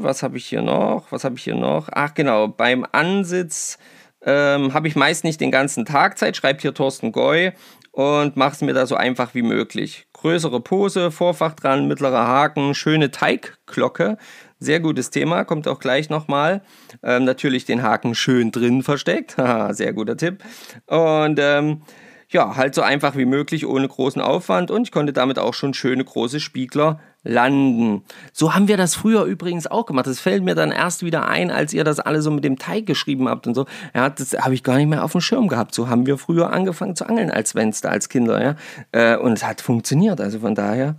was 0.00 0.22
habe 0.22 0.38
ich 0.38 0.46
hier 0.46 0.62
noch? 0.62 1.10
Was 1.10 1.24
habe 1.24 1.36
ich 1.36 1.44
hier 1.44 1.56
noch? 1.56 1.88
Ach 1.90 2.14
genau, 2.14 2.46
beim 2.46 2.86
Ansitz 2.92 3.78
ähm, 4.22 4.74
habe 4.74 4.88
ich 4.88 4.96
meist 4.96 5.24
nicht 5.24 5.40
den 5.40 5.50
ganzen 5.50 5.84
Tag 5.84 6.18
Zeit, 6.18 6.36
schreibt 6.36 6.62
hier 6.62 6.74
Thorsten 6.74 7.12
Goy 7.12 7.52
und 7.98 8.36
mache 8.36 8.52
es 8.52 8.60
mir 8.60 8.74
da 8.74 8.86
so 8.86 8.94
einfach 8.94 9.34
wie 9.34 9.42
möglich. 9.42 10.06
Größere 10.12 10.60
Pose, 10.60 11.10
Vorfach 11.10 11.54
dran, 11.54 11.88
mittlerer 11.88 12.28
Haken, 12.28 12.76
schöne 12.76 13.10
Teigglocke. 13.10 14.18
Sehr 14.60 14.78
gutes 14.78 15.10
Thema, 15.10 15.42
kommt 15.42 15.66
auch 15.66 15.80
gleich 15.80 16.08
nochmal. 16.08 16.62
Ähm, 17.02 17.24
natürlich 17.24 17.64
den 17.64 17.82
Haken 17.82 18.14
schön 18.14 18.52
drin 18.52 18.84
versteckt. 18.84 19.36
Haha, 19.36 19.74
sehr 19.74 19.92
guter 19.94 20.16
Tipp. 20.16 20.44
Und 20.86 21.40
ähm, 21.42 21.82
ja, 22.30 22.56
halt 22.56 22.74
so 22.74 22.82
einfach 22.82 23.16
wie 23.16 23.24
möglich, 23.24 23.66
ohne 23.66 23.88
großen 23.88 24.20
Aufwand. 24.20 24.70
Und 24.70 24.82
ich 24.82 24.92
konnte 24.92 25.12
damit 25.12 25.38
auch 25.38 25.54
schon 25.54 25.72
schöne 25.72 26.04
große 26.04 26.40
Spiegler 26.40 27.00
landen. 27.22 28.04
So 28.32 28.54
haben 28.54 28.68
wir 28.68 28.76
das 28.76 28.94
früher 28.94 29.24
übrigens 29.24 29.66
auch 29.66 29.86
gemacht. 29.86 30.06
Das 30.06 30.20
fällt 30.20 30.44
mir 30.44 30.54
dann 30.54 30.70
erst 30.70 31.02
wieder 31.02 31.26
ein, 31.26 31.50
als 31.50 31.72
ihr 31.72 31.84
das 31.84 32.00
alle 32.00 32.20
so 32.20 32.30
mit 32.30 32.44
dem 32.44 32.58
Teig 32.58 32.86
geschrieben 32.86 33.28
habt 33.28 33.46
und 33.46 33.54
so. 33.54 33.66
Ja, 33.94 34.10
das 34.10 34.34
habe 34.34 34.54
ich 34.54 34.62
gar 34.62 34.76
nicht 34.76 34.88
mehr 34.88 35.04
auf 35.04 35.12
dem 35.12 35.20
Schirm 35.20 35.48
gehabt. 35.48 35.74
So 35.74 35.88
haben 35.88 36.06
wir 36.06 36.18
früher 36.18 36.52
angefangen 36.52 36.96
zu 36.96 37.08
angeln 37.08 37.30
als 37.30 37.52
Fenster, 37.52 37.90
als 37.90 38.08
Kinder. 38.08 38.42
Ja? 38.42 38.56
Äh, 38.92 39.16
und 39.16 39.32
es 39.32 39.44
hat 39.44 39.62
funktioniert. 39.62 40.20
Also 40.20 40.40
von 40.40 40.54
daher, 40.54 40.96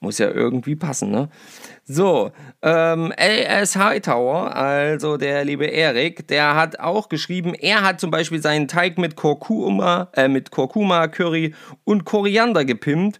muss 0.00 0.18
ja 0.18 0.30
irgendwie 0.30 0.76
passen. 0.76 1.10
Ne? 1.10 1.28
So, 1.84 2.32
ähm, 2.62 3.12
LS 3.16 3.76
Hightower, 3.76 4.54
also 4.54 5.16
der 5.16 5.44
liebe 5.44 5.66
Erik, 5.66 6.28
der 6.28 6.54
hat 6.54 6.80
auch 6.80 7.08
geschrieben, 7.08 7.54
er 7.54 7.82
hat 7.82 8.00
zum 8.00 8.10
Beispiel 8.10 8.40
seinen 8.40 8.68
Teig 8.68 8.98
mit 8.98 9.16
Kurkuma, 9.16 10.08
äh, 10.14 10.28
mit 10.28 10.50
Kurkuma, 10.50 11.08
Curry 11.08 11.54
und 11.84 12.04
Koriander 12.04 12.64
gepimpt 12.64 13.18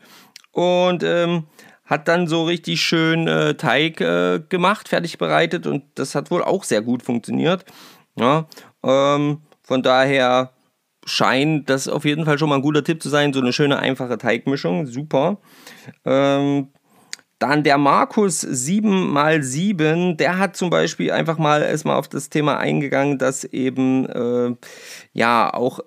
und 0.52 1.02
ähm, 1.02 1.44
hat 1.84 2.06
dann 2.06 2.26
so 2.26 2.44
richtig 2.44 2.82
schön 2.82 3.26
äh, 3.26 3.54
Teig 3.54 4.00
äh, 4.00 4.40
gemacht, 4.48 4.88
fertig 4.88 5.18
bereitet 5.18 5.66
und 5.66 5.84
das 5.94 6.14
hat 6.14 6.30
wohl 6.30 6.42
auch 6.42 6.64
sehr 6.64 6.82
gut 6.82 7.02
funktioniert. 7.02 7.64
Ja, 8.16 8.46
ähm, 8.84 9.42
von 9.62 9.82
daher 9.82 10.52
scheint 11.08 11.70
das 11.70 11.88
auf 11.88 12.04
jeden 12.04 12.24
Fall 12.24 12.38
schon 12.38 12.48
mal 12.48 12.56
ein 12.56 12.62
guter 12.62 12.84
Tipp 12.84 13.02
zu 13.02 13.08
sein, 13.08 13.32
so 13.32 13.40
eine 13.40 13.52
schöne 13.52 13.78
einfache 13.78 14.18
Teigmischung, 14.18 14.86
super. 14.86 15.38
Ähm, 16.04 16.68
dann 17.38 17.62
der 17.62 17.78
Markus 17.78 18.44
7x7, 18.44 20.16
der 20.16 20.38
hat 20.38 20.56
zum 20.56 20.70
Beispiel 20.70 21.12
einfach 21.12 21.38
mal 21.38 21.62
erstmal 21.62 21.96
auf 21.96 22.08
das 22.08 22.30
Thema 22.30 22.58
eingegangen, 22.58 23.18
dass 23.18 23.44
eben 23.44 24.06
äh, 24.06 24.56
ja 25.12 25.52
auch 25.52 25.80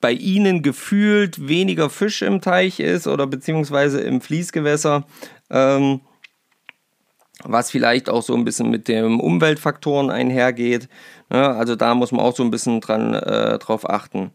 bei 0.00 0.12
ihnen 0.12 0.62
gefühlt 0.62 1.48
weniger 1.48 1.90
Fisch 1.90 2.22
im 2.22 2.40
Teich 2.40 2.78
ist 2.78 3.08
oder 3.08 3.26
beziehungsweise 3.26 4.00
im 4.00 4.20
Fließgewässer, 4.20 5.04
ähm, 5.50 6.02
was 7.42 7.70
vielleicht 7.72 8.08
auch 8.08 8.22
so 8.22 8.34
ein 8.34 8.44
bisschen 8.44 8.70
mit 8.70 8.86
den 8.86 9.20
Umweltfaktoren 9.20 10.10
einhergeht. 10.10 10.88
Ja, 11.30 11.52
also 11.52 11.76
da 11.76 11.94
muss 11.94 12.12
man 12.12 12.20
auch 12.20 12.34
so 12.34 12.42
ein 12.42 12.50
bisschen 12.50 12.80
dran, 12.80 13.14
äh, 13.14 13.58
drauf 13.58 13.88
achten. 13.88 14.30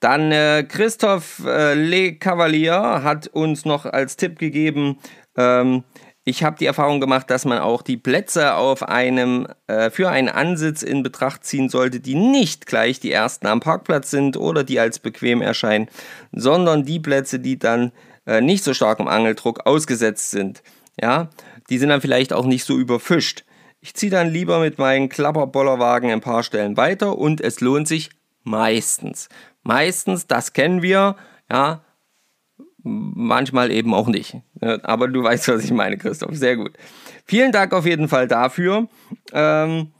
Dann 0.00 0.30
äh, 0.30 0.64
Christoph 0.68 1.42
äh, 1.44 1.74
Le 1.74 2.14
Cavalier 2.14 3.02
hat 3.02 3.26
uns 3.28 3.64
noch 3.64 3.84
als 3.84 4.16
Tipp 4.16 4.38
gegeben, 4.38 4.98
ähm, 5.36 5.84
ich 6.28 6.42
habe 6.44 6.58
die 6.58 6.66
Erfahrung 6.66 7.00
gemacht, 7.00 7.30
dass 7.30 7.46
man 7.46 7.58
auch 7.58 7.80
die 7.80 7.96
Plätze 7.96 8.54
auf 8.54 8.82
einem, 8.82 9.46
äh, 9.66 9.88
für 9.88 10.10
einen 10.10 10.28
Ansitz 10.28 10.82
in 10.82 11.02
Betracht 11.02 11.42
ziehen 11.46 11.70
sollte, 11.70 12.00
die 12.00 12.14
nicht 12.14 12.66
gleich 12.66 13.00
die 13.00 13.10
ersten 13.10 13.46
am 13.46 13.60
Parkplatz 13.60 14.10
sind 14.10 14.36
oder 14.36 14.62
die 14.62 14.78
als 14.78 14.98
bequem 14.98 15.40
erscheinen, 15.40 15.88
sondern 16.32 16.84
die 16.84 17.00
Plätze, 17.00 17.40
die 17.40 17.58
dann 17.58 17.92
äh, 18.26 18.42
nicht 18.42 18.62
so 18.62 18.74
starkem 18.74 19.08
Angeldruck 19.08 19.64
ausgesetzt 19.64 20.30
sind. 20.30 20.62
Ja, 21.00 21.30
die 21.70 21.78
sind 21.78 21.88
dann 21.88 22.02
vielleicht 22.02 22.34
auch 22.34 22.44
nicht 22.44 22.64
so 22.64 22.76
überfischt. 22.76 23.44
Ich 23.80 23.94
ziehe 23.94 24.10
dann 24.10 24.30
lieber 24.30 24.58
mit 24.60 24.78
meinen 24.78 25.08
Klapperbollerwagen 25.08 26.10
ein 26.10 26.20
paar 26.20 26.42
Stellen 26.42 26.76
weiter 26.76 27.16
und 27.16 27.40
es 27.40 27.60
lohnt 27.60 27.86
sich 27.86 28.10
meistens. 28.42 29.28
Meistens, 29.62 30.26
das 30.26 30.52
kennen 30.52 30.82
wir, 30.82 31.14
ja, 31.50 31.84
manchmal 32.82 33.70
eben 33.70 33.94
auch 33.94 34.08
nicht. 34.08 34.36
Aber 34.60 35.06
du 35.08 35.22
weißt, 35.22 35.48
was 35.48 35.64
ich 35.64 35.72
meine, 35.72 35.96
Christoph. 35.98 36.34
Sehr 36.34 36.56
gut. 36.56 36.72
Vielen 37.24 37.52
Dank 37.52 37.72
auf 37.72 37.86
jeden 37.86 38.08
Fall 38.08 38.26
dafür. 38.26 38.88
Ähm, 39.32 39.92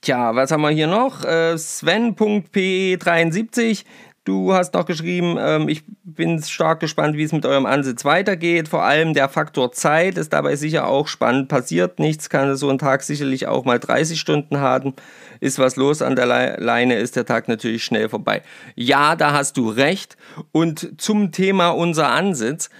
tja, 0.00 0.34
was 0.34 0.50
haben 0.50 0.62
wir 0.62 0.70
hier 0.70 0.86
noch? 0.86 1.22
Äh, 1.24 1.58
Sven.pe73. 1.58 3.84
du 4.24 4.54
hast 4.54 4.74
noch 4.74 4.86
geschrieben, 4.86 5.36
ähm, 5.38 5.68
ich 5.68 5.82
bin 6.02 6.42
stark 6.42 6.80
gespannt, 6.80 7.16
wie 7.16 7.22
es 7.22 7.32
mit 7.32 7.46
eurem 7.46 7.66
Ansitz 7.66 8.04
weitergeht. 8.04 8.68
Vor 8.68 8.82
allem 8.82 9.14
der 9.14 9.28
Faktor 9.28 9.72
Zeit 9.72 10.18
ist 10.18 10.32
dabei 10.32 10.56
sicher 10.56 10.86
auch 10.88 11.08
spannend. 11.08 11.48
Passiert 11.48 11.98
nichts, 11.98 12.30
kann 12.30 12.56
so 12.56 12.70
ein 12.70 12.78
Tag 12.78 13.02
sicherlich 13.02 13.46
auch 13.46 13.64
mal 13.64 13.78
30 13.78 14.18
Stunden 14.18 14.58
haben. 14.58 14.94
Ist 15.40 15.58
was 15.58 15.76
los 15.76 16.02
an 16.02 16.16
der 16.16 16.26
Leine, 16.58 16.96
ist 16.96 17.16
der 17.16 17.26
Tag 17.26 17.48
natürlich 17.48 17.84
schnell 17.84 18.08
vorbei. 18.08 18.42
Ja, 18.74 19.16
da 19.16 19.32
hast 19.32 19.56
du 19.56 19.68
recht. 19.68 20.16
Und 20.52 21.00
zum 21.00 21.32
Thema 21.32 21.70
unser 21.70 22.10
Ansitz. 22.10 22.70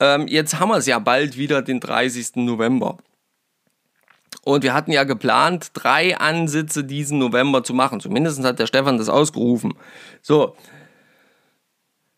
Ähm, 0.00 0.26
jetzt 0.26 0.58
haben 0.58 0.70
wir 0.70 0.78
es 0.78 0.86
ja 0.86 0.98
bald 0.98 1.36
wieder, 1.36 1.62
den 1.62 1.80
30. 1.80 2.36
November. 2.36 2.98
Und 4.44 4.62
wir 4.62 4.74
hatten 4.74 4.92
ja 4.92 5.04
geplant, 5.04 5.70
drei 5.72 6.16
Ansitze 6.16 6.84
diesen 6.84 7.18
November 7.18 7.64
zu 7.64 7.72
machen. 7.72 8.00
Zumindest 8.00 8.44
hat 8.44 8.58
der 8.58 8.66
Stefan 8.66 8.98
das 8.98 9.08
ausgerufen. 9.08 9.74
So. 10.20 10.54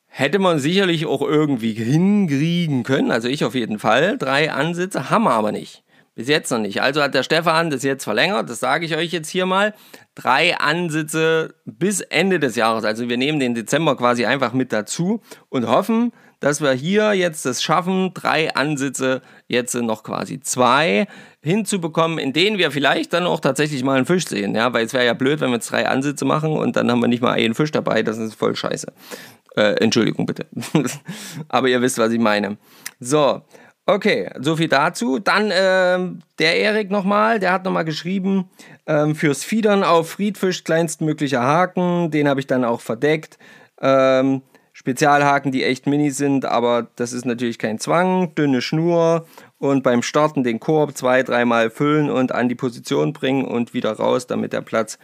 Hätte 0.09 0.39
man 0.39 0.59
sicherlich 0.59 1.07
auch 1.07 1.21
irgendwie 1.21 1.75
hinkriegen 1.75 2.85
können, 2.85 3.11
also 3.11 3.29
ich 3.29 3.45
auf 3.45 3.55
jeden 3.55 3.79
Fall. 3.79 4.17
Drei 4.17 4.51
Ansitze 4.51 5.11
haben 5.11 5.25
wir 5.25 5.33
aber 5.33 5.53
nicht. 5.53 5.85
Bis 6.15 6.29
jetzt 6.29 6.51
noch 6.51 6.59
nicht. 6.59 6.81
Also 6.81 7.03
hat 7.03 7.13
der 7.13 7.23
Stefan 7.23 7.69
das 7.69 7.83
jetzt 7.83 8.05
verlängert, 8.05 8.49
das 8.49 8.59
sage 8.59 8.87
ich 8.87 8.97
euch 8.97 9.13
jetzt 9.13 9.29
hier 9.29 9.45
mal. 9.45 9.75
Drei 10.15 10.57
Ansitze 10.57 11.55
bis 11.67 12.01
Ende 12.01 12.41
des 12.41 12.57
Jahres. 12.57 12.85
Also 12.85 13.11
wir 13.11 13.19
nehmen 13.19 13.39
den 13.39 13.55
Dezember 13.55 13.95
quasi 13.99 14.25
einfach 14.25 14.55
mit 14.55 14.73
dazu 14.73 15.21
und 15.51 15.69
hoffen, 15.69 16.13
dass 16.41 16.61
wir 16.61 16.73
hier 16.73 17.13
jetzt 17.15 17.47
das 17.47 17.63
schaffen, 17.63 18.13
drei 18.15 18.55
Ansitze, 18.55 19.23
jetzt 19.49 19.75
noch 19.75 20.03
quasi 20.03 20.41
zwei 20.41 21.07
hinzubekommen, 21.43 22.19
in 22.19 22.33
denen 22.33 22.59
wir 22.59 22.71
vielleicht 22.71 23.13
dann 23.13 23.27
auch 23.27 23.41
tatsächlich 23.41 23.85
mal 23.85 23.97
einen 23.97 24.07
Fisch 24.07 24.27
sehen. 24.27 24.55
Ja, 24.55 24.73
weil 24.73 24.85
es 24.85 24.93
wäre 24.93 25.07
ja 25.07 25.15
blöd, 25.15 25.41
wenn 25.41 25.51
wir 25.51 25.57
jetzt 25.57 25.71
drei 25.71 25.89
Ansitze 25.89 26.25
machen 26.25 26.53
und 26.53 26.77
dann 26.77 26.91
haben 26.91 27.01
wir 27.01 27.09
nicht 27.09 27.23
mal 27.23 27.33
einen 27.33 27.55
Fisch 27.55 27.73
dabei. 27.73 28.03
Das 28.03 28.19
ist 28.19 28.35
voll 28.35 28.55
scheiße. 28.55 28.93
Äh, 29.57 29.83
Entschuldigung 29.83 30.27
bitte. 30.27 30.47
Aber 31.49 31.69
ihr 31.69 31.81
wisst, 31.81 31.99
was 31.99 32.13
ich 32.13 32.21
meine. 32.21 32.59
So, 33.01 33.43
okay, 33.87 34.31
so 34.41 34.57
viel 34.57 34.69
dazu. 34.69 35.19
Dann 35.19 35.51
ähm, 35.53 36.21
der 36.39 36.57
Erik 36.57 36.91
nochmal, 36.91 37.39
der 37.39 37.53
hat 37.53 37.65
nochmal 37.65 37.85
geschrieben, 37.85 38.51
ähm, 38.87 39.15
fürs 39.15 39.45
Fiedern 39.45 39.83
auf 39.85 40.11
Friedfisch 40.11 40.65
kleinstmöglicher 40.65 41.43
Haken. 41.43 42.11
Den 42.11 42.29
habe 42.29 42.41
ich 42.41 42.47
dann 42.47 42.65
auch 42.65 42.81
verdeckt. 42.81 43.39
Ähm, 43.81 44.43
Spezialhaken, 44.79 45.53
die 45.53 45.65
echt 45.65 45.87
mini 45.87 46.11
sind, 46.11 46.45
aber 46.45 46.89
das 46.97 47.15
ist 47.15 47.25
natürlich 47.25 47.59
kein 47.59 47.79
Zwang. 47.79 48.35
Dünne 48.35 48.61
Schnur 48.61 49.25
und 49.57 49.83
beim 49.83 50.03
Starten 50.03 50.45
den 50.45 50.61
Korb 50.61 50.95
zwei, 50.95 51.23
dreimal 51.23 51.71
füllen 51.71 52.11
und 52.11 52.31
an 52.33 52.51
die 52.51 52.55
Position 52.55 53.15
bringen 53.15 53.47
und 53.47 53.73
wieder 53.73 53.93
raus, 53.93 54.27
damit 54.27 54.53
der 54.53 54.61
Platz 54.61 54.99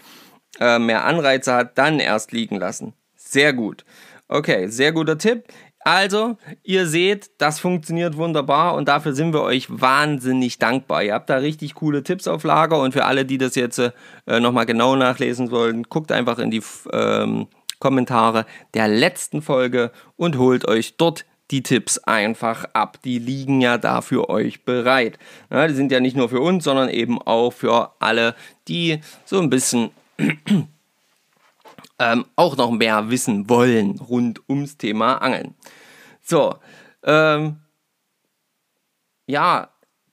äh, 0.61 0.79
mehr 0.79 1.07
Anreize 1.07 1.55
hat, 1.55 1.79
dann 1.79 2.01
erst 2.01 2.33
liegen 2.33 2.57
lassen. 2.57 2.93
Sehr 3.17 3.55
gut. 3.55 3.87
Okay, 4.29 4.67
sehr 4.67 4.93
guter 4.93 5.17
Tipp. 5.17 5.45
Also, 5.81 6.37
ihr 6.63 6.87
seht, 6.87 7.31
das 7.39 7.59
funktioniert 7.59 8.19
wunderbar 8.19 8.75
und 8.75 8.89
dafür 8.89 9.15
sind 9.15 9.33
wir 9.33 9.41
euch 9.41 9.69
wahnsinnig 9.71 10.59
dankbar. 10.59 11.03
Ihr 11.03 11.15
habt 11.15 11.31
da 11.31 11.37
richtig 11.37 11.77
coole 11.77 12.03
Tipps 12.03 12.29
auf 12.29 12.45
Lager 12.45 12.79
und 12.79 12.93
für 12.93 13.07
alle, 13.07 13.25
die 13.25 13.39
das 13.39 13.55
jetzt 13.55 13.79
äh, 13.79 13.91
nochmal 14.39 14.67
genau 14.67 14.97
nachlesen 14.97 15.51
wollen, 15.51 15.85
guckt 15.85 16.13
einfach 16.13 16.39
in 16.39 16.51
die 16.51 16.63
ähm, 16.93 17.49
Kommentare 17.83 18.47
der 18.75 18.87
letzten 18.87 19.43
Folge 19.43 19.91
und 20.15 20.39
holt 20.39 20.69
euch 20.69 20.97
dort 20.99 21.25
die 21.51 21.65
Tipps 21.65 21.99
einfach 21.99 22.65
ab. 22.75 22.99
Die 23.03 23.19
liegen 23.19 23.61
ja 23.61 23.77
da 23.77 24.03
für 24.03 24.31
euch 24.31 24.65
bereit. 24.65 25.19
Ja, 25.51 25.67
die 25.67 25.75
sind 25.75 25.91
ja 25.91 25.99
nicht 25.99 26.17
nur 26.17 26.29
für 26.29 26.41
uns, 26.41 26.63
sondern 26.63 26.89
eben 26.89 27.21
auch 27.21 27.53
für 27.53 27.91
alle, 27.99 28.37
die 28.69 29.01
so 29.25 29.41
ein 29.41 29.51
bisschen 29.51 29.91
ähm, 31.99 32.25
auch 32.37 32.57
noch 32.57 32.71
mehr 32.71 33.11
wissen 33.11 33.49
wollen 33.49 33.99
rund 33.99 34.49
ums 34.49 34.77
Thema 34.77 35.17
Angeln. 35.17 35.57
So, 36.23 36.55
ähm, 37.03 37.57
ja, 39.27 39.71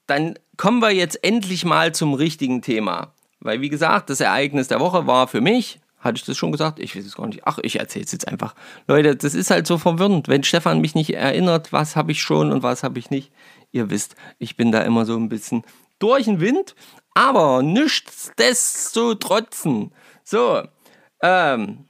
dann 0.07 0.39
kommen 0.57 0.81
wir 0.81 0.89
jetzt 0.89 1.23
endlich 1.23 1.65
mal 1.65 1.93
zum 1.93 2.15
richtigen 2.15 2.63
Thema. 2.63 3.13
Weil, 3.41 3.61
wie 3.61 3.69
gesagt, 3.69 4.09
das 4.09 4.21
Ereignis 4.21 4.69
der 4.69 4.79
Woche 4.79 5.05
war 5.05 5.27
für 5.27 5.39
mich 5.39 5.79
hatte 5.99 6.17
ich 6.17 6.25
das 6.25 6.37
schon 6.37 6.51
gesagt? 6.51 6.79
Ich 6.79 6.95
weiß 6.95 7.05
es 7.05 7.15
gar 7.15 7.27
nicht. 7.27 7.41
Ach, 7.45 7.59
ich 7.61 7.79
erzähle 7.79 8.05
es 8.05 8.11
jetzt 8.11 8.27
einfach. 8.27 8.55
Leute, 8.87 9.15
das 9.15 9.35
ist 9.35 9.51
halt 9.51 9.67
so 9.67 9.77
verwirrend. 9.77 10.27
Wenn 10.27 10.43
Stefan 10.43 10.81
mich 10.81 10.95
nicht 10.95 11.13
erinnert, 11.13 11.73
was 11.73 11.95
habe 11.95 12.11
ich 12.11 12.21
schon 12.21 12.51
und 12.51 12.63
was 12.63 12.83
habe 12.83 12.99
ich 12.99 13.09
nicht. 13.09 13.31
Ihr 13.71 13.89
wisst, 13.89 14.15
ich 14.37 14.57
bin 14.57 14.71
da 14.71 14.81
immer 14.81 15.05
so 15.05 15.15
ein 15.15 15.29
bisschen 15.29 15.63
durch 15.99 16.25
den 16.25 16.39
Wind. 16.39 16.75
Aber 17.13 17.61
nichtsdestotrotz. 17.61 19.67
So, 20.23 20.63
ähm, 21.21 21.85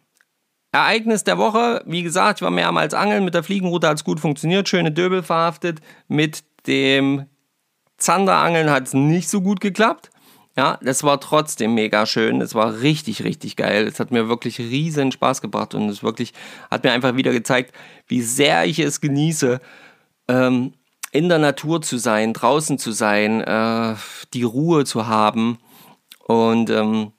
Ereignis 0.71 1.23
der 1.23 1.37
Woche, 1.37 1.83
wie 1.85 2.03
gesagt, 2.03 2.39
ich 2.39 2.41
war 2.43 2.51
mehrmals 2.51 2.93
angeln, 2.93 3.25
mit 3.25 3.33
der 3.33 3.43
Fliegenroute 3.43 3.87
hat 3.87 3.97
es 3.97 4.03
gut 4.03 4.19
funktioniert, 4.19 4.69
schöne 4.69 4.91
Döbel 4.91 5.23
verhaftet. 5.23 5.79
Mit 6.07 6.43
dem 6.67 7.25
Zanderangeln 7.97 8.69
hat 8.69 8.87
es 8.87 8.93
nicht 8.93 9.29
so 9.29 9.41
gut 9.41 9.61
geklappt. 9.61 10.11
Ja, 10.59 10.77
das 10.81 11.03
war 11.05 11.21
trotzdem 11.21 11.73
mega 11.73 12.05
schön. 12.05 12.41
Es 12.41 12.53
war 12.53 12.81
richtig, 12.81 13.23
richtig 13.23 13.55
geil. 13.55 13.87
Es 13.87 13.97
hat 13.97 14.11
mir 14.11 14.27
wirklich 14.27 14.59
riesen 14.59 15.13
Spaß 15.13 15.39
gebracht 15.39 15.73
und 15.73 15.87
es 15.87 16.03
wirklich 16.03 16.33
hat 16.69 16.83
mir 16.83 16.91
einfach 16.91 17.15
wieder 17.15 17.31
gezeigt, 17.31 17.73
wie 18.07 18.21
sehr 18.21 18.65
ich 18.65 18.77
es 18.79 18.99
genieße, 18.99 19.61
ähm, 20.27 20.73
in 21.13 21.29
der 21.29 21.39
Natur 21.39 21.81
zu 21.81 21.97
sein, 21.97 22.33
draußen 22.33 22.77
zu 22.77 22.91
sein, 22.91 23.39
äh, 23.39 23.95
die 24.33 24.43
Ruhe 24.43 24.83
zu 24.83 25.07
haben 25.07 25.59
und 26.27 26.69
ähm, 26.71 27.13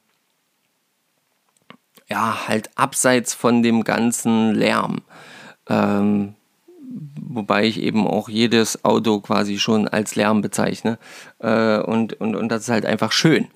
ja, 2.10 2.46
halt 2.46 2.68
abseits 2.74 3.32
von 3.32 3.62
dem 3.62 3.84
ganzen 3.84 4.54
Lärm. 4.54 5.00
Ähm, 5.66 6.34
wobei 7.34 7.64
ich 7.64 7.80
eben 7.80 8.06
auch 8.06 8.28
jedes 8.28 8.84
Auto 8.84 9.20
quasi 9.20 9.58
schon 9.58 9.88
als 9.88 10.16
Lärm 10.16 10.42
bezeichne. 10.42 10.98
Äh, 11.38 11.78
und, 11.78 12.14
und, 12.20 12.36
und 12.36 12.48
das 12.48 12.62
ist 12.62 12.68
halt 12.68 12.86
einfach 12.86 13.12
schön. 13.12 13.48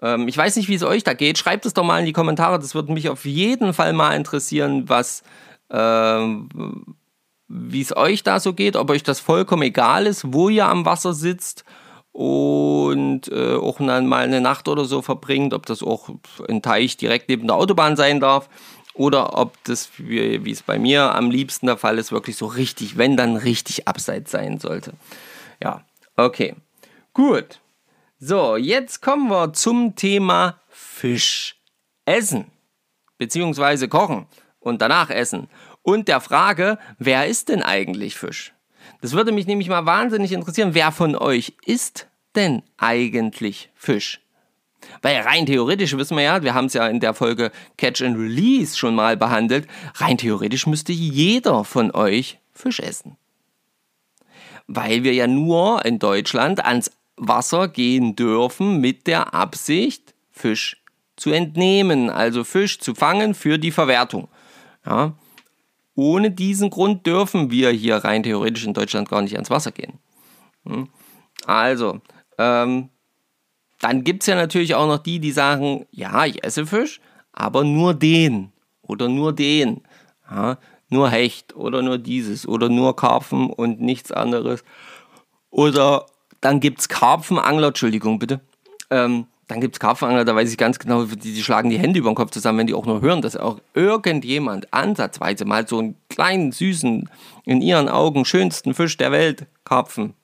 Ähm, 0.00 0.28
ich 0.28 0.36
weiß 0.36 0.56
nicht, 0.56 0.68
wie 0.68 0.74
es 0.74 0.82
euch 0.82 1.04
da 1.04 1.14
geht. 1.14 1.38
Schreibt 1.38 1.66
es 1.66 1.74
doch 1.74 1.84
mal 1.84 1.98
in 1.98 2.06
die 2.06 2.12
Kommentare. 2.12 2.58
Das 2.58 2.74
würde 2.74 2.92
mich 2.92 3.08
auf 3.08 3.24
jeden 3.24 3.72
Fall 3.72 3.92
mal 3.92 4.14
interessieren, 4.14 4.88
was. 4.88 5.22
Äh, 5.70 6.26
wie 7.46 7.80
es 7.80 7.96
euch 7.96 8.22
da 8.22 8.40
so 8.40 8.54
geht, 8.54 8.74
ob 8.74 8.90
euch 8.90 9.02
das 9.02 9.20
vollkommen 9.20 9.62
egal 9.62 10.06
ist, 10.06 10.32
wo 10.32 10.48
ihr 10.48 10.66
am 10.66 10.86
Wasser 10.86 11.12
sitzt 11.12 11.64
und 12.10 13.28
äh, 13.30 13.54
auch 13.54 13.78
dann 13.78 14.06
mal 14.06 14.24
eine 14.24 14.40
Nacht 14.40 14.68
oder 14.68 14.84
so 14.84 15.02
verbringt, 15.02 15.52
ob 15.52 15.66
das 15.66 15.82
auch 15.82 16.08
ein 16.48 16.62
Teich 16.62 16.96
direkt 16.96 17.28
neben 17.28 17.46
der 17.46 17.56
Autobahn 17.56 17.96
sein 17.96 18.18
darf 18.18 18.48
oder 18.94 19.36
ob 19.36 19.62
das, 19.64 19.90
wie, 19.98 20.50
es 20.50 20.62
bei 20.62 20.78
mir 20.78 21.14
am 21.14 21.30
liebsten 21.30 21.66
der 21.66 21.76
Fall 21.76 21.98
ist, 21.98 22.12
wirklich 22.12 22.36
so 22.36 22.46
richtig, 22.46 22.96
wenn 22.96 23.16
dann 23.16 23.36
richtig 23.36 23.88
abseits 23.88 24.30
sein 24.30 24.58
sollte. 24.58 24.92
Ja, 25.62 25.84
okay. 26.16 26.54
Gut. 27.12 27.60
So, 28.18 28.56
jetzt 28.56 29.02
kommen 29.02 29.28
wir 29.28 29.52
zum 29.52 29.96
Thema 29.96 30.60
Fisch 30.68 31.56
essen. 32.04 32.46
Beziehungsweise 33.18 33.88
kochen 33.88 34.26
und 34.60 34.80
danach 34.80 35.10
essen. 35.10 35.48
Und 35.82 36.08
der 36.08 36.20
Frage, 36.20 36.78
wer 36.98 37.26
ist 37.26 37.48
denn 37.48 37.62
eigentlich 37.62 38.16
Fisch? 38.16 38.54
Das 39.00 39.12
würde 39.12 39.32
mich 39.32 39.46
nämlich 39.46 39.68
mal 39.68 39.86
wahnsinnig 39.86 40.32
interessieren. 40.32 40.74
Wer 40.74 40.92
von 40.92 41.16
euch 41.16 41.54
isst 41.66 42.08
denn 42.34 42.62
eigentlich 42.78 43.70
Fisch? 43.74 44.23
Weil 45.02 45.20
rein 45.20 45.46
theoretisch 45.46 45.96
wissen 45.96 46.16
wir 46.16 46.24
ja, 46.24 46.42
wir 46.42 46.54
haben 46.54 46.66
es 46.66 46.74
ja 46.74 46.86
in 46.88 47.00
der 47.00 47.14
Folge 47.14 47.50
Catch 47.76 48.02
and 48.02 48.16
Release 48.16 48.76
schon 48.76 48.94
mal 48.94 49.16
behandelt, 49.16 49.66
rein 49.96 50.18
theoretisch 50.18 50.66
müsste 50.66 50.92
jeder 50.92 51.64
von 51.64 51.90
euch 51.90 52.38
Fisch 52.52 52.80
essen. 52.80 53.16
Weil 54.66 55.04
wir 55.04 55.12
ja 55.12 55.26
nur 55.26 55.84
in 55.84 55.98
Deutschland 55.98 56.64
ans 56.64 56.90
Wasser 57.16 57.68
gehen 57.68 58.16
dürfen 58.16 58.80
mit 58.80 59.06
der 59.06 59.34
Absicht, 59.34 60.14
Fisch 60.30 60.82
zu 61.16 61.30
entnehmen, 61.30 62.10
also 62.10 62.44
Fisch 62.44 62.80
zu 62.80 62.94
fangen 62.94 63.34
für 63.34 63.58
die 63.58 63.70
Verwertung. 63.70 64.28
Ja. 64.84 65.14
Ohne 65.94 66.30
diesen 66.30 66.70
Grund 66.70 67.06
dürfen 67.06 67.50
wir 67.50 67.70
hier 67.70 67.96
rein 67.98 68.24
theoretisch 68.24 68.64
in 68.64 68.74
Deutschland 68.74 69.08
gar 69.08 69.22
nicht 69.22 69.34
ans 69.34 69.50
Wasser 69.50 69.70
gehen. 69.70 69.98
Hm. 70.66 70.88
Also, 71.46 72.00
ähm, 72.38 72.88
dann 73.84 74.02
gibt 74.02 74.22
es 74.22 74.28
ja 74.28 74.34
natürlich 74.34 74.74
auch 74.74 74.86
noch 74.86 74.96
die, 74.96 75.18
die 75.18 75.30
sagen, 75.30 75.84
ja, 75.90 76.24
ich 76.24 76.42
esse 76.42 76.64
Fisch, 76.64 77.02
aber 77.34 77.64
nur 77.64 77.92
den 77.92 78.50
oder 78.80 79.10
nur 79.10 79.34
den. 79.34 79.82
Ja, 80.30 80.56
nur 80.88 81.10
Hecht 81.10 81.54
oder 81.54 81.82
nur 81.82 81.98
dieses 81.98 82.48
oder 82.48 82.70
nur 82.70 82.96
Karpfen 82.96 83.50
und 83.50 83.82
nichts 83.82 84.10
anderes. 84.10 84.64
Oder 85.50 86.06
dann 86.40 86.60
gibt 86.60 86.80
es 86.80 86.88
Karpfenangler, 86.88 87.68
Entschuldigung 87.68 88.18
bitte. 88.18 88.40
Ähm, 88.88 89.26
dann 89.48 89.60
gibt 89.60 89.74
es 89.74 89.80
Karpfenangler, 89.80 90.24
da 90.24 90.34
weiß 90.34 90.50
ich 90.50 90.56
ganz 90.56 90.78
genau, 90.78 91.04
die, 91.04 91.34
die 91.34 91.42
schlagen 91.42 91.68
die 91.68 91.78
Hände 91.78 91.98
über 91.98 92.10
den 92.10 92.14
Kopf 92.14 92.30
zusammen, 92.30 92.60
wenn 92.60 92.66
die 92.66 92.74
auch 92.74 92.86
nur 92.86 93.02
hören, 93.02 93.20
dass 93.20 93.36
auch 93.36 93.60
irgendjemand 93.74 94.72
ansatzweise 94.72 95.44
mal 95.44 95.68
so 95.68 95.78
einen 95.78 95.96
kleinen, 96.08 96.52
süßen, 96.52 97.10
in 97.44 97.60
ihren 97.60 97.90
Augen 97.90 98.24
schönsten 98.24 98.72
Fisch 98.72 98.96
der 98.96 99.12
Welt, 99.12 99.46
Karpfen, 99.64 100.14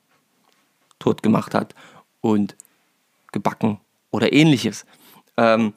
tot 0.99 1.23
gemacht 1.23 1.55
hat. 1.55 1.75
Und 2.23 2.57
gebacken 3.33 3.81
oder 4.11 4.33
ähnliches. 4.33 4.85
Ähm, 5.37 5.75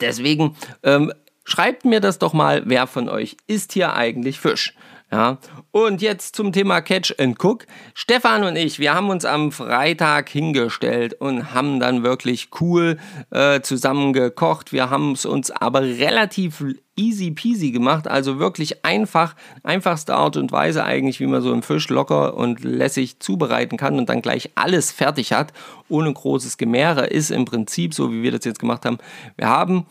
deswegen, 0.00 0.56
ähm, 0.82 1.12
schreibt 1.44 1.84
mir 1.84 2.00
das 2.00 2.18
doch 2.18 2.32
mal, 2.32 2.62
wer 2.66 2.86
von 2.86 3.08
euch 3.08 3.36
isst 3.46 3.72
hier 3.72 3.94
eigentlich 3.94 4.38
Fisch? 4.38 4.74
Ja, 5.12 5.38
und 5.72 6.02
jetzt 6.02 6.36
zum 6.36 6.52
Thema 6.52 6.80
Catch 6.82 7.18
and 7.18 7.42
Cook. 7.42 7.66
Stefan 7.94 8.44
und 8.44 8.54
ich, 8.54 8.78
wir 8.78 8.94
haben 8.94 9.10
uns 9.10 9.24
am 9.24 9.50
Freitag 9.50 10.28
hingestellt 10.28 11.14
und 11.14 11.52
haben 11.52 11.80
dann 11.80 12.04
wirklich 12.04 12.50
cool 12.60 12.96
äh, 13.30 13.60
zusammen 13.60 14.12
gekocht. 14.12 14.72
Wir 14.72 14.88
haben 14.88 15.10
es 15.12 15.26
uns 15.26 15.50
aber 15.50 15.82
relativ 15.82 16.64
easy 16.94 17.32
peasy 17.32 17.72
gemacht, 17.72 18.06
also 18.06 18.38
wirklich 18.38 18.84
einfach, 18.84 19.34
einfachste 19.64 20.14
Art 20.14 20.36
und 20.36 20.52
Weise 20.52 20.84
eigentlich, 20.84 21.18
wie 21.18 21.26
man 21.26 21.42
so 21.42 21.52
einen 21.52 21.62
Fisch 21.62 21.88
locker 21.88 22.34
und 22.36 22.62
lässig 22.62 23.18
zubereiten 23.18 23.76
kann 23.76 23.98
und 23.98 24.08
dann 24.08 24.22
gleich 24.22 24.50
alles 24.54 24.92
fertig 24.92 25.32
hat, 25.32 25.52
ohne 25.88 26.12
großes 26.12 26.56
Gemehre, 26.56 27.06
ist 27.06 27.32
im 27.32 27.46
Prinzip 27.46 27.94
so, 27.94 28.12
wie 28.12 28.22
wir 28.22 28.30
das 28.30 28.44
jetzt 28.44 28.60
gemacht 28.60 28.84
haben. 28.84 28.98
Wir 29.36 29.48
haben 29.48 29.86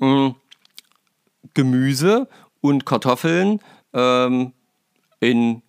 mh, 0.00 0.26
hm, 0.26 0.34
Gemüse 1.52 2.28
und 2.60 2.86
Kartoffeln 2.86 3.60
ähm, 3.92 4.52
in 5.24 5.62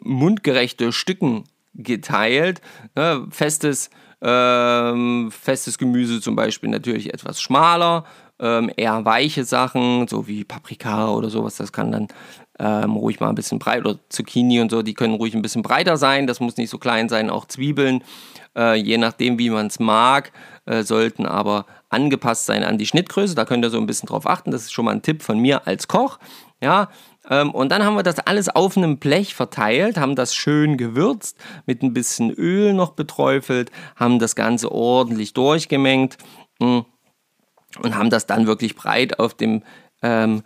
mundgerechte 0.00 0.92
Stücken 0.92 1.44
geteilt. 1.74 2.60
Ne, 2.94 3.26
festes, 3.30 3.90
ähm, 4.20 5.30
festes 5.30 5.78
Gemüse 5.78 6.20
zum 6.20 6.36
Beispiel 6.36 6.70
natürlich 6.70 7.12
etwas 7.12 7.40
schmaler, 7.40 8.04
ähm, 8.40 8.70
eher 8.76 9.04
weiche 9.04 9.44
Sachen, 9.44 10.06
so 10.08 10.26
wie 10.26 10.44
Paprika 10.44 11.10
oder 11.10 11.30
sowas, 11.30 11.56
das 11.56 11.72
kann 11.72 11.92
dann 11.92 12.08
ähm, 12.58 12.96
ruhig 12.96 13.20
mal 13.20 13.28
ein 13.28 13.34
bisschen 13.34 13.58
breit 13.58 13.80
oder 13.80 13.98
Zucchini 14.08 14.60
und 14.60 14.70
so, 14.70 14.82
die 14.82 14.94
können 14.94 15.14
ruhig 15.14 15.34
ein 15.34 15.42
bisschen 15.42 15.62
breiter 15.62 15.96
sein, 15.96 16.26
das 16.26 16.40
muss 16.40 16.56
nicht 16.56 16.70
so 16.70 16.78
klein 16.78 17.08
sein, 17.08 17.30
auch 17.30 17.46
Zwiebeln, 17.46 18.02
äh, 18.56 18.74
je 18.74 18.98
nachdem 18.98 19.38
wie 19.38 19.50
man 19.50 19.68
es 19.68 19.78
mag, 19.78 20.32
äh, 20.66 20.82
sollten 20.82 21.26
aber 21.26 21.66
angepasst 21.88 22.46
sein 22.46 22.64
an 22.64 22.78
die 22.78 22.86
Schnittgröße, 22.86 23.34
da 23.34 23.44
könnt 23.44 23.64
ihr 23.64 23.70
so 23.70 23.78
ein 23.78 23.86
bisschen 23.86 24.08
drauf 24.08 24.26
achten, 24.26 24.50
das 24.50 24.62
ist 24.62 24.72
schon 24.72 24.84
mal 24.84 24.92
ein 24.92 25.02
Tipp 25.02 25.22
von 25.22 25.38
mir 25.38 25.66
als 25.66 25.88
Koch, 25.88 26.18
ja, 26.60 26.88
und 27.50 27.70
dann 27.70 27.84
haben 27.84 27.96
wir 27.96 28.02
das 28.02 28.18
alles 28.20 28.48
auf 28.48 28.76
einem 28.76 28.98
Blech 28.98 29.34
verteilt, 29.34 29.98
haben 29.98 30.16
das 30.16 30.34
schön 30.34 30.76
gewürzt, 30.76 31.38
mit 31.66 31.82
ein 31.82 31.92
bisschen 31.92 32.30
Öl 32.30 32.72
noch 32.72 32.92
beträufelt, 32.92 33.70
haben 33.96 34.18
das 34.18 34.34
Ganze 34.34 34.72
ordentlich 34.72 35.34
durchgemengt 35.34 36.16
hm, 36.60 36.84
und 37.82 37.96
haben 37.96 38.10
das 38.10 38.26
dann 38.26 38.46
wirklich 38.46 38.76
breit 38.76 39.18
auf 39.18 39.34
dem 39.34 39.62
ähm, 40.02 40.42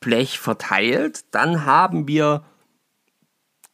Blech 0.00 0.38
verteilt. 0.38 1.24
Dann 1.30 1.64
haben 1.64 2.06
wir 2.06 2.44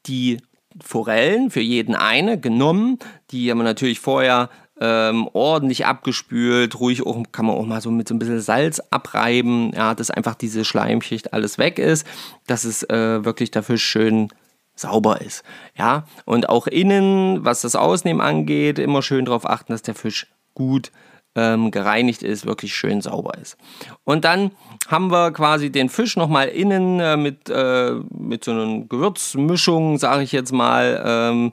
die 0.07 0.39
Forellen 0.81 1.51
für 1.51 1.61
jeden 1.61 1.95
eine 1.95 2.39
genommen. 2.39 2.99
Die 3.31 3.51
haben 3.51 3.59
wir 3.59 3.65
natürlich 3.65 4.01
vorher 4.01 4.51
ähm, 4.81 5.29
ordentlich 5.33 5.87
abgespült, 5.87 6.79
ruhig 6.81 7.07
auch, 7.07 7.23
kann 7.31 7.47
man 7.47 7.57
auch 7.57 7.67
mal 7.67 7.81
so 7.81 7.91
mit 7.91 8.09
so 8.09 8.15
ein 8.15 8.19
bisschen 8.19 8.41
Salz 8.41 8.81
abreiben, 8.91 9.73
ja, 9.75 9.95
dass 9.95 10.11
einfach 10.11 10.35
diese 10.35 10.65
Schleimschicht 10.65 11.33
alles 11.33 11.59
weg 11.59 11.79
ist, 11.79 12.07
dass 12.47 12.65
es 12.65 12.83
äh, 12.85 13.25
wirklich 13.25 13.51
der 13.51 13.63
Fisch 13.63 13.85
schön 13.85 14.29
sauber 14.77 15.21
ist, 15.21 15.45
ja, 15.79 16.07
und 16.25 16.49
auch 16.49 16.67
innen, 16.67 17.45
was 17.45 17.61
das 17.61 17.77
Ausnehmen 17.77 18.21
angeht, 18.21 18.81
immer 18.81 19.03
schön 19.03 19.25
darauf 19.25 19.49
achten, 19.49 19.73
dass 19.73 19.83
der 19.83 19.95
Fisch 19.95 20.27
gut 20.55 20.91
ähm, 21.35 21.71
gereinigt 21.71 22.23
ist, 22.23 22.47
wirklich 22.47 22.75
schön 22.75 23.01
sauber 23.01 23.37
ist. 23.39 23.57
Und 24.05 24.25
dann 24.25 24.53
haben 24.89 25.11
wir 25.11 25.33
quasi 25.33 25.71
den 25.71 25.89
Fisch 25.89 26.17
nochmal 26.17 26.49
innen 26.49 27.01
äh, 27.01 27.17
mit, 27.17 27.49
äh, 27.49 27.93
mit 28.11 28.45
so 28.45 28.53
einer 28.53 28.85
Gewürzmischung, 28.85 29.99
sage 29.99 30.23
ich 30.23 30.33
jetzt 30.33 30.53
mal, 30.53 31.03
ähm, 31.05 31.53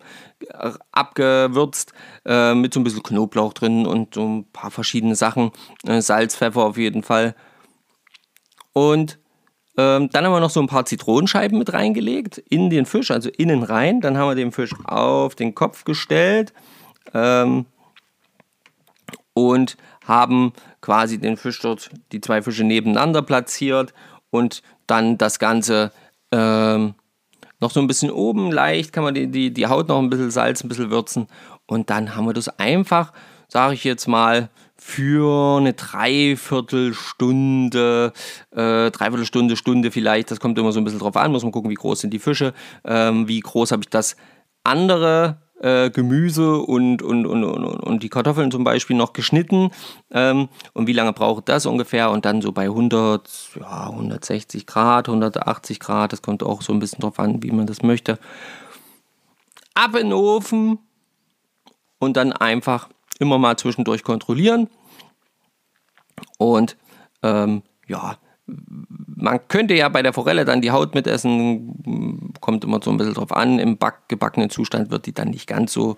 abgewürzt, 0.92 1.94
äh, 2.26 2.54
mit 2.54 2.74
so 2.74 2.80
ein 2.80 2.84
bisschen 2.84 3.04
Knoblauch 3.04 3.54
drin 3.54 3.86
und 3.86 4.16
so 4.16 4.28
ein 4.28 4.46
paar 4.52 4.72
verschiedene 4.72 5.16
Sachen, 5.16 5.52
äh, 5.86 6.02
Salz, 6.02 6.36
Pfeffer 6.36 6.64
auf 6.64 6.78
jeden 6.78 7.04
Fall. 7.04 7.36
Und 8.74 9.20
ähm, 9.78 10.10
dann 10.12 10.26
haben 10.26 10.34
wir 10.34 10.40
noch 10.40 10.50
so 10.50 10.60
ein 10.60 10.68
paar 10.68 10.86
Zitronenscheiben 10.86 11.58
mit 11.58 11.74
reingelegt 11.74 12.38
in 12.38 12.70
den 12.70 12.86
Fisch, 12.86 13.12
also 13.12 13.30
innen 13.30 13.64
rein. 13.64 14.02
Dann 14.02 14.18
haben 14.18 14.30
wir 14.30 14.36
den 14.36 14.52
Fisch 14.52 14.74
auf 14.86 15.36
den 15.36 15.56
Kopf 15.56 15.86
gestellt. 15.86 16.54
Ähm, 17.14 17.66
und 19.34 19.78
haben 20.06 20.54
quasi 20.82 21.20
den 21.20 21.38
Fisch 21.38 21.60
dort, 21.60 21.90
die 22.12 22.22
zwei 22.22 22.42
Fische 22.42 22.64
nebeneinander 22.64 23.22
platziert 23.22 23.94
und 24.30 24.62
dann 24.88 25.18
das 25.18 25.40
Ganze 25.40 25.92
ähm, 26.32 26.96
noch 27.60 27.72
so 27.72 27.80
ein 27.80 27.88
bisschen 27.88 28.12
oben 28.12 28.52
leicht, 28.52 28.94
kann 28.94 29.04
man 29.04 29.14
die, 29.14 29.28
die, 29.28 29.54
die 29.54 29.68
Haut 29.68 29.88
noch 29.88 30.00
ein 30.00 30.10
bisschen 30.10 30.32
Salz, 30.32 30.64
ein 30.64 30.70
bisschen 30.70 30.90
würzen 30.90 31.28
und 31.68 31.90
dann 31.90 32.16
haben 32.16 32.26
wir 32.26 32.34
das 32.34 32.60
einfach, 32.60 33.14
sage 33.48 33.76
ich 33.76 33.84
jetzt 33.84 34.08
mal, 34.08 34.50
für 34.84 35.60
eine 35.60 35.74
Dreiviertelstunde, 35.74 38.14
äh, 38.50 38.90
Dreiviertelstunde, 38.90 39.56
Stunde 39.56 39.92
vielleicht, 39.92 40.32
das 40.32 40.40
kommt 40.40 40.58
immer 40.58 40.72
so 40.72 40.80
ein 40.80 40.84
bisschen 40.84 41.00
drauf 41.00 41.16
an, 41.18 41.32
muss 41.32 41.44
man 41.44 41.52
gucken, 41.52 41.70
wie 41.70 41.76
groß 41.76 42.02
sind 42.02 42.12
die 42.12 42.20
Fische, 42.20 42.56
ähm, 42.84 43.28
wie 43.28 43.42
groß 43.42 43.72
habe 43.72 43.84
ich 43.84 43.90
das 43.90 44.18
andere 44.64 45.38
äh, 45.62 45.92
Gemüse 45.92 46.58
und, 46.58 47.02
und, 47.02 47.26
und, 47.26 47.44
und, 47.44 47.66
und 47.66 48.04
die 48.04 48.10
Kartoffeln 48.10 48.52
zum 48.52 48.64
Beispiel 48.64 48.96
noch 48.96 49.14
geschnitten. 49.14 49.72
Ähm, 50.12 50.50
und 50.74 50.88
wie 50.88 50.94
lange 50.94 51.14
braucht 51.14 51.50
das 51.50 51.66
ungefähr? 51.66 52.10
Und 52.12 52.26
dann 52.26 52.42
so 52.42 52.52
bei 52.52 52.64
100, 52.64 53.30
ja, 53.60 53.90
160 53.90 54.66
Grad, 54.66 55.08
180 55.08 55.80
Grad, 55.80 56.14
das 56.14 56.22
kommt 56.22 56.44
auch 56.44 56.62
so 56.62 56.74
ein 56.74 56.80
bisschen 56.80 57.02
drauf 57.02 57.20
an, 57.20 57.44
wie 57.44 57.52
man 57.52 57.68
das 57.68 57.84
möchte. 57.84 58.18
Ab 59.76 59.96
in 59.96 60.08
den 60.08 60.14
Ofen 60.14 60.80
und 62.00 62.18
dann 62.18 62.34
einfach 62.34 62.90
immer 63.20 63.38
mal 63.38 63.58
zwischendurch 63.58 64.04
kontrollieren. 64.04 64.68
Und 66.38 66.76
ähm, 67.22 67.62
ja, 67.88 68.18
man 69.22 69.40
könnte 69.48 69.76
ja 69.76 69.88
bei 69.90 70.02
der 70.02 70.14
Forelle 70.14 70.46
dann 70.46 70.62
die 70.62 70.72
Haut 70.72 70.96
mitessen, 70.96 72.34
kommt 72.42 72.64
immer 72.64 72.80
so 72.84 72.90
ein 72.90 72.98
bisschen 72.98 73.14
drauf 73.14 73.32
an. 73.32 73.60
Im 73.60 73.78
back, 73.78 74.08
gebackenen 74.08 74.50
Zustand 74.50 74.90
wird 74.90 75.06
die 75.06 75.14
dann 75.14 75.30
nicht 75.30 75.48
ganz 75.48 75.74
so, 75.74 75.98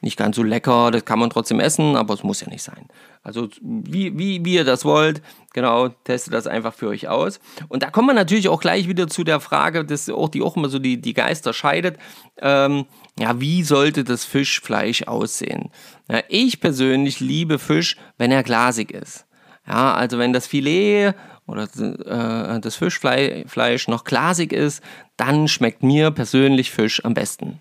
nicht 0.00 0.16
ganz 0.16 0.36
so 0.36 0.42
lecker. 0.42 0.90
Das 0.90 1.04
kann 1.04 1.18
man 1.18 1.30
trotzdem 1.30 1.60
essen, 1.60 1.96
aber 1.96 2.14
es 2.14 2.24
muss 2.24 2.40
ja 2.40 2.48
nicht 2.48 2.62
sein. 2.62 2.88
Also 3.22 3.48
wie, 3.62 4.18
wie, 4.18 4.44
wie 4.44 4.54
ihr 4.54 4.64
das 4.64 4.84
wollt, 4.84 5.22
genau, 5.52 5.88
testet 5.88 6.34
das 6.34 6.46
einfach 6.46 6.74
für 6.74 6.88
euch 6.88 7.08
aus. 7.08 7.40
Und 7.68 7.82
da 7.82 7.90
kommt 7.90 8.08
man 8.08 8.16
natürlich 8.16 8.48
auch 8.48 8.60
gleich 8.60 8.88
wieder 8.88 9.06
zu 9.06 9.24
der 9.24 9.40
Frage, 9.40 9.84
dass 9.84 10.10
auch 10.10 10.28
die 10.28 10.42
auch 10.42 10.56
immer 10.56 10.68
so 10.68 10.78
die, 10.78 11.00
die 11.00 11.14
Geister 11.14 11.52
scheidet. 11.52 11.96
Ähm, 12.42 12.86
ja, 13.18 13.40
wie 13.40 13.62
sollte 13.62 14.04
das 14.04 14.24
Fischfleisch 14.24 15.04
aussehen? 15.04 15.70
Ja, 16.10 16.20
ich 16.28 16.60
persönlich 16.60 17.20
liebe 17.20 17.58
Fisch, 17.58 17.96
wenn 18.18 18.32
er 18.32 18.42
glasig 18.42 18.90
ist. 18.90 19.26
Ja, 19.66 19.94
also 19.94 20.18
wenn 20.18 20.32
das 20.34 20.46
Filet 20.46 21.14
oder 21.46 21.64
äh, 21.64 22.60
das 22.60 22.76
Fischfleisch 22.76 23.88
noch 23.88 24.04
glasig 24.04 24.52
ist, 24.52 24.82
dann 25.16 25.48
schmeckt 25.48 25.82
mir 25.82 26.10
persönlich 26.10 26.70
Fisch 26.70 27.04
am 27.04 27.14
besten. 27.14 27.60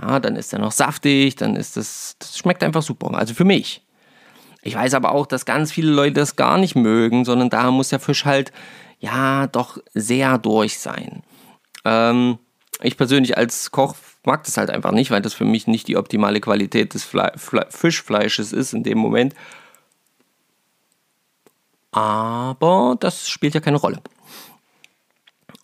Ja, 0.00 0.20
dann 0.20 0.36
ist 0.36 0.52
er 0.52 0.60
noch 0.60 0.72
saftig, 0.72 1.36
dann 1.36 1.56
ist 1.56 1.76
das, 1.76 2.16
das 2.18 2.38
schmeckt 2.38 2.62
einfach 2.62 2.82
super. 2.82 3.14
Also 3.14 3.34
für 3.34 3.44
mich. 3.44 3.82
Ich 4.62 4.74
weiß 4.74 4.94
aber 4.94 5.12
auch, 5.12 5.26
dass 5.26 5.44
ganz 5.44 5.72
viele 5.72 5.90
Leute 5.90 6.14
das 6.14 6.36
gar 6.36 6.58
nicht 6.58 6.74
mögen, 6.74 7.24
sondern 7.24 7.50
da 7.50 7.70
muss 7.70 7.88
der 7.88 8.00
Fisch 8.00 8.24
halt, 8.24 8.52
ja, 8.98 9.46
doch 9.46 9.78
sehr 9.94 10.38
durch 10.38 10.78
sein. 10.78 11.22
Ähm, 11.84 12.38
ich 12.82 12.96
persönlich 12.96 13.36
als 13.36 13.70
Koch 13.70 13.94
mag 14.24 14.44
das 14.44 14.56
halt 14.56 14.70
einfach 14.70 14.92
nicht, 14.92 15.10
weil 15.10 15.22
das 15.22 15.34
für 15.34 15.44
mich 15.44 15.66
nicht 15.66 15.88
die 15.88 15.96
optimale 15.96 16.40
Qualität 16.40 16.94
des 16.94 17.04
Fle 17.04 17.32
Fle 17.36 17.66
Fischfleisches 17.70 18.52
ist 18.52 18.74
in 18.74 18.82
dem 18.82 18.98
Moment. 18.98 19.34
Aber 21.90 22.96
das 23.00 23.28
spielt 23.28 23.54
ja 23.54 23.60
keine 23.60 23.78
Rolle. 23.78 24.00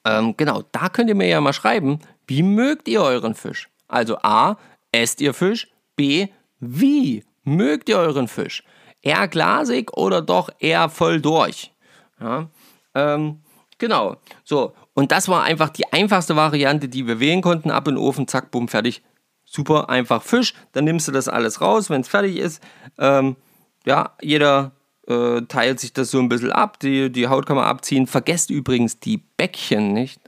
Ähm, 0.05 0.37
genau, 0.37 0.63
da 0.73 0.89
könnt 0.89 1.09
ihr 1.09 1.15
mir 1.15 1.29
ja 1.29 1.41
mal 1.41 1.53
schreiben, 1.53 1.99
wie 2.27 2.43
mögt 2.43 2.89
ihr 2.89 3.03
euren 3.03 3.35
Fisch? 3.35 3.69
Also 3.89 4.19
A, 4.23 4.57
esst 4.93 5.21
ihr 5.21 5.35
Fisch? 5.35 5.69
B, 5.97 6.29
wie 6.61 7.25
mögt 7.45 7.89
ihr 7.89 7.99
euren 7.99 8.29
Fisch? 8.29 8.65
Eher 9.03 9.29
glasig 9.29 9.97
oder 9.97 10.23
doch 10.23 10.51
eher 10.59 10.89
voll 10.89 11.21
durch? 11.21 11.73
Ja, 12.21 12.49
ähm, 12.95 13.43
genau, 13.79 14.17
so. 14.45 14.75
Und 14.95 15.11
das 15.11 15.29
war 15.29 15.43
einfach 15.43 15.71
die 15.71 15.93
einfachste 15.93 16.37
Variante, 16.37 16.89
die 16.89 17.07
wir 17.07 17.21
wählen 17.21 17.43
konnten. 17.43 17.71
Ab 17.71 17.89
in 17.89 17.97
den 17.97 18.03
Ofen, 18.03 18.29
zack, 18.29 18.51
bumm, 18.51 18.69
fertig. 18.69 19.03
Super 19.45 19.91
einfach 19.91 20.23
Fisch. 20.23 20.55
Dann 20.73 20.85
nimmst 20.85 21.09
du 21.09 21.13
das 21.13 21.29
alles 21.29 21.61
raus, 21.61 21.91
wenn 21.91 22.01
es 22.01 22.09
fertig 22.09 22.37
ist. 22.37 22.63
Ähm, 22.99 23.37
ja, 23.85 24.13
jeder 24.23 24.73
äh, 25.07 25.43
teilt 25.43 25.81
sich 25.81 25.93
das 25.93 26.11
so 26.11 26.19
ein 26.19 26.29
bisschen 26.29 26.53
ab. 26.53 26.81
Die, 26.81 27.11
die 27.11 27.29
Haut 27.29 27.47
kann 27.47 27.57
man 27.57 27.67
abziehen. 27.67 28.07
Vergesst 28.07 28.51
übrigens 28.51 29.01
die 29.01 29.19
Bäckchen 29.19 29.93
nicht. 29.93 30.21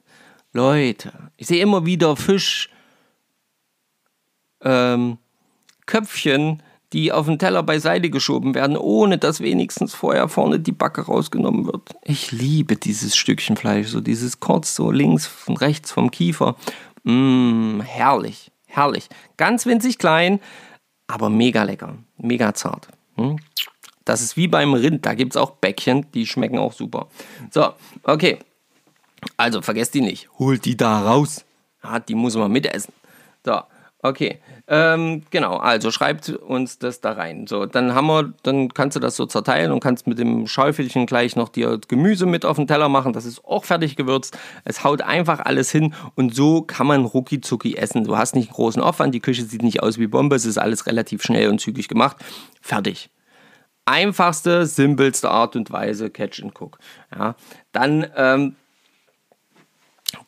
Leute, 0.53 1.12
ich 1.37 1.47
sehe 1.47 1.62
immer 1.62 1.87
wieder 1.87 2.17
Fisch. 2.17 2.70
Ähm, 4.62 5.18
Köpfchen, 5.87 6.62
die 6.93 7.12
auf 7.12 7.27
den 7.27 7.39
Teller 7.39 7.62
beiseite 7.62 8.11
geschoben 8.11 8.55
werden, 8.55 8.77
ohne 8.77 9.18
dass 9.18 9.41
wenigstens 9.41 9.95
vorher 9.95 10.29
vorne 10.29 10.61
die 10.61 10.72
Backe 10.72 11.03
rausgenommen 11.03 11.66
wird. 11.66 11.95
Ich 12.03 12.33
liebe 12.33 12.77
dieses 12.77 13.16
Stückchen 13.16 13.57
Fleisch, 13.57 13.89
so 13.89 14.01
dieses 14.01 14.41
kurz 14.41 14.74
so 14.74 14.91
links 14.91 15.31
und 15.47 15.61
rechts 15.61 15.93
vom 15.93 16.11
Kiefer. 16.11 16.57
Mmh, 17.05 17.83
herrlich, 17.85 18.51
herrlich. 18.66 19.09
Ganz 19.37 19.66
winzig 19.66 19.99
klein, 19.99 20.41
aber 21.07 21.29
mega 21.29 21.62
lecker, 21.64 21.97
mega 22.16 22.55
zart. 22.55 22.89
Hm? 23.16 23.39
Das 24.07 24.23
ist 24.23 24.37
wie 24.37 24.49
beim 24.49 24.73
Rind, 24.73 25.05
da 25.05 25.15
gibt 25.15 25.33
es 25.33 25.37
auch 25.37 25.51
Bäckchen, 25.51 26.07
die 26.13 26.27
schmecken 26.27 26.59
auch 26.59 26.73
super. 26.73 27.09
So, 27.51 27.75
okay. 28.05 28.39
Also 29.37 29.61
vergesst 29.61 29.95
die 29.95 30.01
nicht. 30.01 30.31
Holt 30.39 30.65
die 30.65 30.77
da 30.77 31.01
raus. 31.01 31.45
Ja, 31.83 31.99
die 31.99 32.15
muss 32.15 32.37
man 32.37 32.53
mitessen. 32.53 32.95
So, 33.45 33.61
okay. 34.03 34.39
Ähm, 34.69 35.23
genau, 35.31 35.57
also 35.57 35.91
schreibt 35.91 36.29
uns 36.29 36.79
das 36.79 37.01
da 37.01 37.13
rein. 37.13 37.49
So, 37.49 37.67
dann 37.67 37.95
haben 37.95 38.07
wir, 38.07 38.33
dann 38.45 38.73
kannst 38.73 38.95
du 38.95 39.01
das 39.01 39.17
so 39.17 39.27
zerteilen 39.27 39.73
und 39.73 39.81
kannst 39.81 40.07
mit 40.07 40.21
dem 40.21 40.47
Schäufelchen 40.47 41.07
gleich 41.07 41.35
noch 41.35 41.49
dir 41.49 41.81
Gemüse 41.89 42.27
mit 42.27 42.45
auf 42.45 42.57
den 42.57 42.69
Teller 42.69 42.89
machen. 42.89 43.13
Das 43.13 43.25
ist 43.25 43.45
auch 43.45 43.65
fertig 43.65 43.97
gewürzt. 43.97 44.39
Es 44.65 44.85
haut 44.85 45.03
einfach 45.03 45.41
alles 45.41 45.73
hin 45.73 45.95
und 46.15 46.33
so 46.33 46.63
kann 46.63 46.87
man 46.87 47.07
rucki 47.07 47.41
zucki 47.41 47.75
essen. 47.75 48.05
Du 48.05 48.17
hast 48.17 48.37
nicht 48.37 48.51
einen 48.51 48.55
großen 48.55 48.81
Aufwand, 48.81 49.17
die 49.17 49.21
Küche 49.21 49.43
sieht 49.43 49.63
nicht 49.63 49.83
aus 49.83 49.99
wie 49.99 50.07
Bombe, 50.07 50.37
es 50.37 50.45
ist 50.45 50.59
alles 50.59 50.87
relativ 50.87 51.25
schnell 51.25 51.49
und 51.49 51.61
zügig 51.61 51.89
gemacht. 51.89 52.17
Fertig. 52.61 53.11
Einfachste, 53.87 54.66
simpelste 54.66 55.30
Art 55.30 55.57
und 55.57 55.70
Weise, 55.70 56.11
Catch 56.11 56.43
and 56.43 56.61
Cook. 56.61 56.78
Ja, 57.16 57.37
dann, 57.72 58.07
ähm, 58.16 58.57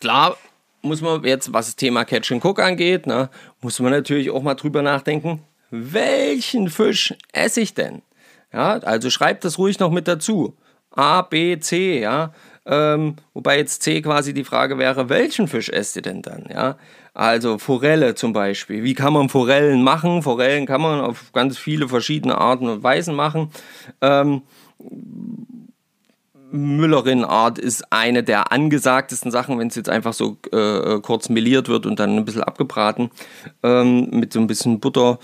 klar, 0.00 0.36
muss 0.82 1.00
man 1.02 1.24
jetzt, 1.24 1.52
was 1.52 1.66
das 1.66 1.76
Thema 1.76 2.04
Catch 2.04 2.32
and 2.32 2.44
Cook 2.44 2.61
angeht, 2.61 3.06
ne, 3.06 3.28
muss 3.61 3.80
man 3.80 3.92
natürlich 3.92 4.30
auch 4.30 4.42
mal 4.42 4.54
drüber 4.54 4.82
nachdenken, 4.82 5.42
welchen 5.70 6.70
Fisch 6.70 7.14
esse 7.32 7.61
ich 7.61 7.74
denn? 7.74 8.02
Ja, 8.52 8.78
also 8.78 9.11
schreibt 9.11 9.44
das 9.44 9.59
ruhig 9.59 9.78
noch 9.78 9.90
mit 9.90 10.09
dazu. 10.09 10.56
A, 10.90 11.22
B, 11.22 11.59
C, 11.59 12.00
ja. 12.00 12.32
Ähm, 12.64 13.16
wobei 13.34 13.59
jetzt 13.59 13.82
C 13.82 14.00
quasi 14.02 14.32
die 14.34 14.44
Frage 14.44 14.78
wäre, 14.78 15.09
welchen 15.09 15.48
Fisch 15.48 15.68
esst 15.68 15.96
ihr 15.96 16.02
denn 16.02 16.22
dann? 16.22 16.46
Ja, 16.50 16.76
also 17.18 17.58
Forelle 17.58 18.14
zum 18.14 18.32
Beispiel. 18.32 18.84
Wie 18.84 18.94
kann 18.94 19.12
man 19.12 19.28
Forellen 19.28 19.82
machen? 19.82 20.22
Forellen 20.22 20.66
kann 20.66 20.80
man 20.80 21.00
auf 21.00 21.32
ganz 21.32 21.58
viele 21.58 21.88
verschiedene 21.88 22.38
Arten 22.38 22.68
und 22.68 22.84
Weisen 22.84 23.16
machen. 23.16 23.50
Ähm, 24.00 24.42
Müllerin-Art 26.52 27.58
ist 27.58 27.92
eine 27.92 28.22
der 28.22 28.52
angesagtesten 28.52 29.32
Sachen, 29.32 29.58
wenn 29.58 29.66
es 29.66 29.74
jetzt 29.74 29.88
einfach 29.88 30.12
so 30.12 30.38
äh, 30.52 31.00
kurz 31.00 31.28
meliert 31.28 31.68
wird 31.68 31.86
und 31.86 31.98
dann 31.98 32.16
ein 32.16 32.24
bisschen 32.24 32.44
abgebraten 32.44 33.10
ähm, 33.64 34.10
mit 34.10 34.32
so 34.32 34.38
ein 34.38 34.46
bisschen 34.46 34.78
Butter 34.78 35.18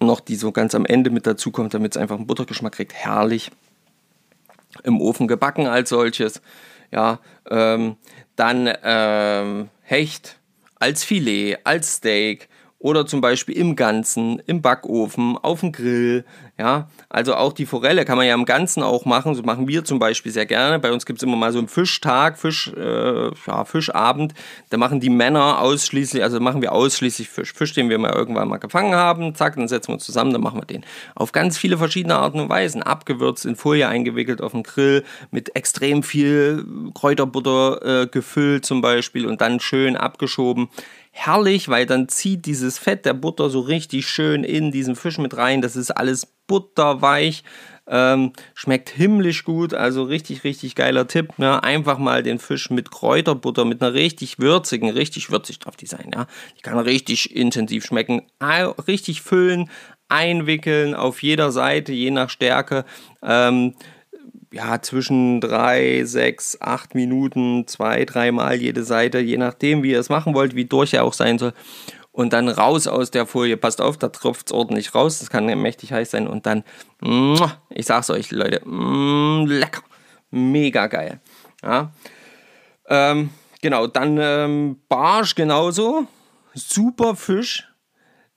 noch, 0.00 0.20
die 0.20 0.36
so 0.36 0.52
ganz 0.52 0.74
am 0.74 0.86
Ende 0.86 1.10
mit 1.10 1.26
dazu 1.26 1.50
kommt, 1.50 1.74
damit 1.74 1.94
es 1.94 2.00
einfach 2.00 2.16
einen 2.16 2.26
Buttergeschmack 2.26 2.72
kriegt. 2.72 2.94
Herrlich. 2.94 3.50
Im 4.84 5.02
Ofen 5.02 5.28
gebacken 5.28 5.66
als 5.66 5.90
solches. 5.90 6.40
Ja, 6.90 7.18
ähm, 7.50 7.96
dann 8.36 8.72
ähm, 8.82 9.68
Hecht 9.82 10.39
als 10.80 11.04
Filet, 11.04 11.58
als 11.64 11.96
Steak 11.96 12.48
oder 12.80 13.06
zum 13.06 13.20
Beispiel 13.20 13.56
im 13.58 13.76
Ganzen, 13.76 14.40
im 14.46 14.62
Backofen, 14.62 15.36
auf 15.36 15.60
dem 15.60 15.70
Grill. 15.70 16.24
Ja, 16.58 16.88
also 17.10 17.34
auch 17.34 17.52
die 17.52 17.66
Forelle 17.66 18.06
kann 18.06 18.16
man 18.16 18.26
ja 18.26 18.34
im 18.34 18.46
Ganzen 18.46 18.82
auch 18.82 19.04
machen. 19.04 19.34
So 19.34 19.42
machen 19.42 19.68
wir 19.68 19.84
zum 19.84 19.98
Beispiel 19.98 20.32
sehr 20.32 20.46
gerne. 20.46 20.78
Bei 20.78 20.90
uns 20.90 21.04
gibt 21.04 21.18
es 21.18 21.22
immer 21.22 21.36
mal 21.36 21.52
so 21.52 21.58
einen 21.58 21.68
Fischtag, 21.68 22.38
Fisch, 22.38 22.72
äh, 22.74 23.30
ja, 23.46 23.64
Fischabend. 23.66 24.32
Da 24.70 24.78
machen 24.78 24.98
die 24.98 25.10
Männer 25.10 25.60
ausschließlich, 25.60 26.22
also 26.22 26.40
machen 26.40 26.62
wir 26.62 26.72
ausschließlich 26.72 27.28
Fisch. 27.28 27.52
Fisch, 27.52 27.74
den 27.74 27.90
wir 27.90 27.98
mal 27.98 28.12
irgendwann 28.12 28.48
mal 28.48 28.56
gefangen 28.56 28.94
haben. 28.94 29.34
Zack, 29.34 29.56
dann 29.56 29.68
setzen 29.68 29.88
wir 29.88 29.94
uns 29.94 30.04
zusammen, 30.04 30.32
dann 30.32 30.42
machen 30.42 30.58
wir 30.58 30.66
den. 30.66 30.84
Auf 31.14 31.32
ganz 31.32 31.58
viele 31.58 31.76
verschiedene 31.76 32.16
Arten 32.16 32.40
und 32.40 32.48
Weisen. 32.48 32.82
Abgewürzt, 32.82 33.44
in 33.44 33.56
Folie 33.56 33.88
eingewickelt 33.88 34.40
auf 34.40 34.52
dem 34.52 34.62
Grill, 34.62 35.04
mit 35.30 35.54
extrem 35.54 36.02
viel 36.02 36.64
Kräuterbutter 36.94 38.04
äh, 38.04 38.06
gefüllt 38.06 38.64
zum 38.64 38.80
Beispiel 38.80 39.26
und 39.26 39.42
dann 39.42 39.60
schön 39.60 39.98
abgeschoben 39.98 40.70
herrlich, 41.10 41.68
weil 41.68 41.86
dann 41.86 42.08
zieht 42.08 42.46
dieses 42.46 42.78
Fett 42.78 43.04
der 43.04 43.14
Butter 43.14 43.50
so 43.50 43.60
richtig 43.60 44.08
schön 44.08 44.44
in 44.44 44.70
diesen 44.70 44.96
Fisch 44.96 45.18
mit 45.18 45.36
rein. 45.36 45.60
Das 45.62 45.76
ist 45.76 45.90
alles 45.90 46.26
butterweich. 46.46 47.44
Ähm, 47.92 48.32
schmeckt 48.54 48.90
himmlisch 48.90 49.42
gut, 49.44 49.74
also 49.74 50.04
richtig, 50.04 50.44
richtig 50.44 50.76
geiler 50.76 51.08
Tipp. 51.08 51.32
Ja. 51.38 51.58
Einfach 51.58 51.98
mal 51.98 52.22
den 52.22 52.38
Fisch 52.38 52.70
mit 52.70 52.90
Kräuterbutter, 52.92 53.64
mit 53.64 53.82
einer 53.82 53.94
richtig 53.94 54.38
würzigen, 54.38 54.90
richtig 54.90 55.30
würzig 55.30 55.58
darf 55.58 55.76
die 55.76 55.86
sein. 55.86 56.12
Ja. 56.14 56.26
Die 56.56 56.62
kann 56.62 56.78
richtig 56.78 57.34
intensiv 57.34 57.84
schmecken. 57.84 58.22
Richtig 58.86 59.22
füllen, 59.22 59.68
einwickeln 60.08 60.94
auf 60.94 61.22
jeder 61.22 61.50
Seite, 61.50 61.92
je 61.92 62.12
nach 62.12 62.30
Stärke. 62.30 62.84
Ähm, 63.22 63.74
ja, 64.52 64.82
zwischen 64.82 65.40
drei, 65.40 66.04
sechs, 66.04 66.60
acht 66.60 66.94
Minuten, 66.94 67.66
zwei, 67.66 68.04
dreimal 68.04 68.56
jede 68.56 68.84
Seite, 68.84 69.18
je 69.20 69.36
nachdem, 69.36 69.82
wie 69.82 69.92
ihr 69.92 70.00
es 70.00 70.08
machen 70.08 70.34
wollt, 70.34 70.54
wie 70.56 70.64
durch 70.64 70.94
er 70.94 71.04
auch 71.04 71.12
sein 71.12 71.38
soll. 71.38 71.52
Und 72.12 72.32
dann 72.32 72.48
raus 72.48 72.88
aus 72.88 73.12
der 73.12 73.24
Folie. 73.24 73.56
Passt 73.56 73.80
auf, 73.80 73.96
da 73.96 74.08
tropft 74.08 74.48
es 74.48 74.52
ordentlich 74.52 74.94
raus. 74.94 75.20
Das 75.20 75.30
kann 75.30 75.46
mächtig 75.46 75.92
heiß 75.92 76.10
sein. 76.10 76.26
Und 76.26 76.44
dann, 76.44 76.64
ich 77.70 77.86
sag's 77.86 78.10
euch, 78.10 78.32
Leute, 78.32 78.60
lecker. 79.46 79.82
Mega 80.32 80.88
geil. 80.88 81.20
Ja. 81.62 81.92
Ähm, 82.88 83.30
genau, 83.62 83.86
dann 83.86 84.18
ähm, 84.20 84.80
Barsch 84.88 85.36
genauso. 85.36 86.08
Super 86.54 87.14
Fisch 87.14 87.69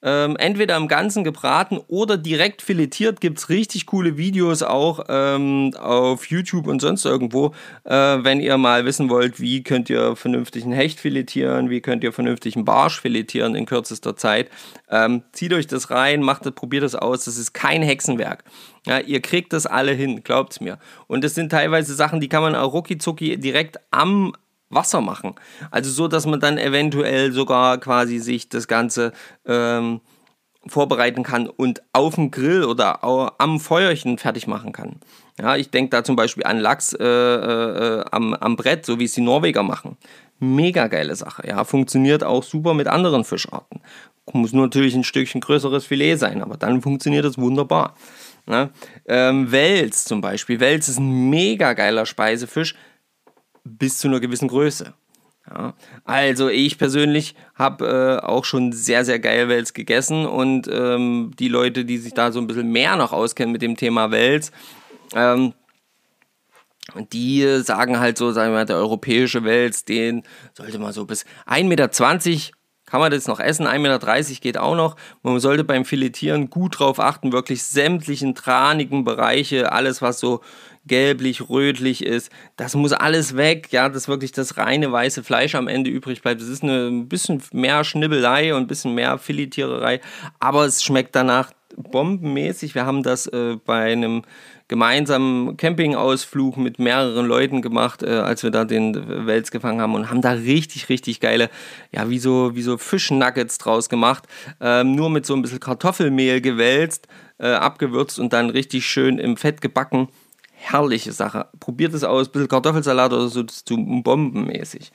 ähm, 0.03 0.35
entweder 0.37 0.75
im 0.75 0.87
Ganzen 0.87 1.23
gebraten 1.23 1.79
oder 1.87 2.17
direkt 2.17 2.61
filetiert. 2.61 3.21
Gibt 3.21 3.39
es 3.39 3.49
richtig 3.49 3.85
coole 3.85 4.17
Videos 4.17 4.61
auch 4.61 5.05
ähm, 5.07 5.73
auf 5.79 6.25
YouTube 6.27 6.67
und 6.67 6.81
sonst 6.81 7.05
irgendwo. 7.05 7.53
Äh, 7.85 7.93
wenn 7.93 8.41
ihr 8.41 8.57
mal 8.57 8.85
wissen 8.85 9.09
wollt, 9.09 9.39
wie 9.39 9.63
könnt 9.63 9.89
ihr 9.89 10.15
vernünftig 10.15 10.63
einen 10.63 10.73
Hecht 10.73 10.99
filetieren, 10.99 11.69
wie 11.69 11.81
könnt 11.81 12.03
ihr 12.03 12.11
vernünftig 12.11 12.55
einen 12.55 12.65
Barsch 12.65 12.99
filetieren 12.99 13.55
in 13.55 13.65
kürzester 13.65 14.17
Zeit. 14.17 14.49
Ähm, 14.89 15.23
zieht 15.31 15.53
euch 15.53 15.67
das 15.67 15.89
rein, 15.89 16.21
macht 16.21 16.45
das, 16.45 16.53
probiert 16.53 16.83
das 16.83 16.95
aus. 16.95 17.25
Das 17.25 17.37
ist 17.37 17.53
kein 17.53 17.81
Hexenwerk. 17.81 18.43
Ja, 18.85 18.99
ihr 18.99 19.21
kriegt 19.21 19.53
das 19.53 19.65
alle 19.65 19.93
hin, 19.93 20.23
glaubt's 20.25 20.59
mir. 20.59 20.77
Und 21.07 21.23
das 21.23 21.35
sind 21.35 21.49
teilweise 21.49 21.95
Sachen, 21.95 22.19
die 22.19 22.27
kann 22.27 22.43
man 22.43 22.55
auch 22.55 22.73
rucki 22.73 22.97
direkt 23.37 23.77
am 23.91 24.33
Wasser 24.75 25.01
machen. 25.01 25.35
Also 25.71 25.91
so, 25.91 26.07
dass 26.07 26.25
man 26.25 26.39
dann 26.39 26.57
eventuell 26.57 27.31
sogar 27.31 27.77
quasi 27.79 28.19
sich 28.19 28.49
das 28.49 28.67
Ganze 28.67 29.13
ähm, 29.45 30.01
vorbereiten 30.67 31.23
kann 31.23 31.47
und 31.47 31.81
auf 31.91 32.15
dem 32.15 32.31
Grill 32.31 32.63
oder 32.63 33.03
am 33.39 33.59
Feuerchen 33.59 34.17
fertig 34.17 34.47
machen 34.47 34.71
kann. 34.71 34.95
Ja, 35.39 35.55
ich 35.55 35.69
denke 35.69 35.89
da 35.89 36.03
zum 36.03 36.15
Beispiel 36.15 36.45
an 36.45 36.59
Lachs 36.59 36.93
äh, 36.93 37.03
äh, 37.03 38.05
am, 38.11 38.33
am 38.33 38.55
Brett, 38.55 38.85
so 38.85 38.99
wie 38.99 39.05
es 39.05 39.13
die 39.13 39.21
Norweger 39.21 39.63
machen. 39.63 39.97
Mega 40.39 40.87
geile 40.87 41.15
Sache. 41.15 41.47
Ja, 41.47 41.63
funktioniert 41.63 42.23
auch 42.23 42.43
super 42.43 42.73
mit 42.73 42.87
anderen 42.87 43.23
Fischarten. 43.23 43.81
Muss 44.31 44.53
nur 44.53 44.63
natürlich 44.63 44.95
ein 44.95 45.03
Stückchen 45.03 45.41
größeres 45.41 45.85
Filet 45.85 46.15
sein, 46.15 46.41
aber 46.41 46.55
dann 46.55 46.81
funktioniert 46.81 47.25
das 47.25 47.37
wunderbar. 47.37 47.95
Ja, 48.47 48.69
ähm, 49.05 49.51
Wels 49.51 50.05
zum 50.05 50.21
Beispiel. 50.21 50.59
Wels 50.59 50.87
ist 50.87 50.99
ein 50.99 51.29
mega 51.29 51.73
geiler 51.73 52.05
Speisefisch 52.05 52.75
bis 53.63 53.99
zu 53.99 54.07
einer 54.07 54.19
gewissen 54.19 54.47
Größe. 54.47 54.93
Ja, 55.49 55.73
also 56.05 56.47
ich 56.47 56.77
persönlich 56.77 57.35
habe 57.55 58.19
äh, 58.21 58.25
auch 58.25 58.45
schon 58.45 58.71
sehr, 58.71 59.03
sehr 59.03 59.19
geil 59.19 59.49
Wels 59.49 59.73
gegessen 59.73 60.25
und 60.25 60.69
ähm, 60.71 61.31
die 61.37 61.49
Leute, 61.49 61.83
die 61.83 61.97
sich 61.97 62.13
da 62.13 62.31
so 62.31 62.39
ein 62.39 62.47
bisschen 62.47 62.71
mehr 62.71 62.95
noch 62.95 63.11
auskennen 63.11 63.51
mit 63.51 63.61
dem 63.61 63.75
Thema 63.75 64.09
Wels, 64.09 64.53
ähm, 65.13 65.53
die 67.11 67.61
sagen 67.61 67.99
halt 67.99 68.17
so, 68.17 68.31
sagen 68.31 68.51
wir 68.51 68.59
mal, 68.59 68.65
der 68.65 68.77
europäische 68.77 69.43
Wels, 69.43 69.83
den 69.83 70.23
sollte 70.53 70.79
man 70.79 70.93
so 70.93 71.05
bis 71.05 71.25
1,20 71.45 71.63
Meter 71.65 71.89
kann 72.85 72.99
man 72.99 73.11
das 73.11 73.27
noch 73.27 73.39
essen, 73.39 73.65
1,30 73.65 73.79
Meter 73.79 74.39
geht 74.39 74.57
auch 74.59 74.75
noch. 74.75 74.95
Man 75.23 75.39
sollte 75.39 75.63
beim 75.63 75.83
Filetieren 75.83 76.51
gut 76.51 76.77
drauf 76.77 76.99
achten, 76.99 77.31
wirklich 77.31 77.63
sämtlichen 77.63 78.35
tranigen 78.35 79.03
Bereiche, 79.03 79.71
alles 79.71 80.03
was 80.03 80.19
so 80.19 80.41
gelblich, 80.85 81.49
rötlich 81.49 82.03
ist, 82.03 82.31
das 82.57 82.75
muss 82.75 82.91
alles 82.91 83.37
weg, 83.37 83.69
ja, 83.71 83.89
dass 83.89 84.07
wirklich 84.07 84.31
das 84.31 84.57
reine 84.57 84.91
weiße 84.91 85.23
Fleisch 85.23 85.55
am 85.55 85.67
Ende 85.67 85.89
übrig 85.89 86.21
bleibt. 86.21 86.41
Das 86.41 86.49
ist 86.49 86.63
eine, 86.63 86.87
ein 86.87 87.07
bisschen 87.07 87.41
mehr 87.53 87.83
Schnibbelei 87.83 88.53
und 88.53 88.63
ein 88.63 88.67
bisschen 88.67 88.93
mehr 88.93 89.17
Filetiererei, 89.17 90.01
aber 90.39 90.65
es 90.65 90.83
schmeckt 90.83 91.15
danach 91.15 91.51
bombenmäßig. 91.75 92.75
Wir 92.75 92.85
haben 92.85 93.03
das 93.03 93.27
äh, 93.27 93.57
bei 93.65 93.91
einem 93.91 94.23
gemeinsamen 94.67 95.57
Campingausflug 95.57 96.57
mit 96.57 96.79
mehreren 96.79 97.25
Leuten 97.25 97.61
gemacht, 97.61 98.03
äh, 98.03 98.09
als 98.09 98.43
wir 98.43 98.51
da 98.51 98.65
den 98.65 99.27
Wels 99.27 99.51
gefangen 99.51 99.81
haben 99.81 99.95
und 99.95 100.09
haben 100.09 100.21
da 100.21 100.31
richtig, 100.31 100.89
richtig 100.89 101.19
geile, 101.19 101.49
ja, 101.91 102.09
wie 102.09 102.19
so, 102.19 102.55
wie 102.55 102.61
so 102.61 102.77
Fischnuggets 102.77 103.57
draus 103.57 103.89
gemacht. 103.89 104.23
Ähm, 104.61 104.95
nur 104.95 105.09
mit 105.09 105.25
so 105.25 105.35
ein 105.35 105.41
bisschen 105.41 105.59
Kartoffelmehl 105.59 106.41
gewälzt, 106.41 107.07
äh, 107.39 107.47
abgewürzt 107.47 108.19
und 108.19 108.33
dann 108.33 108.49
richtig 108.49 108.85
schön 108.85 109.17
im 109.17 109.37
Fett 109.37 109.61
gebacken. 109.61 110.07
Herrliche 110.65 111.11
Sache. 111.11 111.47
Probiert 111.59 111.93
es 111.93 112.05
aus, 112.05 112.27
ein 112.27 112.31
bisschen 112.31 112.47
Kartoffelsalat 112.47 113.11
oder 113.11 113.27
so, 113.27 113.43
so 113.47 113.75
bombenmäßig. 113.77 114.91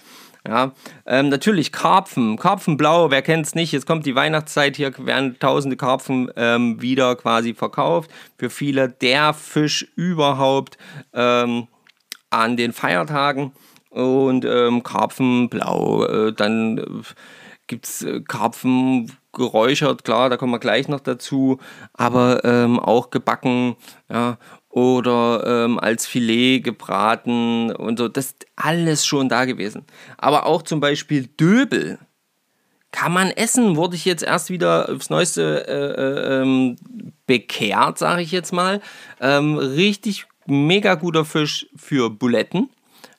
Ja, 0.46 0.72
ähm, 1.04 1.28
natürlich 1.28 1.72
Karpfen, 1.72 2.38
Karpfenblau, 2.38 3.10
wer 3.10 3.20
kennt 3.20 3.44
es 3.46 3.54
nicht? 3.54 3.72
Jetzt 3.72 3.86
kommt 3.86 4.06
die 4.06 4.14
Weihnachtszeit, 4.14 4.76
hier 4.76 4.92
werden 4.98 5.36
tausende 5.38 5.76
Karpfen 5.76 6.30
ähm, 6.36 6.80
wieder 6.80 7.16
quasi 7.16 7.52
verkauft. 7.52 8.10
Für 8.38 8.48
viele 8.48 8.88
der 8.88 9.34
Fisch 9.34 9.86
überhaupt 9.94 10.78
ähm, 11.12 11.66
an 12.30 12.56
den 12.56 12.72
Feiertagen. 12.72 13.52
Und 13.90 14.46
ähm, 14.46 14.82
Karpfenblau, 14.82 16.04
äh, 16.04 16.32
dann 16.32 16.78
äh, 16.78 16.84
gibt 17.66 17.86
es 17.86 18.02
äh, 18.02 18.20
Karpfen 18.20 19.12
geräuchert, 19.32 20.04
klar, 20.04 20.30
da 20.30 20.36
kommen 20.36 20.52
wir 20.52 20.58
gleich 20.58 20.88
noch 20.88 21.00
dazu, 21.00 21.58
aber 21.92 22.44
ähm, 22.44 22.78
auch 22.78 23.10
gebacken, 23.10 23.76
ja, 24.10 24.38
oder 24.78 25.64
ähm, 25.64 25.78
als 25.78 26.06
Filet 26.06 26.60
gebraten 26.60 27.72
und 27.72 27.98
so, 27.98 28.06
das 28.08 28.26
ist 28.26 28.46
alles 28.54 29.04
schon 29.04 29.28
da 29.28 29.44
gewesen. 29.44 29.84
Aber 30.16 30.46
auch 30.46 30.62
zum 30.62 30.78
Beispiel 30.78 31.26
Döbel 31.26 31.98
kann 32.92 33.12
man 33.12 33.30
essen, 33.30 33.76
wurde 33.76 33.96
ich 33.96 34.04
jetzt 34.04 34.22
erst 34.22 34.50
wieder 34.50 34.88
aufs 34.90 35.10
Neueste 35.10 35.66
äh, 35.66 36.38
äh, 36.38 36.42
ähm, 36.42 36.76
bekehrt, 37.26 37.98
sage 37.98 38.22
ich 38.22 38.30
jetzt 38.30 38.52
mal. 38.52 38.80
Ähm, 39.20 39.58
richtig 39.58 40.26
mega 40.46 40.94
guter 40.94 41.24
Fisch 41.24 41.66
für 41.76 42.08
Buletten, 42.08 42.70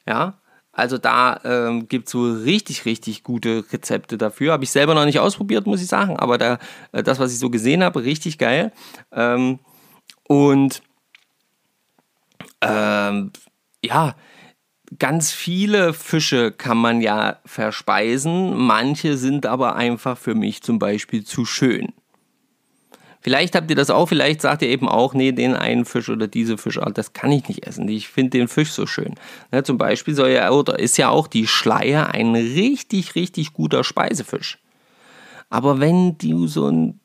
ja, 0.07 0.39
also 0.71 0.97
da 0.97 1.41
ähm, 1.43 1.89
gibt 1.89 2.07
es 2.07 2.13
so 2.13 2.31
richtig, 2.31 2.85
richtig 2.85 3.23
gute 3.23 3.65
Rezepte 3.73 4.17
dafür. 4.17 4.53
Habe 4.53 4.63
ich 4.63 4.71
selber 4.71 4.93
noch 4.93 5.03
nicht 5.03 5.19
ausprobiert, 5.19 5.67
muss 5.67 5.81
ich 5.81 5.87
sagen. 5.87 6.15
Aber 6.15 6.37
da, 6.37 6.57
äh, 6.93 7.03
das, 7.03 7.19
was 7.19 7.33
ich 7.33 7.39
so 7.39 7.49
gesehen 7.49 7.83
habe, 7.83 8.03
richtig 8.03 8.37
geil. 8.37 8.71
Ähm, 9.11 9.59
und 10.23 10.81
ähm, 12.61 13.31
ja, 13.83 14.15
ganz 14.97 15.31
viele 15.31 15.93
Fische 15.93 16.51
kann 16.51 16.77
man 16.77 17.01
ja 17.01 17.37
verspeisen. 17.45 18.57
Manche 18.57 19.17
sind 19.17 19.45
aber 19.45 19.75
einfach 19.75 20.17
für 20.17 20.35
mich 20.35 20.63
zum 20.63 20.79
Beispiel 20.79 21.23
zu 21.23 21.45
schön. 21.45 21.93
Vielleicht 23.21 23.55
habt 23.55 23.69
ihr 23.69 23.75
das 23.75 23.89
auch, 23.89 24.07
vielleicht 24.07 24.41
sagt 24.41 24.61
ihr 24.61 24.69
eben 24.69 24.87
auch, 24.87 25.13
nee, 25.13 25.33
den 25.33 25.53
einen 25.53 25.83
Fisch 25.83 26.07
oder 26.07 26.27
diese 26.27 26.57
Fischart, 26.57 26.97
das 26.97 27.11
kann 27.11 27.31
ich 27.33 27.49
nicht 27.49 27.67
essen. 27.67 27.87
Ich 27.89 28.07
finde 28.07 28.31
den 28.31 28.47
Fisch 28.47 28.71
so 28.71 28.85
schön. 28.85 29.15
Ja, 29.51 29.63
zum 29.63 29.77
Beispiel 29.77 30.15
soll 30.15 30.29
ja, 30.29 30.49
oder 30.51 30.79
ist 30.79 30.97
ja 30.97 31.09
auch 31.09 31.27
die 31.27 31.45
Schleie 31.45 32.07
ein 32.07 32.33
richtig, 32.33 33.15
richtig 33.15 33.51
guter 33.53 33.83
Speisefisch. 33.83 34.59
Aber 35.49 35.81
wenn 35.81 36.17
du 36.17 36.47
so 36.47 36.67
einen 36.67 37.01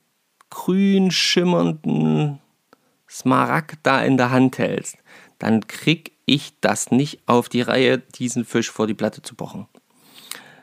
grün 0.50 1.10
schimmernden 1.10 2.38
Smaragd 3.10 3.78
da 3.82 4.00
in 4.02 4.16
der 4.16 4.30
Hand 4.30 4.58
hältst, 4.58 4.98
dann 5.38 5.66
krieg 5.66 6.12
ich 6.26 6.54
das 6.60 6.90
nicht 6.90 7.20
auf 7.26 7.48
die 7.48 7.62
Reihe, 7.62 7.98
diesen 7.98 8.44
Fisch 8.44 8.70
vor 8.70 8.86
die 8.86 8.94
Platte 8.94 9.22
zu 9.22 9.34
pochen. 9.34 9.66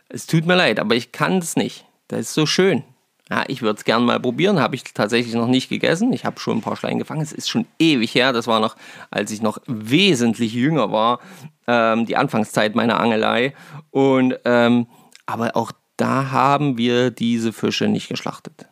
Es 0.09 0.28
tut 0.28 0.45
mir 0.45 0.55
leid, 0.55 0.80
aber 0.80 0.95
ich 0.95 1.11
kann 1.11 1.38
es 1.38 1.55
nicht. 1.55 1.86
Das 2.07 2.22
ist 2.22 2.34
so 2.34 2.45
schön. 2.45 2.84
Ja, 3.30 3.45
ich 3.47 3.61
würde 3.61 3.78
es 3.78 3.86
gerne 3.86 4.03
mal 4.03 4.19
probieren, 4.19 4.59
habe 4.59 4.76
ich 4.76 4.84
tatsächlich 4.84 5.34
noch 5.36 5.47
nicht 5.47 5.69
gegessen. 5.69 6.11
Ich 6.11 6.26
habe 6.26 6.38
schon 6.39 6.57
ein 6.57 6.61
paar 6.61 6.76
Schleien 6.76 6.99
gefangen. 6.99 7.22
Es 7.22 7.32
ist 7.32 7.49
schon 7.49 7.65
ewig 7.80 8.13
her. 8.13 8.34
Das 8.34 8.45
war 8.45 8.59
noch, 8.59 8.76
als 9.09 9.32
ich 9.32 9.41
noch 9.41 9.59
wesentlich 9.67 10.53
jünger 10.53 10.91
war, 10.91 11.19
ähm, 11.65 12.05
die 12.05 12.17
Anfangszeit 12.17 12.76
meiner 12.76 12.99
Angelei. 12.99 13.53
Und 13.89 14.38
ähm, 14.43 14.88
aber 15.26 15.55
auch 15.55 15.72
da 15.95 16.32
haben 16.32 16.78
wir 16.78 17.09
diese 17.09 17.53
Fische 17.53 17.88
nicht 17.88 18.09
geschlachtet. 18.09 18.67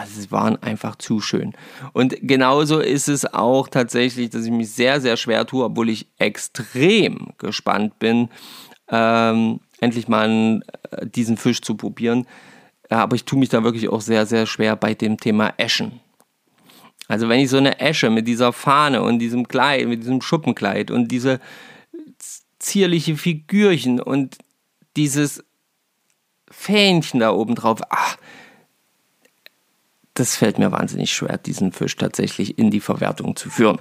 Also 0.00 0.20
sie 0.20 0.30
waren 0.30 0.56
einfach 0.62 0.96
zu 0.96 1.20
schön. 1.20 1.52
Und 1.92 2.16
genauso 2.22 2.80
ist 2.80 3.08
es 3.08 3.26
auch 3.26 3.68
tatsächlich, 3.68 4.30
dass 4.30 4.44
ich 4.44 4.50
mich 4.50 4.70
sehr, 4.70 5.00
sehr 5.00 5.16
schwer 5.18 5.46
tue, 5.46 5.64
obwohl 5.64 5.90
ich 5.90 6.06
extrem 6.18 7.28
gespannt 7.36 7.98
bin, 7.98 8.30
ähm, 8.88 9.60
endlich 9.80 10.08
mal 10.08 10.62
äh, 10.90 11.06
diesen 11.06 11.36
Fisch 11.36 11.60
zu 11.60 11.76
probieren. 11.76 12.26
Ja, 12.90 13.02
aber 13.02 13.14
ich 13.14 13.24
tue 13.24 13.38
mich 13.38 13.50
da 13.50 13.62
wirklich 13.62 13.88
auch 13.90 14.00
sehr, 14.00 14.24
sehr 14.24 14.46
schwer 14.46 14.74
bei 14.74 14.94
dem 14.94 15.18
Thema 15.18 15.52
Eschen. 15.58 16.00
Also 17.06 17.28
wenn 17.28 17.40
ich 17.40 17.50
so 17.50 17.58
eine 17.58 17.78
Esche 17.78 18.08
mit 18.08 18.26
dieser 18.26 18.52
Fahne 18.52 19.02
und 19.02 19.18
diesem 19.18 19.48
Kleid, 19.48 19.86
mit 19.86 20.00
diesem 20.00 20.22
Schuppenkleid 20.22 20.90
und 20.90 21.08
diese 21.08 21.40
zierliche 22.58 23.16
Figürchen 23.16 24.00
und 24.00 24.38
dieses 24.96 25.44
Fähnchen 26.50 27.20
da 27.20 27.32
oben 27.32 27.54
drauf, 27.54 27.80
ach, 27.90 28.09
das 30.20 30.36
fällt 30.36 30.58
mir 30.58 30.70
wahnsinnig 30.70 31.12
schwer, 31.12 31.38
diesen 31.38 31.72
Fisch 31.72 31.96
tatsächlich 31.96 32.58
in 32.58 32.70
die 32.70 32.80
Verwertung 32.80 33.36
zu 33.36 33.48
führen. 33.48 33.78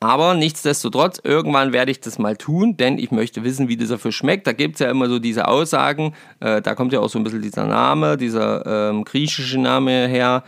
Aber 0.00 0.34
nichtsdestotrotz, 0.34 1.20
irgendwann 1.22 1.72
werde 1.72 1.90
ich 1.90 2.00
das 2.00 2.18
mal 2.18 2.36
tun, 2.36 2.76
denn 2.78 2.98
ich 2.98 3.10
möchte 3.10 3.44
wissen, 3.44 3.68
wie 3.68 3.76
dieser 3.76 3.98
Fisch 3.98 4.16
schmeckt. 4.16 4.46
Da 4.46 4.52
gibt 4.52 4.76
es 4.76 4.80
ja 4.80 4.90
immer 4.90 5.08
so 5.08 5.18
diese 5.18 5.46
Aussagen, 5.48 6.14
äh, 6.40 6.62
da 6.62 6.74
kommt 6.74 6.92
ja 6.94 7.00
auch 7.00 7.10
so 7.10 7.18
ein 7.18 7.24
bisschen 7.24 7.42
dieser 7.42 7.66
Name, 7.66 8.16
dieser 8.16 8.90
ähm, 8.90 9.04
griechische 9.04 9.60
Name 9.60 10.08
her, 10.08 10.42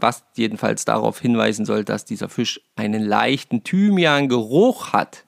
was 0.00 0.24
jedenfalls 0.36 0.84
darauf 0.84 1.20
hinweisen 1.20 1.64
soll, 1.64 1.84
dass 1.84 2.04
dieser 2.04 2.28
Fisch 2.28 2.60
einen 2.76 3.02
leichten 3.02 3.64
Thymian-Geruch 3.64 4.92
hat. 4.92 5.24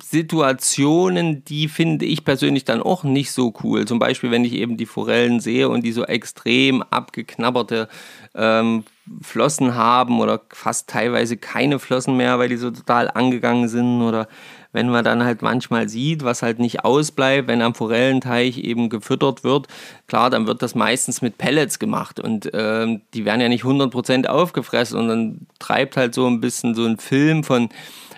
Situationen, 0.03 1.45
die 1.45 1.69
finde 1.69 2.07
ich 2.07 2.25
persönlich 2.25 2.65
dann 2.65 2.83
auch 2.83 3.05
nicht 3.05 3.33
so 3.33 3.53
cool. 3.63 3.85
Zum 3.87 3.99
Beispiel, 3.99 4.31
wenn 4.31 4.45
ich 4.45 4.53
eben 4.53 4.77
die 4.77 4.87
Forellen 4.87 5.41
sehe 5.41 5.69
und 5.69 5.83
die 5.85 5.93
so 5.93 6.05
extrem 6.05 6.83
abgeknabberte 6.83 7.89
ähm, 8.35 8.85
Flossen 9.21 9.75
haben 9.75 10.21
oder 10.21 10.43
fast 10.51 10.89
teilweise 10.89 11.37
keine 11.37 11.79
Flossen 11.79 12.17
mehr, 12.17 12.39
weil 12.39 12.49
die 12.49 12.57
so 12.57 12.71
total 12.71 13.11
angegangen 13.11 13.69
sind 13.69 14.03
oder 14.03 14.29
wenn 14.73 14.89
man 14.89 15.05
dann 15.05 15.25
halt 15.25 15.43
manchmal 15.43 15.89
sieht, 15.89 16.25
was 16.25 16.43
halt 16.43 16.59
nicht 16.59 16.85
ausbleibt, 16.85 17.49
wenn 17.49 17.63
am 17.63 17.75
Forellenteich 17.75 18.59
eben 18.59 18.89
gefüttert 18.89 19.45
wird, 19.45 19.69
klar, 20.07 20.31
dann 20.31 20.47
wird 20.47 20.63
das 20.63 20.75
meistens 20.75 21.23
mit 21.23 21.39
Pellets 21.39 21.79
gemacht 21.79 22.19
und 22.19 22.53
äh, 22.53 22.99
die 23.15 23.25
werden 23.25 23.41
ja 23.41 23.49
nicht 23.49 23.65
100% 23.65 24.27
aufgefressen 24.27 24.99
und 24.99 25.09
dann 25.09 25.47
treibt 25.59 25.97
halt 25.97 26.15
so 26.15 26.27
ein 26.27 26.41
bisschen 26.41 26.75
so 26.75 26.85
ein 26.85 26.99
Film 26.99 27.45
von, 27.45 27.69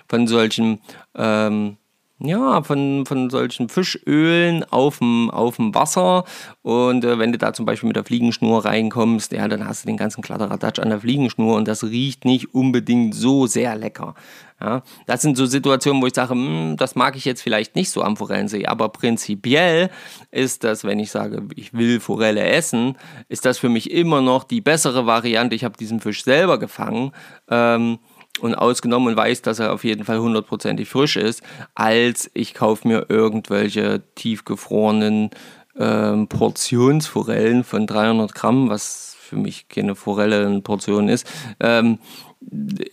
von 0.07 0.27
solchen 0.27 0.79
ähm, 1.15 1.77
ja, 2.19 2.63
von, 2.63 3.05
von 3.05 3.29
solchen 3.29 3.67
Fischölen 3.67 4.63
auf 4.71 4.99
dem, 4.99 5.29
auf 5.29 5.57
dem 5.57 5.75
Wasser. 5.75 6.23
Und 6.61 7.03
äh, 7.03 7.19
wenn 7.19 7.33
du 7.33 7.37
da 7.37 7.51
zum 7.51 7.65
Beispiel 7.65 7.87
mit 7.87 7.97
der 7.97 8.05
Fliegenschnur 8.05 8.63
reinkommst, 8.63 9.33
ja, 9.33 9.47
dann 9.47 9.67
hast 9.67 9.83
du 9.83 9.87
den 9.87 9.97
ganzen 9.97 10.21
Kladderadatsch 10.21 10.79
an 10.79 10.89
der 10.89 11.01
Fliegenschnur 11.01 11.55
und 11.57 11.67
das 11.67 11.83
riecht 11.83 12.23
nicht 12.23 12.53
unbedingt 12.53 13.15
so 13.15 13.47
sehr 13.47 13.75
lecker. 13.75 14.15
Ja, 14.61 14.83
das 15.05 15.21
sind 15.21 15.35
so 15.35 15.45
Situationen, 15.45 16.01
wo 16.01 16.07
ich 16.07 16.13
sage, 16.13 16.31
hm, 16.31 16.77
das 16.77 16.95
mag 16.95 17.17
ich 17.17 17.25
jetzt 17.25 17.41
vielleicht 17.41 17.75
nicht 17.75 17.89
so 17.89 18.01
am 18.01 18.15
Forellensee, 18.15 18.65
aber 18.65 18.87
prinzipiell 18.87 19.89
ist 20.31 20.63
das, 20.63 20.85
wenn 20.85 20.99
ich 20.99 21.11
sage, 21.11 21.43
ich 21.55 21.73
will 21.73 21.99
Forelle 21.99 22.41
essen, 22.41 22.97
ist 23.27 23.43
das 23.43 23.57
für 23.57 23.67
mich 23.67 23.91
immer 23.91 24.21
noch 24.21 24.45
die 24.45 24.61
bessere 24.61 25.05
Variante. 25.05 25.55
Ich 25.55 25.65
habe 25.65 25.75
diesen 25.77 25.99
Fisch 25.99 26.23
selber 26.23 26.57
gefangen. 26.57 27.11
Ähm, 27.49 27.99
und 28.39 28.55
ausgenommen 28.55 29.09
und 29.09 29.17
weiß, 29.17 29.41
dass 29.41 29.59
er 29.59 29.73
auf 29.73 29.83
jeden 29.83 30.03
Fall 30.03 30.19
hundertprozentig 30.19 30.89
frisch 30.89 31.15
ist, 31.15 31.41
als 31.73 32.29
ich 32.33 32.53
kaufe 32.53 32.87
mir 32.87 33.05
irgendwelche 33.09 34.03
tiefgefrorenen 34.15 35.29
ähm, 35.77 36.27
Portionsforellen 36.27 37.63
von 37.63 37.87
300 37.87 38.33
Gramm, 38.33 38.69
was 38.69 39.15
für 39.19 39.37
mich 39.37 39.67
keine 39.67 39.95
Forellenportion 39.95 41.09
ist, 41.09 41.27
ähm, 41.59 41.99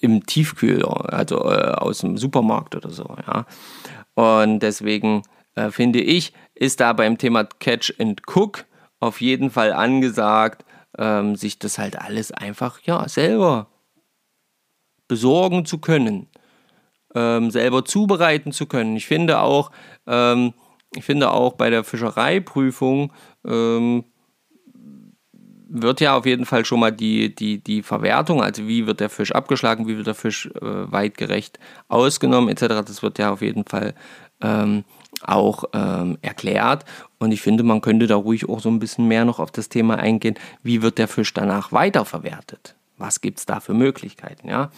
im 0.01 0.24
Tiefkühl, 0.24 0.84
also 0.84 1.36
äh, 1.51 1.72
aus 1.72 1.99
dem 1.99 2.16
Supermarkt 2.16 2.74
oder 2.74 2.90
so. 2.90 3.16
Ja. 3.26 3.47
Und 4.14 4.61
deswegen 4.61 5.22
äh, 5.55 5.70
finde 5.70 6.01
ich, 6.01 6.32
ist 6.55 6.80
da 6.80 6.93
beim 6.93 7.18
Thema 7.18 7.45
Catch 7.45 7.95
and 7.99 8.22
Cook 8.26 8.64
auf 9.01 9.20
jeden 9.20 9.51
Fall 9.51 9.72
angesagt, 9.72 10.64
ähm, 10.99 11.36
sich 11.36 11.59
das 11.59 11.78
halt 11.78 12.01
alles 12.01 12.32
einfach 12.32 12.80
ja 12.82 13.09
selber 13.09 13.68
besorgen 15.13 15.67
zu 15.67 15.77
können, 15.77 16.27
ähm, 17.15 17.51
selber 17.51 17.85
zubereiten 17.85 18.51
zu 18.51 18.65
können. 18.65 18.97
Ich 18.97 19.07
finde 19.07 19.41
auch, 19.41 19.71
ähm, 20.07 20.55
ich 20.97 21.05
finde 21.05 21.31
auch 21.31 21.53
bei 21.53 21.69
der 21.69 21.85
Fischereiprüfung 21.85 23.13
ähm, 23.47 24.05
wird 25.69 26.01
ja 26.01 26.17
auf 26.17 26.25
jeden 26.25 26.47
Fall 26.47 26.65
schon 26.65 26.81
mal 26.81 26.93
die, 26.93 27.35
die, 27.35 27.63
die 27.63 27.83
Verwertung, 27.83 28.43
also 28.43 28.67
wie 28.67 28.87
wird 28.87 29.01
der 29.01 29.11
Fisch 29.11 29.33
abgeschlagen, 29.33 29.87
wie 29.87 29.99
wird 29.99 30.07
der 30.07 30.15
Fisch 30.15 30.47
äh, 30.47 30.91
weitgerecht 30.91 31.59
ausgenommen 31.89 32.49
etc., 32.49 32.83
das 32.87 33.03
wird 33.03 33.19
ja 33.19 33.35
auf 33.35 33.43
jeden 33.43 33.67
Fall 33.67 33.93
ähm, 34.41 34.85
auch 35.21 35.65
ähm, 35.75 36.17
erklärt. 36.23 36.87
Und 37.19 37.33
ich 37.33 37.43
finde, 37.43 37.65
man 37.65 37.83
könnte 37.83 38.07
da 38.07 38.17
ruhig 38.17 38.49
auch 38.49 38.61
so 38.61 38.71
ein 38.71 38.79
bisschen 38.79 39.09
mehr 39.09 39.27
noch 39.27 39.41
auf 39.41 39.51
das 39.51 39.69
Thema 39.69 39.99
eingehen, 39.99 40.37
wie 40.63 40.81
wird 40.81 40.97
der 40.97 41.09
Fisch 41.09 41.35
danach 41.35 41.71
weiterverwertet? 41.71 42.77
Was 42.97 43.21
gibt 43.21 43.41
es 43.41 43.47
da 43.47 43.61
für 43.61 43.75
Möglichkeiten? 43.75 44.49
Ja? 44.49 44.71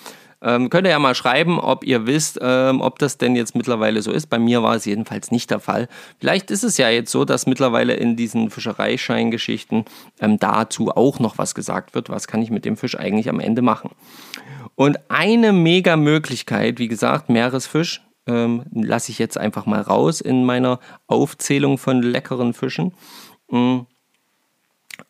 Ähm, 0.44 0.68
könnt 0.68 0.86
ihr 0.86 0.90
ja 0.90 0.98
mal 0.98 1.14
schreiben, 1.14 1.58
ob 1.58 1.84
ihr 1.84 2.06
wisst, 2.06 2.38
ähm, 2.42 2.82
ob 2.82 2.98
das 2.98 3.16
denn 3.16 3.34
jetzt 3.34 3.56
mittlerweile 3.56 4.02
so 4.02 4.12
ist. 4.12 4.26
Bei 4.26 4.38
mir 4.38 4.62
war 4.62 4.76
es 4.76 4.84
jedenfalls 4.84 5.30
nicht 5.30 5.50
der 5.50 5.58
Fall. 5.58 5.88
Vielleicht 6.20 6.50
ist 6.50 6.64
es 6.64 6.76
ja 6.76 6.90
jetzt 6.90 7.10
so, 7.10 7.24
dass 7.24 7.46
mittlerweile 7.46 7.94
in 7.94 8.14
diesen 8.14 8.50
Fischereischeingeschichten 8.50 9.86
ähm, 10.20 10.38
dazu 10.38 10.90
auch 10.90 11.18
noch 11.18 11.38
was 11.38 11.54
gesagt 11.54 11.94
wird. 11.94 12.10
Was 12.10 12.28
kann 12.28 12.42
ich 12.42 12.50
mit 12.50 12.66
dem 12.66 12.76
Fisch 12.76 12.98
eigentlich 12.98 13.30
am 13.30 13.40
Ende 13.40 13.62
machen? 13.62 13.90
Und 14.74 14.98
eine 15.08 15.52
mega 15.52 15.96
Möglichkeit, 15.96 16.78
wie 16.78 16.88
gesagt, 16.88 17.30
Meeresfisch, 17.30 18.02
ähm, 18.26 18.64
lasse 18.72 19.12
ich 19.12 19.18
jetzt 19.18 19.38
einfach 19.38 19.64
mal 19.64 19.80
raus 19.80 20.20
in 20.20 20.44
meiner 20.44 20.78
Aufzählung 21.06 21.78
von 21.78 22.02
leckeren 22.02 22.52
Fischen. 22.52 22.92
Mhm. 23.50 23.86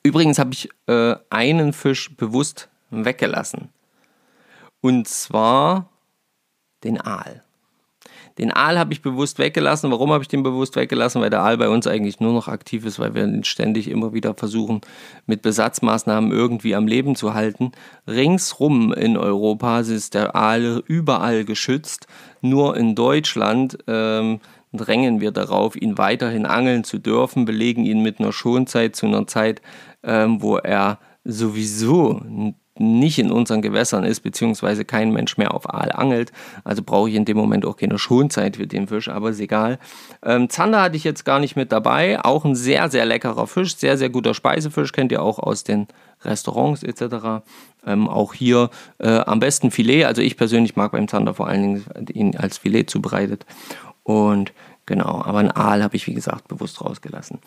Übrigens 0.03 0.39
habe 0.39 0.53
ich 0.53 0.68
äh, 0.87 1.16
einen 1.30 1.72
Fisch 1.72 2.14
bewusst 2.16 2.68
weggelassen. 2.91 3.74
Und 4.85 5.09
zwar 5.09 5.89
den 6.85 7.01
Aal. 7.01 7.43
Den 8.37 8.53
Aal 8.53 8.78
habe 8.78 8.93
ich 8.93 9.01
bewusst 9.01 9.39
weggelassen. 9.39 9.91
Warum 9.91 10.12
habe 10.12 10.22
ich 10.22 10.28
den 10.28 10.43
bewusst 10.43 10.76
weggelassen? 10.76 11.22
Weil 11.22 11.30
der 11.30 11.41
Aal 11.41 11.57
bei 11.57 11.70
uns 11.70 11.87
eigentlich 11.87 12.20
nur 12.20 12.35
noch 12.35 12.49
aktiv 12.49 12.85
ist, 12.85 12.99
weil 12.99 13.14
wir 13.14 13.24
ihn 13.24 13.45
ständig 13.45 13.89
immer 13.89 14.12
wieder 14.12 14.35
versuchen, 14.35 14.82
mit 15.24 15.41
Besatzmaßnahmen 15.41 16.30
irgendwie 16.32 16.74
am 16.74 16.87
Leben 16.87 17.16
zu 17.16 17.32
halten. 17.32 17.72
Ringsrum 18.07 18.93
in 18.93 19.16
Europa 19.16 19.80
ist 19.80 20.12
der 20.12 20.37
Aal 20.37 20.82
überall 20.87 21.47
geschützt. 21.47 22.07
Nur 22.43 22.76
in 22.76 22.95
Deutschland 22.95 23.78
ähm, 23.87 24.41
drängen 24.74 25.22
wir 25.22 25.30
darauf, 25.30 25.76
ihn 25.76 25.97
weiterhin 25.97 26.45
angeln 26.45 26.85
zu 26.85 26.99
dürfen, 26.99 27.47
belegen 27.47 27.87
ihn 27.87 28.03
mit 28.03 28.20
einer 28.20 28.32
Schonzeit 28.32 28.97
zu 28.97 29.07
einer 29.07 29.26
Zeit, 29.26 29.62
ähm, 30.03 30.43
wo 30.43 30.59
er 30.59 30.99
sowieso 31.24 32.20
nicht 32.77 33.18
in 33.18 33.31
unseren 33.31 33.62
Gewässern 33.62 34.05
ist, 34.05 34.20
beziehungsweise 34.20 34.85
kein 34.85 35.12
Mensch 35.12 35.37
mehr 35.37 35.55
auf 35.55 35.72
Aal 35.72 35.93
angelt. 35.93 36.33
Also 36.64 36.83
brauche 36.83 37.09
ich 37.09 37.14
in 37.14 37.25
dem 37.25 37.37
Moment 37.37 37.64
auch 37.64 37.77
keine 37.77 37.99
Schonzeit 37.99 38.57
für 38.57 38.66
den 38.66 38.89
Fisch, 38.89 39.09
aber 39.09 39.31
ist 39.31 39.41
egal. 39.41 39.79
Ähm, 40.25 40.49
Zander 40.51 40.83
hatte 40.83 40.97
ich 40.97 41.05
jetzt 41.05 41.25
gar 41.25 41.39
nicht 41.39 41.55
mit 41.55 41.70
dabei. 41.70 42.20
Auch 42.25 42.45
ein 42.45 42.57
sehr, 42.57 42.91
sehr 42.91 43.07
leckerer 43.07 43.47
Fisch, 43.47 43.77
sehr, 43.77 43.97
sehr 43.97 44.11
guter 44.11 44.35
Speisefisch, 44.35 44.93
kennt 44.93 45.12
ihr 45.12 45.22
auch 45.22 45.39
aus 45.39 45.62
den 45.62 45.87
Restaurants 46.22 46.83
etc. 46.83 47.45
Ähm, 47.87 48.09
auch 48.09 48.35
hier 48.35 48.70
äh, 48.99 49.18
am 49.18 49.41
besten 49.41 49.70
Filet. 49.70 50.05
Also 50.05 50.22
ich 50.22 50.37
persönlich 50.37 50.75
mag 50.75 50.93
beim 50.93 51.07
Zander 51.07 51.35
vor 51.35 51.47
allen 51.47 51.62
Dingen 51.62 51.85
ihn 52.12 52.37
als 52.37 52.59
Filet 52.59 52.87
zubereitet. 52.89 53.47
Und 54.03 54.53
Genau, 54.87 55.22
aber 55.24 55.39
ein 55.39 55.51
Aal 55.51 55.82
habe 55.82 55.97
ich 55.97 56.07
wie 56.07 56.14
gesagt 56.14 56.49
bewusst 56.49 56.80
rausgelassen. 56.82 57.39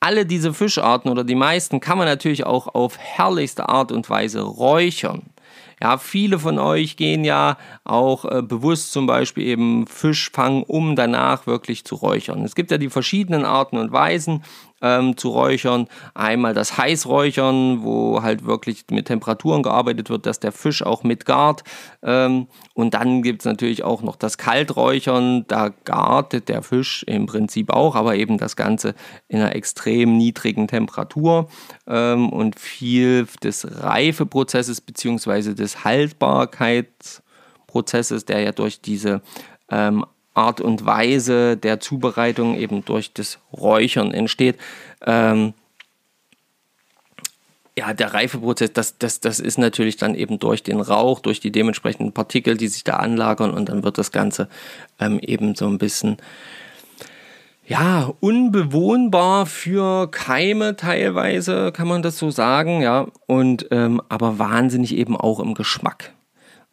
Alle 0.00 0.24
diese 0.24 0.54
Fischarten 0.54 1.10
oder 1.10 1.24
die 1.24 1.34
meisten 1.34 1.80
kann 1.80 1.98
man 1.98 2.06
natürlich 2.06 2.46
auch 2.46 2.74
auf 2.74 2.96
herrlichste 2.98 3.68
Art 3.68 3.92
und 3.92 4.08
Weise 4.08 4.40
räuchern. 4.40 5.22
Ja, 5.82 5.98
viele 5.98 6.38
von 6.38 6.58
euch 6.58 6.96
gehen 6.96 7.22
ja 7.22 7.58
auch 7.84 8.24
äh, 8.24 8.40
bewusst 8.40 8.92
zum 8.92 9.06
Beispiel 9.06 9.44
eben 9.46 9.86
Fisch 9.86 10.30
fangen, 10.30 10.62
um 10.62 10.96
danach 10.96 11.46
wirklich 11.46 11.84
zu 11.84 11.96
räuchern. 11.96 12.42
Es 12.44 12.54
gibt 12.54 12.70
ja 12.70 12.78
die 12.78 12.88
verschiedenen 12.88 13.44
Arten 13.44 13.76
und 13.76 13.92
Weisen 13.92 14.42
ähm, 14.82 15.16
zu 15.16 15.30
räuchern. 15.30 15.88
Einmal 16.14 16.52
das 16.54 16.78
Heißräuchern, 16.78 17.82
wo 17.82 18.22
halt 18.22 18.44
wirklich 18.44 18.84
mit 18.90 19.06
Temperaturen 19.06 19.62
gearbeitet 19.62 20.10
wird, 20.10 20.26
dass 20.26 20.40
der 20.40 20.50
Fisch 20.52 20.82
auch 20.82 21.02
mitgart. 21.02 21.64
Ähm, 22.02 22.48
und 22.74 22.92
dann 22.94 23.22
gibt 23.22 23.40
es 23.42 23.46
natürlich 23.46 23.84
auch 23.84 24.02
noch 24.02 24.16
das 24.16 24.38
Kalträuchern. 24.38 25.44
Da 25.48 25.70
gartet 25.84 26.48
der 26.48 26.62
Fisch 26.62 27.02
im 27.04 27.26
Prinzip 27.26 27.70
auch, 27.70 27.94
aber 27.94 28.16
eben 28.16 28.38
das 28.38 28.56
Ganze 28.56 28.94
in 29.28 29.40
einer 29.40 29.54
extrem 29.54 30.16
niedrigen 30.16 30.66
Temperatur. 30.68 31.48
Ähm, 31.86 32.30
und 32.30 32.58
viel 32.58 33.26
des 33.42 33.66
Reifeprozesses 33.82 34.80
bzw. 34.80 35.52
des 35.54 35.84
Haltbarkeitsprozesses, 35.84 38.24
der 38.24 38.40
ja 38.40 38.52
durch 38.52 38.80
diese 38.80 39.20
ähm, 39.70 40.06
Art 40.36 40.60
und 40.60 40.84
Weise 40.84 41.56
der 41.56 41.80
Zubereitung 41.80 42.56
eben 42.56 42.84
durch 42.84 43.12
das 43.12 43.38
Räuchern 43.52 44.12
entsteht. 44.12 44.56
Ähm, 45.04 45.54
ja, 47.78 47.92
der 47.92 48.14
Reifeprozess, 48.14 48.72
das, 48.72 48.96
das, 48.98 49.20
das 49.20 49.38
ist 49.38 49.58
natürlich 49.58 49.96
dann 49.96 50.14
eben 50.14 50.38
durch 50.38 50.62
den 50.62 50.80
Rauch, 50.80 51.20
durch 51.20 51.40
die 51.40 51.52
dementsprechenden 51.52 52.12
Partikel, 52.12 52.56
die 52.56 52.68
sich 52.68 52.84
da 52.84 52.94
anlagern 52.94 53.50
und 53.50 53.68
dann 53.68 53.84
wird 53.84 53.98
das 53.98 54.12
Ganze 54.12 54.48
ähm, 54.98 55.18
eben 55.20 55.54
so 55.54 55.66
ein 55.66 55.76
bisschen 55.78 56.16
ja, 57.66 58.12
unbewohnbar 58.20 59.44
für 59.44 60.10
Keime 60.10 60.76
teilweise, 60.76 61.72
kann 61.72 61.88
man 61.88 62.00
das 62.00 62.16
so 62.16 62.30
sagen, 62.30 62.80
ja, 62.80 63.08
und 63.26 63.66
ähm, 63.72 64.00
aber 64.08 64.38
wahnsinnig 64.38 64.94
eben 64.94 65.16
auch 65.16 65.40
im 65.40 65.54
Geschmack. 65.54 66.12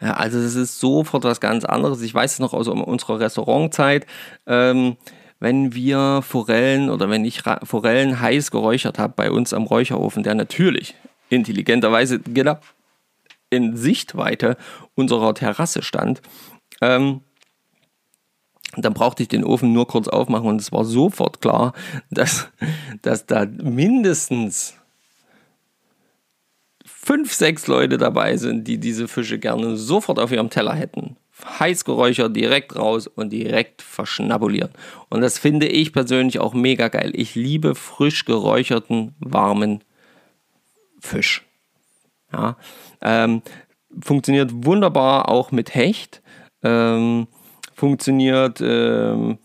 Ja, 0.04 0.16
also 0.16 0.38
es 0.38 0.56
ist 0.56 0.82
sofort 0.82 1.24
was 1.24 1.39
ganz 1.39 1.64
anderes. 1.64 2.01
Ich 2.01 2.14
weiß 2.14 2.34
es 2.34 2.39
noch 2.39 2.51
aus 2.51 2.68
unserer 2.68 3.22
Restaurantzeit. 3.22 4.06
Ähm, 4.45 4.97
wenn 5.39 5.74
wir 5.74 6.22
Forellen 6.22 6.89
oder 6.89 7.10
wenn 7.10 7.24
ich 7.24 7.41
Forellen 7.64 8.20
heiß 8.20 8.51
geräuchert 8.51 8.99
habe 8.99 9.14
bei 9.16 9.32
uns 9.32 9.54
am 9.54 9.64
Räucherofen, 9.64 10.24
der 10.24 10.36
natürlich 10.36 10.95
intelligenterweise 11.30 12.20
genau 12.20 12.58
in 13.49 13.78
Sichtweite 13.78 14.58
unserer 14.93 15.34
Terrasse 15.34 15.84
stand, 15.84 16.22
ähm, 16.82 17.22
dann 18.76 18.93
brauchte 18.93 19.24
ich 19.24 19.30
den 19.30 19.45
Ofen 19.45 19.72
nur 19.72 19.88
kurz 19.88 20.10
aufmachen 20.10 20.47
und 20.47 20.60
es 20.60 20.74
war 20.74 20.84
sofort 20.84 21.39
klar, 21.39 21.72
dass, 22.10 22.49
dass 23.01 23.26
da 23.26 23.45
mindestens 23.45 24.76
fünf, 27.04 27.34
sechs 27.34 27.68
Leute 27.68 27.97
dabei 27.97 28.38
sind, 28.38 28.68
die 28.68 28.78
diese 28.78 29.08
Fische 29.08 29.38
gerne 29.38 29.76
sofort 29.76 30.20
auf 30.20 30.32
ihrem 30.32 30.49
Teller 30.49 30.74
hätten. 30.74 31.18
Heiß 31.60 31.84
geräuchert, 31.84 32.36
direkt 32.36 32.78
raus 32.78 33.08
und 33.08 33.32
direkt 33.32 33.82
verschnabulieren. 33.82 34.72
Und 35.10 35.22
das 35.22 35.38
finde 35.38 35.68
ich 35.68 35.91
persönlich 35.91 36.39
auch 36.39 36.54
mega 36.54 36.88
geil. 36.88 37.12
Ich 37.14 37.36
liebe 37.36 37.76
frisch 37.76 38.24
geräucherten, 38.24 39.14
warmen 39.20 39.84
Fisch. 41.01 41.45
Ja, 42.32 42.56
ähm, 43.01 43.41
funktioniert 44.01 44.51
wunderbar 44.54 45.28
auch 45.28 45.51
mit 45.51 45.76
Hecht. 45.76 46.22
Ähm, 46.64 47.28
funktioniert 47.76 48.62
ähm, 48.62 49.39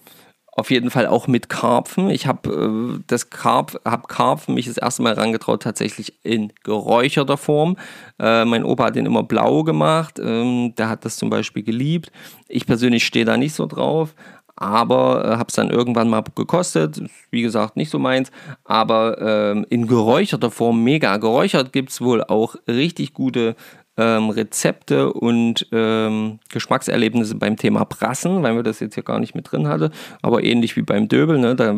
auf 0.59 0.71
jeden 0.71 0.91
Fall 0.91 1.07
auch 1.07 1.29
mit 1.29 1.49
Karpfen. 1.49 2.11
Ich 2.11 2.27
habe 2.27 2.99
äh, 2.99 3.03
das 3.07 3.31
Karp, 3.31 3.81
hab 3.85 4.09
Karpfen 4.09 4.55
mich 4.55 4.67
das 4.67 4.77
erste 4.77 5.03
Mal 5.03 5.15
herangetraut, 5.15 5.63
tatsächlich 5.63 6.15
in 6.25 6.53
geräucherter 6.65 7.37
Form. 7.37 7.77
Äh, 8.19 8.45
mein 8.45 8.65
Opa 8.65 8.87
hat 8.87 8.97
den 8.97 9.07
immer 9.07 9.23
blau 9.23 9.63
gemacht. 9.63 10.19
Ähm, 10.19 10.75
der 10.77 10.89
hat 10.89 11.05
das 11.05 11.17
zum 11.17 11.31
Beispiel 11.31 11.63
geliebt. 11.63 12.11
Ich 12.49 12.67
persönlich 12.67 13.05
stehe 13.05 13.25
da 13.25 13.37
nicht 13.37 13.55
so 13.55 13.67
drauf, 13.67 14.15
aber 14.57 15.25
äh, 15.25 15.37
habe 15.37 15.47
es 15.49 15.55
dann 15.55 15.71
irgendwann 15.71 16.09
mal 16.09 16.25
gekostet. 16.35 17.01
Wie 17.31 17.43
gesagt, 17.43 17.77
nicht 17.77 17.91
so 17.91 18.01
meins, 18.01 18.33
aber 18.65 19.21
ähm, 19.21 19.65
in 19.71 19.87
geräucherter 19.87 20.51
Form 20.51 20.83
mega. 20.83 21.17
Geräuchert 21.19 21.73
gibt 21.73 21.91
es 21.91 22.01
wohl 22.01 22.25
auch 22.25 22.57
richtig 22.67 23.15
gute 23.15 23.55
ähm, 23.99 24.31
Rezepte 24.31 25.13
und 25.13 25.67
ähm, 25.73 26.39
Geschmackserlebnisse 26.49 27.35
beim 27.35 27.57
Thema 27.57 27.85
Prassen, 27.85 28.43
weil 28.43 28.55
wir 28.55 28.63
das 28.63 28.81
jetzt 28.81 28.95
hier 28.95 29.03
gar 29.03 29.19
nicht 29.19 29.35
mit 29.35 29.51
drin 29.51 29.67
hatte, 29.67 29.91
aber 30.23 30.45
ähnlich 30.45 30.77
wie 30.77 30.83
beim 30.83 31.09
Döbel, 31.09 31.39
ne, 31.39 31.57
da 31.57 31.71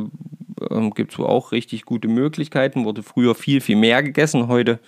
ähm, 0.71 0.91
gibt 0.95 1.15
es 1.15 1.19
auch 1.19 1.53
richtig 1.53 1.87
gute 1.87 2.09
Möglichkeiten, 2.09 2.85
wurde 2.85 3.03
früher 3.03 3.35
viel, 3.35 3.63
viel 3.63 3.77
mehr 3.77 4.03
gegessen, 4.03 4.49
heute 4.49 4.79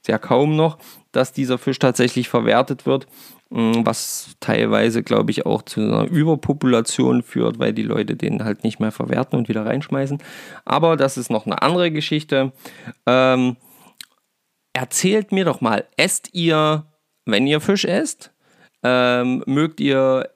sehr 0.00 0.20
kaum 0.20 0.54
noch, 0.54 0.78
dass 1.10 1.32
dieser 1.32 1.58
Fisch 1.58 1.80
tatsächlich 1.80 2.28
verwertet 2.28 2.86
wird, 2.86 3.08
mm, 3.50 3.80
was 3.82 4.36
teilweise, 4.38 5.02
glaube 5.02 5.32
ich, 5.32 5.44
auch 5.44 5.62
zu 5.62 5.80
einer 5.80 6.04
Überpopulation 6.04 7.24
führt, 7.24 7.58
weil 7.58 7.72
die 7.72 7.82
Leute 7.82 8.14
den 8.14 8.44
halt 8.44 8.62
nicht 8.62 8.78
mehr 8.78 8.92
verwerten 8.92 9.36
und 9.36 9.48
wieder 9.48 9.66
reinschmeißen. 9.66 10.18
Aber 10.64 10.96
das 10.96 11.16
ist 11.16 11.30
noch 11.30 11.46
eine 11.46 11.60
andere 11.62 11.90
Geschichte. 11.90 12.52
Ähm, 13.06 13.56
erzählt 14.76 15.32
mir 15.32 15.46
doch 15.46 15.60
mal, 15.60 15.86
esst 15.96 16.34
ihr, 16.34 16.84
wenn 17.24 17.46
ihr 17.46 17.60
Fisch 17.60 17.86
esst, 17.86 18.30
ähm, 18.82 19.42
mögt 19.46 19.80
ihr 19.80 20.28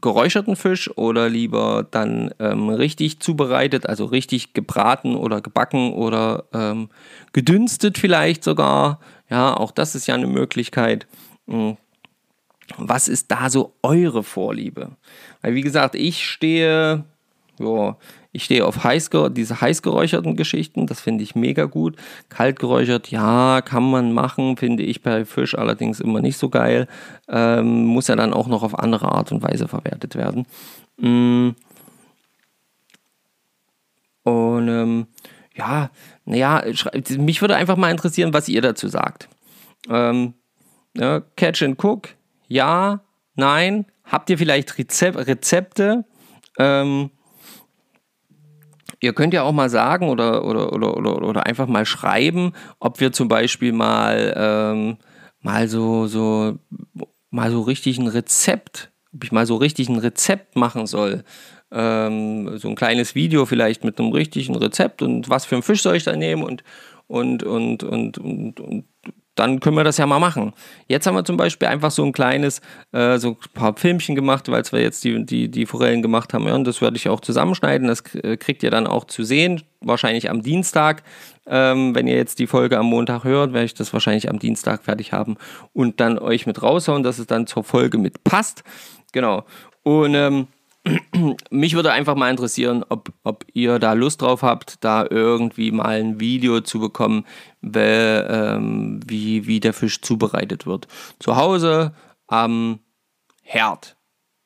geräucherten 0.00 0.56
Fisch 0.56 0.90
oder 0.96 1.28
lieber 1.28 1.86
dann 1.90 2.34
ähm, 2.38 2.70
richtig 2.70 3.20
zubereitet, 3.20 3.86
also 3.86 4.06
richtig 4.06 4.54
gebraten 4.54 5.14
oder 5.14 5.40
gebacken 5.40 5.92
oder 5.92 6.44
ähm, 6.52 6.88
gedünstet 7.32 7.98
vielleicht 7.98 8.44
sogar. 8.44 9.00
Ja, 9.28 9.54
auch 9.54 9.70
das 9.70 9.94
ist 9.94 10.06
ja 10.06 10.14
eine 10.14 10.26
Möglichkeit. 10.26 11.06
Hm. 11.46 11.76
Was 12.78 13.08
ist 13.08 13.30
da 13.30 13.48
so 13.48 13.74
eure 13.82 14.22
Vorliebe? 14.22 14.96
Weil 15.40 15.54
wie 15.54 15.60
gesagt, 15.60 15.94
ich 15.94 16.26
stehe, 16.26 17.04
ja, 17.58 17.96
Ich 18.36 18.44
stehe 18.44 18.66
auf 18.66 18.84
heiß, 18.84 19.08
diese 19.30 19.62
heißgeräucherten 19.62 20.36
Geschichten, 20.36 20.86
das 20.86 21.00
finde 21.00 21.24
ich 21.24 21.34
mega 21.34 21.64
gut. 21.64 21.96
Kaltgeräuchert, 22.28 23.10
ja, 23.10 23.62
kann 23.62 23.90
man 23.90 24.12
machen, 24.12 24.58
finde 24.58 24.82
ich 24.82 25.00
bei 25.00 25.24
Fisch 25.24 25.56
allerdings 25.56 26.00
immer 26.00 26.20
nicht 26.20 26.36
so 26.36 26.50
geil. 26.50 26.86
Ähm, 27.30 27.86
muss 27.86 28.08
ja 28.08 28.14
dann 28.14 28.34
auch 28.34 28.46
noch 28.46 28.62
auf 28.62 28.78
andere 28.78 29.10
Art 29.10 29.32
und 29.32 29.42
Weise 29.42 29.68
verwertet 29.68 30.16
werden. 30.16 30.44
Mm. 30.98 31.52
Und 34.24 34.68
ähm, 34.68 35.06
ja, 35.54 35.88
naja, 36.26 36.62
mich 37.16 37.40
würde 37.40 37.56
einfach 37.56 37.76
mal 37.78 37.90
interessieren, 37.90 38.34
was 38.34 38.50
ihr 38.50 38.60
dazu 38.60 38.88
sagt. 38.88 39.30
Ähm, 39.88 40.34
ja, 40.94 41.22
Catch 41.36 41.62
and 41.62 41.82
Cook, 41.82 42.10
ja, 42.48 43.00
nein. 43.34 43.86
Habt 44.04 44.28
ihr 44.28 44.36
vielleicht 44.36 44.76
Rezep 44.76 45.16
Rezepte? 45.16 46.04
Ähm, 46.58 47.10
ihr 49.00 49.12
könnt 49.12 49.34
ja 49.34 49.42
auch 49.42 49.52
mal 49.52 49.68
sagen 49.68 50.08
oder, 50.08 50.44
oder, 50.44 50.72
oder, 50.72 50.96
oder, 50.96 51.22
oder 51.22 51.46
einfach 51.46 51.66
mal 51.66 51.86
schreiben, 51.86 52.52
ob 52.78 53.00
wir 53.00 53.12
zum 53.12 53.28
Beispiel 53.28 53.72
mal, 53.72 54.34
ähm, 54.36 54.96
mal 55.40 55.68
so, 55.68 56.06
so, 56.06 56.58
mal 57.30 57.50
so 57.50 57.62
richtig 57.62 57.98
ein 57.98 58.08
Rezept, 58.08 58.90
ob 59.14 59.24
ich 59.24 59.32
mal 59.32 59.46
so 59.46 59.56
richtig 59.56 59.88
ein 59.88 59.98
Rezept 59.98 60.56
machen 60.56 60.86
soll. 60.86 61.24
Ähm, 61.72 62.58
so 62.58 62.68
ein 62.68 62.76
kleines 62.76 63.14
Video 63.14 63.44
vielleicht 63.44 63.84
mit 63.84 63.98
einem 63.98 64.12
richtigen 64.12 64.54
Rezept 64.54 65.02
und 65.02 65.28
was 65.28 65.44
für 65.44 65.56
einen 65.56 65.62
Fisch 65.62 65.82
soll 65.82 65.96
ich 65.96 66.04
da 66.04 66.14
nehmen 66.14 66.42
und, 66.42 66.62
und, 67.06 67.42
und, 67.42 67.82
und, 67.82 68.18
und, 68.18 68.60
und 68.60 68.84
dann 69.36 69.60
können 69.60 69.76
wir 69.76 69.84
das 69.84 69.98
ja 69.98 70.06
mal 70.06 70.18
machen. 70.18 70.52
Jetzt 70.88 71.06
haben 71.06 71.14
wir 71.14 71.24
zum 71.24 71.36
Beispiel 71.36 71.68
einfach 71.68 71.90
so 71.90 72.04
ein 72.04 72.12
kleines, 72.12 72.60
äh, 72.92 73.18
so 73.18 73.30
ein 73.30 73.36
paar 73.54 73.76
Filmchen 73.76 74.16
gemacht, 74.16 74.50
weil 74.50 74.64
wir 74.72 74.80
jetzt 74.80 75.04
die, 75.04 75.24
die, 75.24 75.48
die 75.48 75.66
Forellen 75.66 76.02
gemacht 76.02 76.34
haben. 76.34 76.46
Ja, 76.46 76.54
und 76.54 76.66
das 76.66 76.80
werde 76.80 76.96
ich 76.96 77.08
auch 77.08 77.20
zusammenschneiden. 77.20 77.86
Das 77.86 78.02
äh, 78.14 78.36
kriegt 78.36 78.62
ihr 78.62 78.70
dann 78.70 78.86
auch 78.86 79.04
zu 79.04 79.22
sehen, 79.22 79.62
wahrscheinlich 79.80 80.30
am 80.30 80.42
Dienstag. 80.42 81.02
Ähm, 81.46 81.94
wenn 81.94 82.08
ihr 82.08 82.16
jetzt 82.16 82.38
die 82.38 82.46
Folge 82.46 82.78
am 82.78 82.86
Montag 82.86 83.24
hört, 83.24 83.52
werde 83.52 83.66
ich 83.66 83.74
das 83.74 83.92
wahrscheinlich 83.92 84.28
am 84.28 84.38
Dienstag 84.38 84.82
fertig 84.82 85.12
haben 85.12 85.36
und 85.74 86.00
dann 86.00 86.18
euch 86.18 86.46
mit 86.46 86.62
raushauen, 86.62 87.02
dass 87.02 87.18
es 87.18 87.26
dann 87.26 87.46
zur 87.46 87.62
Folge 87.62 87.98
mit 87.98 88.24
passt. 88.24 88.64
Genau. 89.12 89.44
Und 89.82 90.14
ähm, 90.14 90.48
mich 91.50 91.74
würde 91.74 91.92
einfach 91.92 92.14
mal 92.14 92.30
interessieren, 92.30 92.84
ob, 92.88 93.12
ob 93.24 93.44
ihr 93.52 93.78
da 93.78 93.92
Lust 93.92 94.22
drauf 94.22 94.42
habt, 94.42 94.84
da 94.84 95.06
irgendwie 95.08 95.70
mal 95.70 96.00
ein 96.00 96.20
Video 96.20 96.60
zu 96.60 96.78
bekommen, 96.78 97.24
weil, 97.60 98.26
ähm, 98.30 99.00
wie, 99.06 99.46
wie 99.46 99.60
der 99.60 99.72
Fisch 99.72 100.00
zubereitet 100.00 100.66
wird. 100.66 100.86
Zu 101.18 101.36
Hause 101.36 101.92
am 102.26 102.80
Herd. 103.42 103.96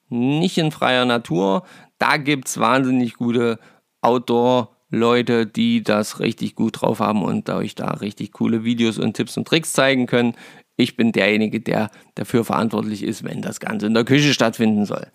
Nicht 0.08 0.58
in 0.58 0.70
freier 0.70 1.04
Natur. 1.04 1.64
Da 1.98 2.16
gibt 2.16 2.48
es 2.48 2.58
wahnsinnig 2.58 3.14
gute 3.14 3.58
Outdoor-Leute, 4.00 5.46
die 5.46 5.82
das 5.82 6.20
richtig 6.20 6.54
gut 6.54 6.80
drauf 6.80 7.00
haben 7.00 7.22
und 7.22 7.48
euch 7.50 7.74
da 7.74 7.88
richtig 7.88 8.32
coole 8.32 8.64
Videos 8.64 8.98
und 8.98 9.14
Tipps 9.14 9.36
und 9.36 9.46
Tricks 9.46 9.72
zeigen 9.72 10.06
können. 10.06 10.34
Ich 10.76 10.96
bin 10.96 11.12
derjenige, 11.12 11.60
der 11.60 11.90
dafür 12.14 12.44
verantwortlich 12.44 13.02
ist, 13.02 13.22
wenn 13.22 13.42
das 13.42 13.60
Ganze 13.60 13.86
in 13.86 13.94
der 13.94 14.04
Küche 14.04 14.32
stattfinden 14.32 14.86
soll. 14.86 15.06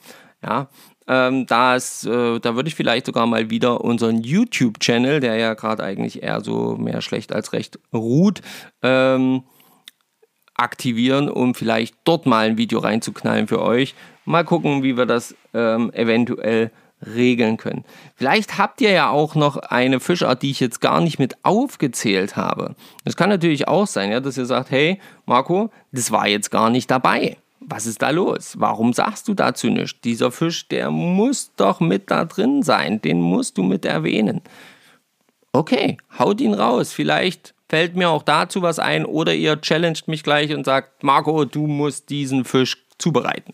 Ja, 0.43 0.69
ähm, 1.07 1.45
das, 1.45 2.05
äh, 2.05 2.39
da 2.39 2.55
würde 2.55 2.67
ich 2.67 2.75
vielleicht 2.75 3.05
sogar 3.05 3.27
mal 3.27 3.49
wieder 3.49 3.81
unseren 3.81 4.21
YouTube-Channel, 4.21 5.19
der 5.19 5.35
ja 5.35 5.53
gerade 5.53 5.83
eigentlich 5.83 6.23
eher 6.23 6.41
so 6.41 6.77
mehr 6.77 7.01
schlecht 7.01 7.33
als 7.33 7.53
recht 7.53 7.79
ruht, 7.93 8.41
ähm, 8.81 9.43
aktivieren, 10.55 11.29
um 11.29 11.53
vielleicht 11.53 11.95
dort 12.05 12.25
mal 12.25 12.47
ein 12.47 12.57
Video 12.57 12.79
reinzuknallen 12.79 13.47
für 13.47 13.61
euch. 13.61 13.93
Mal 14.23 14.43
gucken, 14.43 14.83
wie 14.83 14.97
wir 14.97 15.05
das 15.05 15.35
ähm, 15.53 15.91
eventuell 15.93 16.71
regeln 17.05 17.57
können. 17.57 17.83
Vielleicht 18.15 18.57
habt 18.57 18.81
ihr 18.81 18.89
ja 18.89 19.09
auch 19.09 19.35
noch 19.35 19.57
eine 19.57 19.99
Fischart, 19.99 20.41
die 20.41 20.49
ich 20.49 20.59
jetzt 20.59 20.79
gar 20.79 21.01
nicht 21.01 21.19
mit 21.19 21.35
aufgezählt 21.43 22.35
habe. 22.35 22.75
Das 23.03 23.17
kann 23.17 23.29
natürlich 23.29 23.67
auch 23.67 23.85
sein, 23.85 24.11
ja, 24.11 24.21
dass 24.21 24.37
ihr 24.37 24.45
sagt, 24.45 24.71
hey 24.71 24.99
Marco, 25.25 25.69
das 25.91 26.09
war 26.09 26.27
jetzt 26.27 26.49
gar 26.49 26.69
nicht 26.69 26.89
dabei 26.89 27.37
was 27.67 27.85
ist 27.85 28.01
da 28.01 28.09
los? 28.09 28.55
Warum 28.57 28.93
sagst 28.93 29.27
du 29.27 29.33
dazu 29.33 29.67
nichts? 29.67 29.99
Dieser 30.01 30.31
Fisch, 30.31 30.67
der 30.67 30.91
muss 30.91 31.51
doch 31.55 31.79
mit 31.79 32.11
da 32.11 32.25
drin 32.25 32.63
sein, 32.63 33.01
den 33.01 33.21
musst 33.21 33.57
du 33.57 33.63
mit 33.63 33.85
erwähnen. 33.85 34.41
Okay, 35.51 35.97
haut 36.19 36.41
ihn 36.41 36.53
raus. 36.53 36.91
Vielleicht 36.91 37.53
fällt 37.69 37.95
mir 37.95 38.09
auch 38.09 38.23
dazu 38.23 38.61
was 38.61 38.79
ein 38.79 39.05
oder 39.05 39.33
ihr 39.33 39.59
challenged 39.61 40.07
mich 40.07 40.23
gleich 40.23 40.53
und 40.53 40.65
sagt, 40.65 41.03
Marco, 41.03 41.45
du 41.45 41.67
musst 41.67 42.09
diesen 42.09 42.45
Fisch 42.45 42.85
zubereiten. 42.97 43.53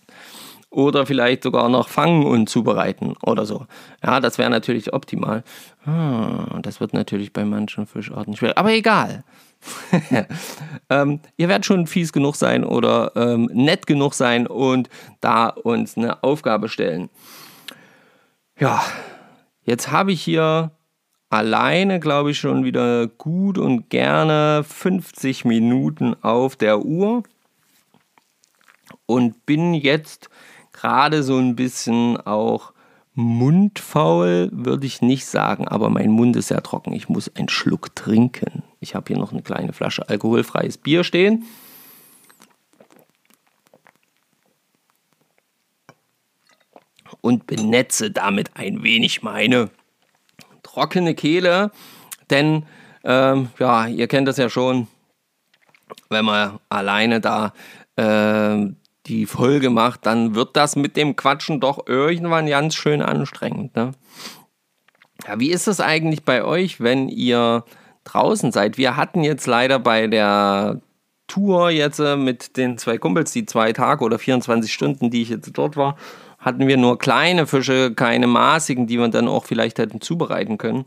Oder 0.69 1.05
vielleicht 1.05 1.43
sogar 1.43 1.67
noch 1.67 1.89
fangen 1.89 2.25
und 2.25 2.47
zubereiten 2.47 3.15
oder 3.23 3.45
so. 3.45 3.65
Ja, 4.03 4.21
das 4.21 4.37
wäre 4.37 4.49
natürlich 4.49 4.93
optimal. 4.93 5.43
Ah, 5.85 6.59
das 6.61 6.79
wird 6.79 6.93
natürlich 6.93 7.33
bei 7.33 7.43
manchen 7.43 7.85
Fischarten 7.85 8.37
schwer. 8.37 8.57
Aber 8.57 8.71
egal. 8.71 9.23
ähm, 10.89 11.19
ihr 11.37 11.47
werdet 11.47 11.65
schon 11.65 11.87
fies 11.87 12.13
genug 12.13 12.35
sein 12.35 12.63
oder 12.63 13.11
ähm, 13.15 13.49
nett 13.53 13.87
genug 13.87 14.13
sein 14.13 14.47
und 14.47 14.89
da 15.19 15.47
uns 15.47 15.97
eine 15.97 16.23
Aufgabe 16.23 16.69
stellen. 16.69 17.09
Ja, 18.59 18.83
jetzt 19.63 19.91
habe 19.91 20.11
ich 20.11 20.21
hier 20.21 20.71
alleine, 21.29 21.99
glaube 21.99 22.31
ich, 22.31 22.39
schon 22.39 22.63
wieder 22.63 23.07
gut 23.07 23.57
und 23.57 23.89
gerne 23.89 24.63
50 24.67 25.45
Minuten 25.45 26.15
auf 26.21 26.55
der 26.55 26.83
Uhr 26.85 27.23
und 29.05 29.45
bin 29.45 29.73
jetzt 29.73 30.29
gerade 30.73 31.23
so 31.23 31.37
ein 31.37 31.55
bisschen 31.55 32.17
auch 32.17 32.73
mundfaul, 33.13 34.49
würde 34.51 34.87
ich 34.87 35.01
nicht 35.01 35.25
sagen, 35.25 35.67
aber 35.67 35.89
mein 35.89 36.11
Mund 36.11 36.35
ist 36.35 36.47
sehr 36.47 36.63
trocken. 36.63 36.93
Ich 36.93 37.09
muss 37.09 37.33
einen 37.35 37.49
Schluck 37.49 37.95
trinken. 37.95 38.63
Ich 38.81 38.95
habe 38.95 39.05
hier 39.07 39.17
noch 39.17 39.31
eine 39.31 39.43
kleine 39.43 39.73
Flasche 39.73 40.09
alkoholfreies 40.09 40.79
Bier 40.79 41.03
stehen. 41.03 41.45
Und 47.21 47.45
benetze 47.45 48.09
damit 48.09 48.55
ein 48.55 48.81
wenig 48.81 49.21
meine 49.21 49.69
trockene 50.63 51.13
Kehle. 51.13 51.71
Denn, 52.31 52.65
ähm, 53.03 53.51
ja, 53.59 53.85
ihr 53.85 54.07
kennt 54.07 54.27
das 54.27 54.37
ja 54.37 54.49
schon, 54.49 54.87
wenn 56.09 56.25
man 56.25 56.59
alleine 56.67 57.21
da 57.21 57.53
äh, 57.97 58.65
die 59.05 59.27
Folge 59.27 59.69
macht, 59.69 60.07
dann 60.07 60.33
wird 60.33 60.55
das 60.55 60.75
mit 60.75 60.97
dem 60.97 61.15
Quatschen 61.15 61.59
doch 61.59 61.85
irgendwann 61.85 62.47
ganz 62.47 62.73
schön 62.73 63.03
anstrengend. 63.03 63.75
Ne? 63.75 63.91
Ja, 65.27 65.39
wie 65.39 65.51
ist 65.51 65.67
das 65.67 65.79
eigentlich 65.79 66.23
bei 66.23 66.43
euch, 66.43 66.81
wenn 66.81 67.09
ihr 67.09 67.63
draußen 68.03 68.51
seid. 68.51 68.77
Wir 68.77 68.95
hatten 68.95 69.23
jetzt 69.23 69.47
leider 69.47 69.79
bei 69.79 70.07
der 70.07 70.81
Tour 71.27 71.69
jetzt 71.69 71.99
äh, 71.99 72.17
mit 72.17 72.57
den 72.57 72.77
zwei 72.77 72.97
Kumpels, 72.97 73.31
die 73.31 73.45
zwei 73.45 73.71
Tage 73.73 74.03
oder 74.03 74.19
24 74.19 74.71
Stunden, 74.71 75.09
die 75.09 75.21
ich 75.21 75.29
jetzt 75.29 75.49
dort 75.53 75.77
war, 75.77 75.95
hatten 76.39 76.67
wir 76.67 76.77
nur 76.77 76.97
kleine 76.97 77.47
Fische, 77.47 77.93
keine 77.93 78.27
maßigen, 78.27 78.87
die 78.87 78.97
wir 78.97 79.07
dann 79.07 79.27
auch 79.27 79.45
vielleicht 79.45 79.79
hätten 79.79 80.01
zubereiten 80.01 80.57
können. 80.57 80.85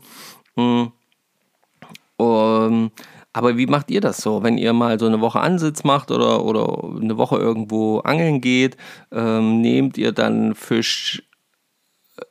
Um, 2.17 2.91
aber 3.33 3.57
wie 3.57 3.65
macht 3.65 3.91
ihr 3.91 3.99
das 3.99 4.17
so, 4.17 4.43
wenn 4.43 4.57
ihr 4.57 4.71
mal 4.71 4.99
so 4.99 5.07
eine 5.07 5.19
Woche 5.19 5.41
Ansitz 5.41 5.83
macht 5.83 6.11
oder, 6.11 6.45
oder 6.45 6.83
eine 7.01 7.17
Woche 7.17 7.37
irgendwo 7.37 7.99
angeln 7.99 8.39
geht? 8.39 8.77
Ähm, 9.11 9.59
nehmt 9.61 9.97
ihr 9.97 10.13
dann 10.13 10.55
Fisch 10.55 11.23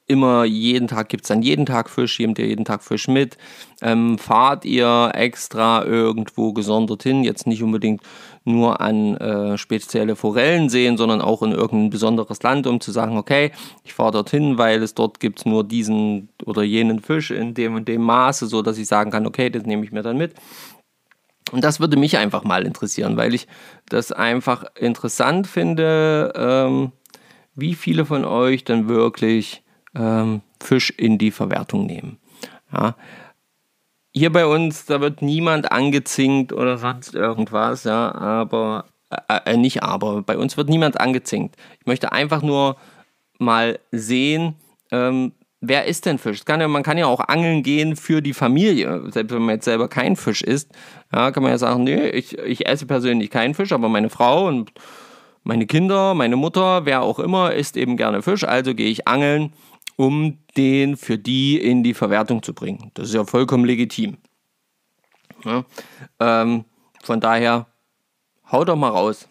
immer 0.06 0.44
jeden 0.44 0.88
Tag 0.88 1.08
gibt 1.08 1.24
es 1.24 1.28
dann 1.28 1.42
jeden 1.42 1.66
Tag 1.66 1.90
Fisch, 1.90 2.18
nehmt 2.18 2.38
ihr 2.38 2.46
jeden 2.46 2.64
Tag 2.64 2.82
Fisch 2.82 3.08
mit, 3.08 3.36
ähm, 3.82 4.18
fahrt 4.18 4.64
ihr 4.64 5.10
extra 5.14 5.84
irgendwo 5.84 6.52
gesondert 6.52 7.02
hin, 7.02 7.24
jetzt 7.24 7.46
nicht 7.46 7.62
unbedingt 7.62 8.02
nur 8.44 8.80
an 8.80 9.16
äh, 9.16 9.56
spezielle 9.56 10.16
Forellen 10.16 10.68
sehen, 10.68 10.96
sondern 10.96 11.20
auch 11.20 11.42
in 11.42 11.52
irgendein 11.52 11.90
besonderes 11.90 12.42
Land, 12.42 12.66
um 12.66 12.80
zu 12.80 12.92
sagen, 12.92 13.16
okay, 13.16 13.52
ich 13.84 13.94
fahre 13.94 14.12
dorthin, 14.12 14.58
weil 14.58 14.82
es 14.82 14.94
dort 14.94 15.20
gibt 15.20 15.46
nur 15.46 15.64
diesen 15.64 16.28
oder 16.44 16.62
jenen 16.62 17.00
Fisch 17.00 17.30
in 17.30 17.54
dem 17.54 17.74
und 17.74 17.88
dem 17.88 18.02
Maße, 18.02 18.46
so 18.46 18.62
dass 18.62 18.78
ich 18.78 18.86
sagen 18.86 19.10
kann, 19.10 19.26
okay, 19.26 19.48
das 19.48 19.64
nehme 19.64 19.84
ich 19.84 19.92
mir 19.92 20.02
dann 20.02 20.18
mit. 20.18 20.34
Und 21.52 21.62
das 21.62 21.80
würde 21.80 21.96
mich 21.96 22.16
einfach 22.18 22.44
mal 22.44 22.66
interessieren, 22.66 23.16
weil 23.16 23.34
ich 23.34 23.46
das 23.88 24.12
einfach 24.12 24.64
interessant 24.78 25.46
finde, 25.46 26.32
ähm, 26.36 26.92
wie 27.54 27.74
viele 27.74 28.04
von 28.04 28.24
euch 28.24 28.64
dann 28.64 28.88
wirklich 28.88 29.63
ähm, 29.94 30.42
Fisch 30.60 30.90
in 30.90 31.18
die 31.18 31.30
Verwertung 31.30 31.86
nehmen. 31.86 32.18
Ja. 32.72 32.96
Hier 34.12 34.32
bei 34.32 34.46
uns, 34.46 34.86
da 34.86 35.00
wird 35.00 35.22
niemand 35.22 35.72
angezinkt 35.72 36.52
oder 36.52 36.78
sonst 36.78 37.14
irgendwas, 37.14 37.84
ja, 37.84 38.14
aber 38.14 38.84
äh, 39.10 39.40
äh, 39.52 39.56
nicht 39.56 39.82
aber, 39.82 40.22
bei 40.22 40.38
uns 40.38 40.56
wird 40.56 40.68
niemand 40.68 41.00
angezinkt. 41.00 41.56
Ich 41.80 41.86
möchte 41.86 42.12
einfach 42.12 42.42
nur 42.42 42.76
mal 43.38 43.78
sehen, 43.90 44.54
ähm, 44.92 45.32
wer 45.60 45.86
isst 45.86 46.06
denn 46.06 46.18
Fisch? 46.18 46.44
Kann 46.44 46.60
ja, 46.60 46.68
man 46.68 46.82
kann 46.82 46.98
ja 46.98 47.06
auch 47.06 47.20
angeln 47.20 47.62
gehen 47.62 47.96
für 47.96 48.22
die 48.22 48.34
Familie. 48.34 49.10
Selbst 49.10 49.34
wenn 49.34 49.42
man 49.42 49.56
jetzt 49.56 49.64
selber 49.64 49.88
kein 49.88 50.16
Fisch 50.16 50.42
isst, 50.42 50.70
ja, 51.12 51.30
kann 51.30 51.42
man 51.42 51.52
ja 51.52 51.58
sagen, 51.58 51.84
nee, 51.84 52.08
ich, 52.10 52.38
ich 52.38 52.66
esse 52.66 52.86
persönlich 52.86 53.30
keinen 53.30 53.54
Fisch, 53.54 53.72
aber 53.72 53.88
meine 53.88 54.10
Frau 54.10 54.46
und 54.46 54.72
meine 55.42 55.66
Kinder, 55.66 56.14
meine 56.14 56.36
Mutter, 56.36 56.86
wer 56.86 57.02
auch 57.02 57.18
immer, 57.18 57.52
isst 57.52 57.76
eben 57.76 57.96
gerne 57.96 58.22
Fisch, 58.22 58.44
also 58.44 58.74
gehe 58.74 58.88
ich 58.88 59.08
angeln 59.08 59.52
um 59.96 60.38
den 60.56 60.96
für 60.96 61.18
die 61.18 61.58
in 61.58 61.82
die 61.82 61.94
Verwertung 61.94 62.42
zu 62.42 62.54
bringen. 62.54 62.90
Das 62.94 63.08
ist 63.08 63.14
ja 63.14 63.24
vollkommen 63.24 63.64
legitim. 63.64 64.18
Ja, 65.44 65.64
ähm, 66.20 66.64
von 67.02 67.20
daher, 67.20 67.66
haut 68.50 68.68
doch 68.68 68.76
mal 68.76 68.88
raus. 68.88 69.28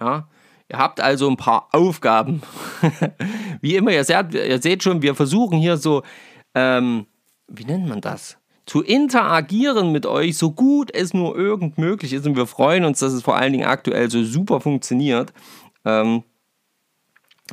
Ja, 0.00 0.28
ihr 0.68 0.78
habt 0.78 1.00
also 1.00 1.28
ein 1.28 1.36
paar 1.36 1.68
Aufgaben. 1.72 2.42
wie 3.60 3.76
immer, 3.76 3.92
ihr 3.92 4.04
seht, 4.04 4.34
ihr 4.34 4.60
seht 4.60 4.82
schon, 4.82 5.02
wir 5.02 5.14
versuchen 5.14 5.58
hier 5.58 5.76
so, 5.76 6.02
ähm, 6.54 7.06
wie 7.46 7.64
nennt 7.64 7.88
man 7.88 8.00
das? 8.00 8.36
Zu 8.66 8.82
interagieren 8.82 9.92
mit 9.92 10.04
euch, 10.04 10.36
so 10.36 10.52
gut 10.52 10.94
es 10.94 11.14
nur 11.14 11.36
irgend 11.36 11.78
möglich 11.78 12.12
ist. 12.12 12.26
Und 12.26 12.36
wir 12.36 12.46
freuen 12.46 12.84
uns, 12.84 12.98
dass 12.98 13.14
es 13.14 13.22
vor 13.22 13.36
allen 13.36 13.52
Dingen 13.52 13.66
aktuell 13.66 14.10
so 14.10 14.22
super 14.22 14.60
funktioniert. 14.60 15.32
Ähm, 15.86 16.22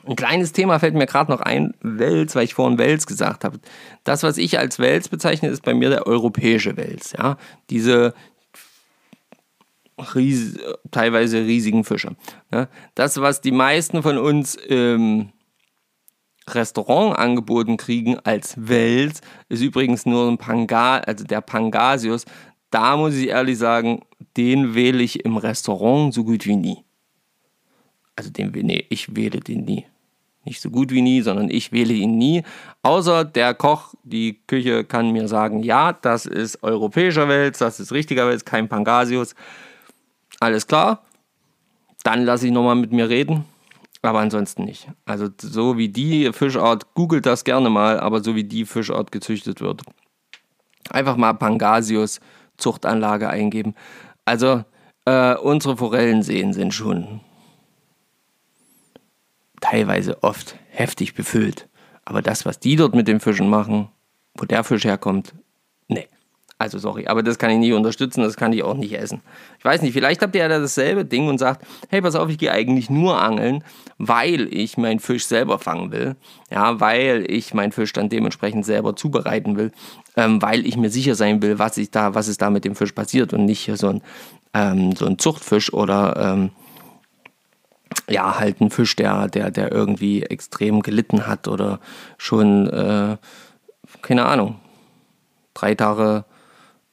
ein 0.05 0.15
kleines 0.15 0.51
Thema 0.51 0.79
fällt 0.79 0.95
mir 0.95 1.05
gerade 1.05 1.31
noch 1.31 1.41
ein, 1.41 1.73
Wels, 1.81 2.35
weil 2.35 2.43
ich 2.43 2.53
vorhin 2.53 2.77
Wels 2.77 3.07
gesagt 3.07 3.43
habe. 3.43 3.59
Das, 4.03 4.23
was 4.23 4.37
ich 4.37 4.59
als 4.59 4.79
Wels 4.79 5.09
bezeichne, 5.09 5.49
ist 5.49 5.63
bei 5.63 5.73
mir 5.73 5.89
der 5.89 6.07
europäische 6.07 6.75
Wels. 6.77 7.13
Ja? 7.17 7.37
Diese 7.69 8.13
ries 10.13 10.57
teilweise 10.91 11.39
riesigen 11.39 11.83
Fische. 11.83 12.15
Ja? 12.51 12.67
Das, 12.95 13.19
was 13.21 13.41
die 13.41 13.51
meisten 13.51 14.03
von 14.03 14.17
uns 14.17 14.55
im 14.55 15.29
Restaurant 16.49 17.17
angeboten 17.17 17.77
kriegen 17.77 18.19
als 18.19 18.55
Wels, 18.57 19.21
ist 19.49 19.61
übrigens 19.61 20.05
nur 20.05 20.29
ein 20.29 20.37
Panga, 20.37 20.97
also 20.97 21.23
der 21.23 21.41
Pangasius. 21.41 22.25
Da 22.69 22.97
muss 22.97 23.15
ich 23.15 23.29
ehrlich 23.29 23.57
sagen, 23.57 24.01
den 24.37 24.75
wähle 24.75 25.01
ich 25.01 25.23
im 25.23 25.37
Restaurant 25.37 26.13
so 26.13 26.23
gut 26.23 26.45
wie 26.45 26.57
nie. 26.57 26.83
Also 28.15 28.29
den, 28.29 28.51
nee, 28.51 28.85
ich 28.89 29.15
wähle 29.15 29.39
den 29.39 29.65
nie. 29.65 29.85
Nicht 30.45 30.61
so 30.61 30.69
gut 30.69 30.91
wie 30.91 31.01
nie, 31.01 31.21
sondern 31.21 31.49
ich 31.49 31.71
wähle 31.71 31.93
ihn 31.93 32.17
nie. 32.17 32.43
Außer 32.83 33.25
der 33.25 33.55
Koch, 33.55 33.95
die 34.03 34.39
Küche 34.45 34.83
kann 34.83 35.11
mir 35.11 35.27
sagen, 35.27 35.63
ja, 35.63 35.91
das 35.91 36.27
ist 36.27 36.61
europäischer 36.61 37.27
Wels, 37.27 37.57
das 37.57 37.79
ist 37.79 37.91
richtiger 37.91 38.27
Wels, 38.27 38.45
kein 38.45 38.69
Pangasius. 38.69 39.33
Alles 40.39 40.67
klar. 40.67 41.01
Dann 42.03 42.23
lasse 42.23 42.45
ich 42.45 42.53
nochmal 42.53 42.75
mit 42.75 42.91
mir 42.91 43.09
reden. 43.09 43.45
Aber 44.03 44.19
ansonsten 44.19 44.65
nicht. 44.65 44.87
Also 45.05 45.29
so 45.41 45.79
wie 45.79 45.89
die 45.89 46.31
Fischart, 46.31 46.93
googelt 46.93 47.25
das 47.25 47.43
gerne 47.43 47.71
mal, 47.71 47.99
aber 47.99 48.23
so 48.23 48.35
wie 48.35 48.43
die 48.43 48.65
Fischart 48.65 49.11
gezüchtet 49.11 49.61
wird. 49.61 49.81
Einfach 50.91 51.17
mal 51.17 51.33
Pangasius 51.33 52.19
Zuchtanlage 52.57 53.29
eingeben. 53.29 53.73
Also 54.25 54.63
äh, 55.05 55.35
unsere 55.35 55.77
Forellenseen 55.77 56.53
sind 56.53 56.73
schon 56.73 57.21
teilweise 59.69 60.21
oft 60.23 60.55
heftig 60.69 61.15
befüllt. 61.15 61.67
Aber 62.03 62.21
das, 62.21 62.45
was 62.45 62.59
die 62.59 62.75
dort 62.75 62.93
mit 62.93 63.07
den 63.07 63.19
Fischen 63.19 63.49
machen, 63.49 63.89
wo 64.35 64.45
der 64.45 64.63
Fisch 64.63 64.85
herkommt, 64.85 65.33
nee. 65.87 66.07
Also 66.57 66.79
sorry, 66.79 67.07
aber 67.07 67.21
das 67.21 67.37
kann 67.37 67.49
ich 67.49 67.57
nicht 67.57 67.73
unterstützen, 67.73 68.21
das 68.21 68.37
kann 68.37 68.53
ich 68.53 68.63
auch 68.63 68.75
nicht 68.75 68.93
essen. 68.93 69.21
Ich 69.59 69.65
weiß 69.65 69.81
nicht, 69.81 69.91
vielleicht 69.91 70.21
habt 70.21 70.35
ihr 70.35 70.41
ja 70.43 70.47
dasselbe 70.47 71.03
Ding 71.03 71.27
und 71.27 71.37
sagt, 71.37 71.65
hey, 71.89 72.01
pass 72.01 72.15
auf, 72.15 72.29
ich 72.29 72.37
gehe 72.37 72.51
eigentlich 72.51 72.89
nur 72.89 73.21
angeln, 73.21 73.61
weil 73.97 74.47
ich 74.53 74.77
meinen 74.77 75.01
Fisch 75.01 75.25
selber 75.25 75.59
fangen 75.59 75.91
will. 75.91 76.15
Ja, 76.49 76.79
weil 76.79 77.25
ich 77.27 77.53
meinen 77.53 77.73
Fisch 77.73 77.91
dann 77.91 78.07
dementsprechend 78.07 78.65
selber 78.65 78.95
zubereiten 78.95 79.57
will, 79.57 79.73
ähm, 80.15 80.41
weil 80.41 80.65
ich 80.65 80.77
mir 80.77 80.89
sicher 80.89 81.15
sein 81.15 81.41
will, 81.41 81.59
was, 81.59 81.75
ich 81.75 81.91
da, 81.91 82.15
was 82.15 82.29
ist 82.29 82.41
da 82.41 82.49
mit 82.49 82.63
dem 82.63 82.75
Fisch 82.75 82.93
passiert 82.93 83.33
und 83.33 83.43
nicht 83.43 83.69
so 83.75 83.89
ein, 83.89 84.01
ähm, 84.53 84.95
so 84.95 85.07
ein 85.07 85.19
Zuchtfisch 85.19 85.73
oder 85.73 86.15
ähm, 86.15 86.51
ja, 88.09 88.39
halt 88.39 88.61
ein 88.61 88.69
Fisch, 88.69 88.95
der, 88.95 89.27
der, 89.27 89.51
der 89.51 89.71
irgendwie 89.71 90.23
extrem 90.23 90.81
gelitten 90.81 91.27
hat 91.27 91.47
oder 91.47 91.79
schon, 92.17 92.67
äh, 92.69 93.17
keine 94.01 94.25
Ahnung, 94.25 94.59
drei 95.53 95.75
Tage 95.75 96.25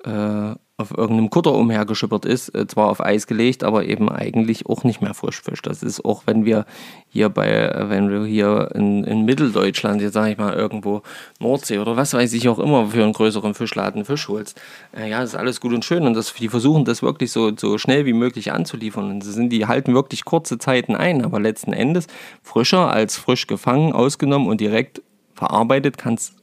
äh, 0.05 0.55
auf 0.79 0.91
irgendeinem 0.91 1.31
Kutter 1.31 1.53
umhergeschippert 1.53 2.25
ist, 2.25 2.55
äh, 2.55 2.67
zwar 2.67 2.89
auf 2.89 3.05
Eis 3.05 3.27
gelegt, 3.27 3.63
aber 3.63 3.85
eben 3.85 4.09
eigentlich 4.09 4.67
auch 4.67 4.85
nicht 4.85 5.03
mehr 5.03 5.15
Frischfisch. 5.15 5.61
Das 5.63 5.83
ist 5.83 6.05
auch, 6.05 6.23
wenn 6.27 6.45
wir 6.45 6.65
hier 7.09 7.29
bei, 7.29 7.49
äh, 7.49 7.91
wenn 7.91 8.11
wir 8.11 8.25
hier 8.25 8.71
in, 8.75 9.05
in 9.05 9.25
Mitteldeutschland, 9.25 10.01
jetzt 10.01 10.15
sage 10.15 10.33
ich 10.33 10.39
mal 10.39 10.55
irgendwo 10.55 11.03
Nordsee 11.39 11.79
oder 11.79 11.97
was 11.97 12.15
weiß 12.15 12.33
ich 12.33 12.49
auch 12.49 12.59
immer 12.59 12.89
für 12.89 13.05
einen 13.05 13.13
größeren 13.13 13.55
Fischladen 13.55 14.05
Fisch 14.05 14.29
holst. 14.29 14.61
Äh, 14.97 15.11
ja, 15.11 15.21
das 15.21 15.31
ist 15.31 15.37
alles 15.37 15.61
gut 15.61 15.73
und 15.73 15.85
schön 15.85 16.07
und 16.07 16.15
das, 16.15 16.33
die 16.33 16.49
versuchen 16.49 16.85
das 16.85 17.03
wirklich 17.03 17.31
so, 17.31 17.53
so 17.57 17.77
schnell 17.77 18.07
wie 18.07 18.15
möglich 18.15 18.53
anzuliefern. 18.53 19.11
Und 19.11 19.23
sind, 19.23 19.51
die 19.51 19.67
halten 19.67 19.95
wirklich 19.95 20.25
kurze 20.25 20.59
Zeiten 20.59 20.97
ein, 20.97 21.25
aber 21.25 21.39
letzten 21.39 21.73
Endes 21.73 22.07
frischer 22.43 22.91
als 22.91 23.17
frisch 23.17 23.47
gefangen, 23.47 23.93
ausgenommen 23.93 24.49
und 24.49 24.61
direkt 24.61 25.03
verarbeitet 25.35 25.99
kannst, 25.99 26.35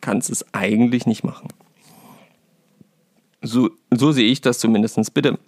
kannst 0.00 0.28
es 0.28 0.44
eigentlich 0.52 1.06
nicht 1.06 1.24
machen. 1.24 1.48
So, 3.44 3.70
so 3.90 4.10
sehe 4.10 4.24
ich 4.24 4.40
das 4.40 4.58
zumindest. 4.58 5.12
Bitte 5.12 5.38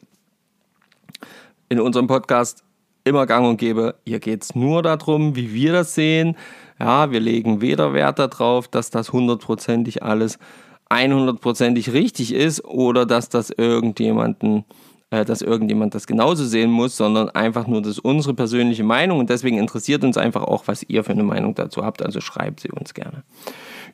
in 1.71 1.81
unserem 1.81 2.07
Podcast 2.07 2.63
immer 3.05 3.27
gang 3.27 3.49
und 3.49 3.57
gäbe. 3.57 3.95
Hier 4.05 4.21
geht 4.21 4.43
es 4.43 4.55
nur 4.55 4.83
darum, 4.83 5.35
wie 5.35 5.55
wir 5.55 5.73
das 5.73 5.95
sehen. 5.95 6.37
Ja, 6.79 7.11
wir 7.11 7.21
legen 7.21 7.63
weder 7.63 7.95
Wert 7.95 8.19
darauf, 8.19 8.69
dass 8.69 8.91
das 8.91 9.15
hundertprozentig 9.15 10.03
alles 10.03 10.39
100%ig 10.91 11.93
richtig 11.93 12.35
ist 12.35 12.63
oder 12.65 13.07
dass 13.07 13.31
das 13.31 13.49
irgendjemanden 13.51 14.65
äh, 15.11 15.25
dass 15.25 15.41
irgendjemand 15.41 15.95
das 15.95 16.07
genauso 16.07 16.45
sehen 16.45 16.71
muss, 16.71 16.97
sondern 16.97 17.31
einfach 17.31 17.67
nur, 17.67 17.81
das 17.81 17.99
unsere 17.99 18.35
persönliche 18.35 18.85
Meinung 18.85 19.21
und 19.21 19.31
deswegen 19.31 19.57
interessiert 19.57 20.05
uns 20.05 20.17
einfach 20.17 20.43
auch, 20.43 20.65
was 20.67 20.83
ihr 20.83 21.05
für 21.05 21.13
eine 21.13 21.23
Meinung 21.23 21.55
dazu 21.55 21.85
habt, 21.85 22.03
also 22.03 22.21
schreibt 22.21 22.61
sie 22.61 22.71
uns 22.71 22.93
gerne. 22.93 23.23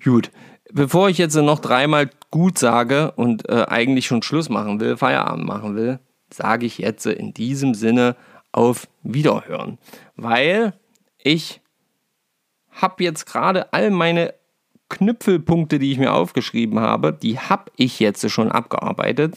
Gut, 0.05 0.30
bevor 0.72 1.09
ich 1.09 1.18
jetzt 1.18 1.36
noch 1.36 1.61
dreimal 1.61 2.11
gut 2.30 2.59
sage 2.59 3.12
und 3.12 3.48
äh, 3.48 3.66
eigentlich 3.68 4.07
schon 4.07 4.22
Schluss 4.22 4.48
machen 4.48 4.80
will, 4.80 4.96
Feierabend 4.96 5.46
machen 5.46 5.76
will, 5.76 6.00
sage 6.30 6.66
ich 6.66 6.78
jetzt 6.78 7.07
in 7.07 7.34
diesem 7.34 7.74
Sinne 7.74 8.16
auf 8.53 8.88
Wiederhören. 9.03 9.78
Weil 10.16 10.74
ich 11.18 11.61
habe 12.70 13.05
jetzt 13.05 13.26
gerade 13.26 13.72
all 13.72 13.90
meine 13.90 14.34
Knüpfelpunkte, 14.88 15.78
die 15.78 15.92
ich 15.92 15.98
mir 15.98 16.12
aufgeschrieben 16.12 16.80
habe, 16.80 17.12
die 17.12 17.38
habe 17.38 17.70
ich 17.76 18.00
jetzt 18.00 18.28
schon 18.30 18.50
abgearbeitet. 18.50 19.36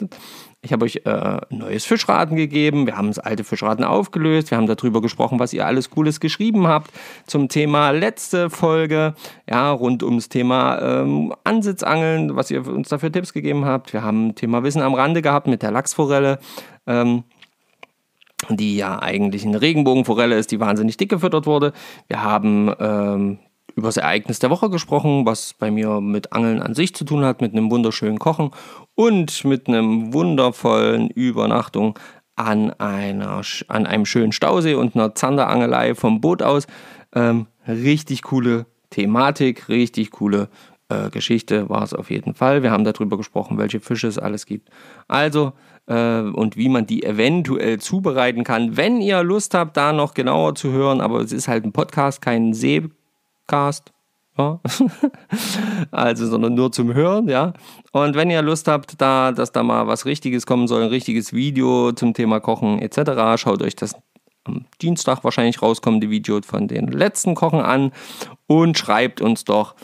Ich 0.66 0.74
habe 0.74 0.86
euch 0.86 1.02
äh, 1.06 1.38
neues 1.52 1.86
Fischraten 1.86 2.36
gegeben. 2.36 2.88
Wir 2.88 2.98
haben 2.98 3.10
das 3.10 3.20
alte 3.20 3.44
Fischraten 3.44 3.84
aufgelöst. 3.84 4.50
Wir 4.50 4.58
haben 4.58 4.66
darüber 4.66 5.00
gesprochen, 5.00 5.40
was 5.40 5.54
ihr 5.54 5.64
alles 5.64 5.92
Cooles 5.92 6.20
geschrieben 6.20 6.68
habt 6.68 6.92
zum 7.28 7.50
Thema 7.50 7.92
letzte 7.92 8.50
Folge. 8.50 9.14
Ja, 9.48 9.72
rund 9.72 10.02
ums 10.02 10.28
Thema 10.28 10.82
ähm, 10.82 11.34
Ansitzangeln, 11.44 12.36
was 12.36 12.50
ihr 12.50 12.68
uns 12.68 12.90
dafür 12.90 13.12
Tipps 13.12 13.32
gegeben 13.32 13.66
habt. 13.66 13.94
Wir 13.94 14.02
haben 14.02 14.34
Thema 14.34 14.64
Wissen 14.64 14.82
am 14.82 14.96
Rande 14.96 15.22
gehabt 15.22 15.46
mit 15.46 15.62
der 15.62 15.70
Lachsforelle. 15.70 16.40
Ähm, 16.88 17.24
die 18.50 18.76
ja 18.76 19.00
eigentlich 19.02 19.46
eine 19.46 19.62
Regenbogenforelle 19.62 20.38
ist, 20.38 20.52
die 20.52 20.60
wahnsinnig 20.60 20.98
dick 20.98 21.10
gefüttert 21.10 21.46
wurde. 21.46 21.74
Wir 22.08 22.22
haben 22.22 22.72
ähm, 22.80 23.40
über 23.76 23.88
das 23.88 23.98
Ereignis 23.98 24.40
der 24.40 24.50
Woche 24.50 24.70
gesprochen, 24.70 25.26
was 25.26 25.54
bei 25.54 25.70
mir 25.70 26.02
mit 26.02 26.34
Angeln 26.34 26.62
an 26.62 26.74
sich 26.74 26.96
zu 26.96 27.04
tun 27.04 27.26
hat, 27.26 27.42
mit 27.42 27.52
einem 27.52 27.70
wunderschönen 27.70 28.20
Kochen 28.20 28.52
und 28.96 29.44
mit 29.44 29.68
einem 29.68 30.14
wundervollen 30.14 31.10
Übernachtung 31.10 32.00
an, 32.36 32.72
einer, 32.72 33.42
an 33.68 33.86
einem 33.86 34.06
schönen 34.06 34.32
Stausee 34.32 34.76
und 34.76 34.96
einer 34.96 35.16
Zanderangelei 35.16 35.96
vom 35.96 36.22
Boot 36.22 36.42
aus. 36.42 36.68
Ähm, 37.14 37.48
richtig 37.68 38.24
coole 38.24 38.66
Thematik, 38.90 39.68
richtig 39.70 40.12
coole 40.12 40.50
äh, 40.90 41.10
Geschichte 41.10 41.68
war 41.70 41.84
es 41.84 41.94
auf 41.94 42.10
jeden 42.10 42.34
Fall. 42.34 42.64
Wir 42.64 42.72
haben 42.72 42.84
darüber 42.84 43.18
gesprochen, 43.18 43.58
welche 43.58 43.80
Fische 43.80 44.08
es 44.08 44.20
alles 44.20 44.46
gibt. 44.46 44.70
Also, 45.08 45.54
äh, 45.88 46.20
und 46.20 46.58
wie 46.58 46.70
man 46.70 46.86
die 46.86 47.04
eventuell 47.04 47.80
zubereiten 47.80 48.44
kann. 48.44 48.78
Wenn 48.78 49.02
ihr 49.02 49.24
Lust 49.24 49.54
habt, 49.54 49.76
da 49.78 49.94
noch 49.94 50.14
genauer 50.14 50.56
zu 50.56 50.72
hören, 50.72 51.02
aber 51.02 51.22
es 51.22 51.32
ist 51.32 51.48
halt 51.48 51.66
ein 51.66 51.74
Podcast, 51.74 52.22
kein 52.22 52.54
See 52.54 52.90
Cast. 53.48 53.92
Ja. 54.38 54.60
also, 55.92 56.28
sondern 56.28 56.56
nur 56.56 56.72
zum 56.72 56.94
Hören, 56.94 57.30
ja. 57.30 57.54
Und 57.94 58.16
wenn 58.16 58.30
ihr 58.30 58.42
Lust 58.42 58.68
habt, 58.68 59.00
da, 59.00 59.32
dass 59.32 59.52
da 59.52 59.64
mal 59.64 59.88
was 59.88 60.06
Richtiges 60.06 60.46
kommen 60.46 60.68
soll, 60.68 60.84
ein 60.84 60.90
richtiges 60.90 61.32
Video 61.32 61.94
zum 61.94 62.14
Thema 62.14 62.40
Kochen 62.40 62.80
etc., 62.80 63.42
schaut 63.42 63.62
euch 63.62 63.76
das 63.76 63.96
am 64.44 64.66
Dienstag 64.82 65.24
wahrscheinlich 65.24 65.62
rauskommende 65.62 66.10
Video 66.10 66.42
von 66.42 66.68
den 66.68 66.88
letzten 66.88 67.34
Kochen 67.36 67.62
an 67.62 67.92
und 68.48 68.78
schreibt 68.78 69.22
uns 69.22 69.44
doch, 69.44 69.76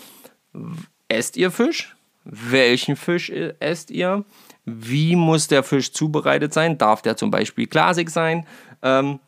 esst 1.08 1.38
ihr 1.38 1.52
Fisch? 1.52 1.96
Welchen 2.24 2.96
Fisch 2.96 3.32
esst 3.60 3.90
ihr? 3.90 4.24
Wie 4.66 5.16
muss 5.16 5.48
der 5.48 5.64
Fisch 5.64 5.92
zubereitet 5.92 6.54
sein? 6.54 6.78
Darf 6.78 7.02
der 7.02 7.18
zum 7.18 7.32
Beispiel 7.32 7.66
glasig 7.66 8.12
sein? 8.12 8.46
Ähm, 8.84 9.20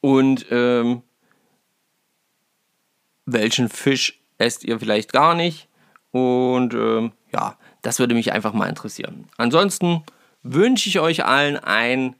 und 0.00 0.46
ähm, 0.50 1.02
welchen 3.26 3.68
Fisch 3.68 4.20
esst 4.38 4.64
ihr 4.64 4.78
vielleicht 4.78 5.12
gar 5.12 5.34
nicht. 5.34 5.68
Und 6.12 6.72
ähm, 6.74 7.12
ja, 7.32 7.58
das 7.82 7.98
würde 7.98 8.14
mich 8.14 8.32
einfach 8.32 8.52
mal 8.52 8.68
interessieren. 8.68 9.28
Ansonsten 9.36 10.02
wünsche 10.42 10.88
ich 10.88 11.00
euch 11.00 11.24
allen 11.24 11.58
eine 11.58 12.14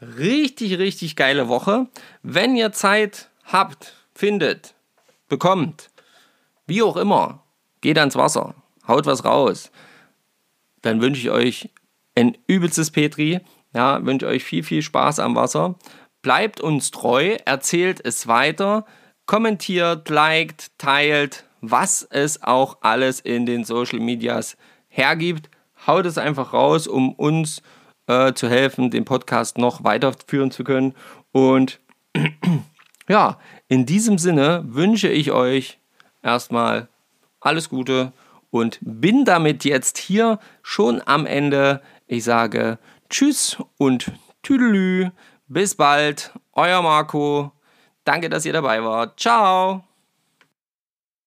richtig, 0.00 0.78
richtig 0.78 1.16
geile 1.16 1.48
Woche. 1.48 1.88
Wenn 2.22 2.54
ihr 2.54 2.72
Zeit 2.72 3.30
habt, 3.44 3.94
findet, 4.14 4.74
bekommt, 5.28 5.90
Wie 6.66 6.82
auch 6.82 6.96
immer, 6.96 7.42
geht 7.80 7.98
ans 7.98 8.14
Wasser, 8.14 8.54
haut 8.86 9.04
was 9.04 9.24
raus. 9.24 9.72
Dann 10.82 11.02
wünsche 11.02 11.20
ich 11.20 11.30
euch 11.30 11.70
ein 12.14 12.38
übelstes 12.46 12.92
Petri. 12.92 13.40
Ja, 13.74 14.04
wünsche 14.04 14.28
euch 14.28 14.44
viel, 14.44 14.62
viel 14.62 14.82
Spaß 14.82 15.18
am 15.18 15.34
Wasser. 15.34 15.74
Bleibt 16.22 16.60
uns 16.60 16.92
treu, 16.92 17.36
erzählt 17.44 18.04
es 18.04 18.28
weiter, 18.28 18.84
kommentiert, 19.30 20.08
liked, 20.08 20.76
teilt, 20.76 21.44
was 21.60 22.02
es 22.02 22.42
auch 22.42 22.78
alles 22.80 23.20
in 23.20 23.46
den 23.46 23.62
Social 23.62 24.00
Medias 24.00 24.56
hergibt. 24.88 25.48
Haut 25.86 26.04
es 26.04 26.18
einfach 26.18 26.52
raus, 26.52 26.88
um 26.88 27.12
uns 27.12 27.62
äh, 28.08 28.32
zu 28.32 28.48
helfen, 28.48 28.90
den 28.90 29.04
Podcast 29.04 29.56
noch 29.56 29.84
weiterführen 29.84 30.50
zu 30.50 30.64
können. 30.64 30.96
Und 31.30 31.78
ja, 33.08 33.38
in 33.68 33.86
diesem 33.86 34.18
Sinne 34.18 34.64
wünsche 34.66 35.08
ich 35.08 35.30
euch 35.30 35.78
erstmal 36.24 36.88
alles 37.38 37.68
Gute 37.68 38.12
und 38.50 38.80
bin 38.80 39.24
damit 39.24 39.64
jetzt 39.64 39.98
hier 39.98 40.40
schon 40.60 41.02
am 41.06 41.24
Ende. 41.24 41.82
Ich 42.08 42.24
sage 42.24 42.80
Tschüss 43.08 43.58
und 43.78 44.10
Tüdelü. 44.42 45.10
Bis 45.46 45.76
bald, 45.76 46.32
euer 46.52 46.82
Marco. 46.82 47.52
Danke, 48.04 48.28
dass 48.28 48.44
ihr 48.46 48.52
dabei 48.52 48.82
wart. 48.82 49.18
Ciao. 49.20 49.89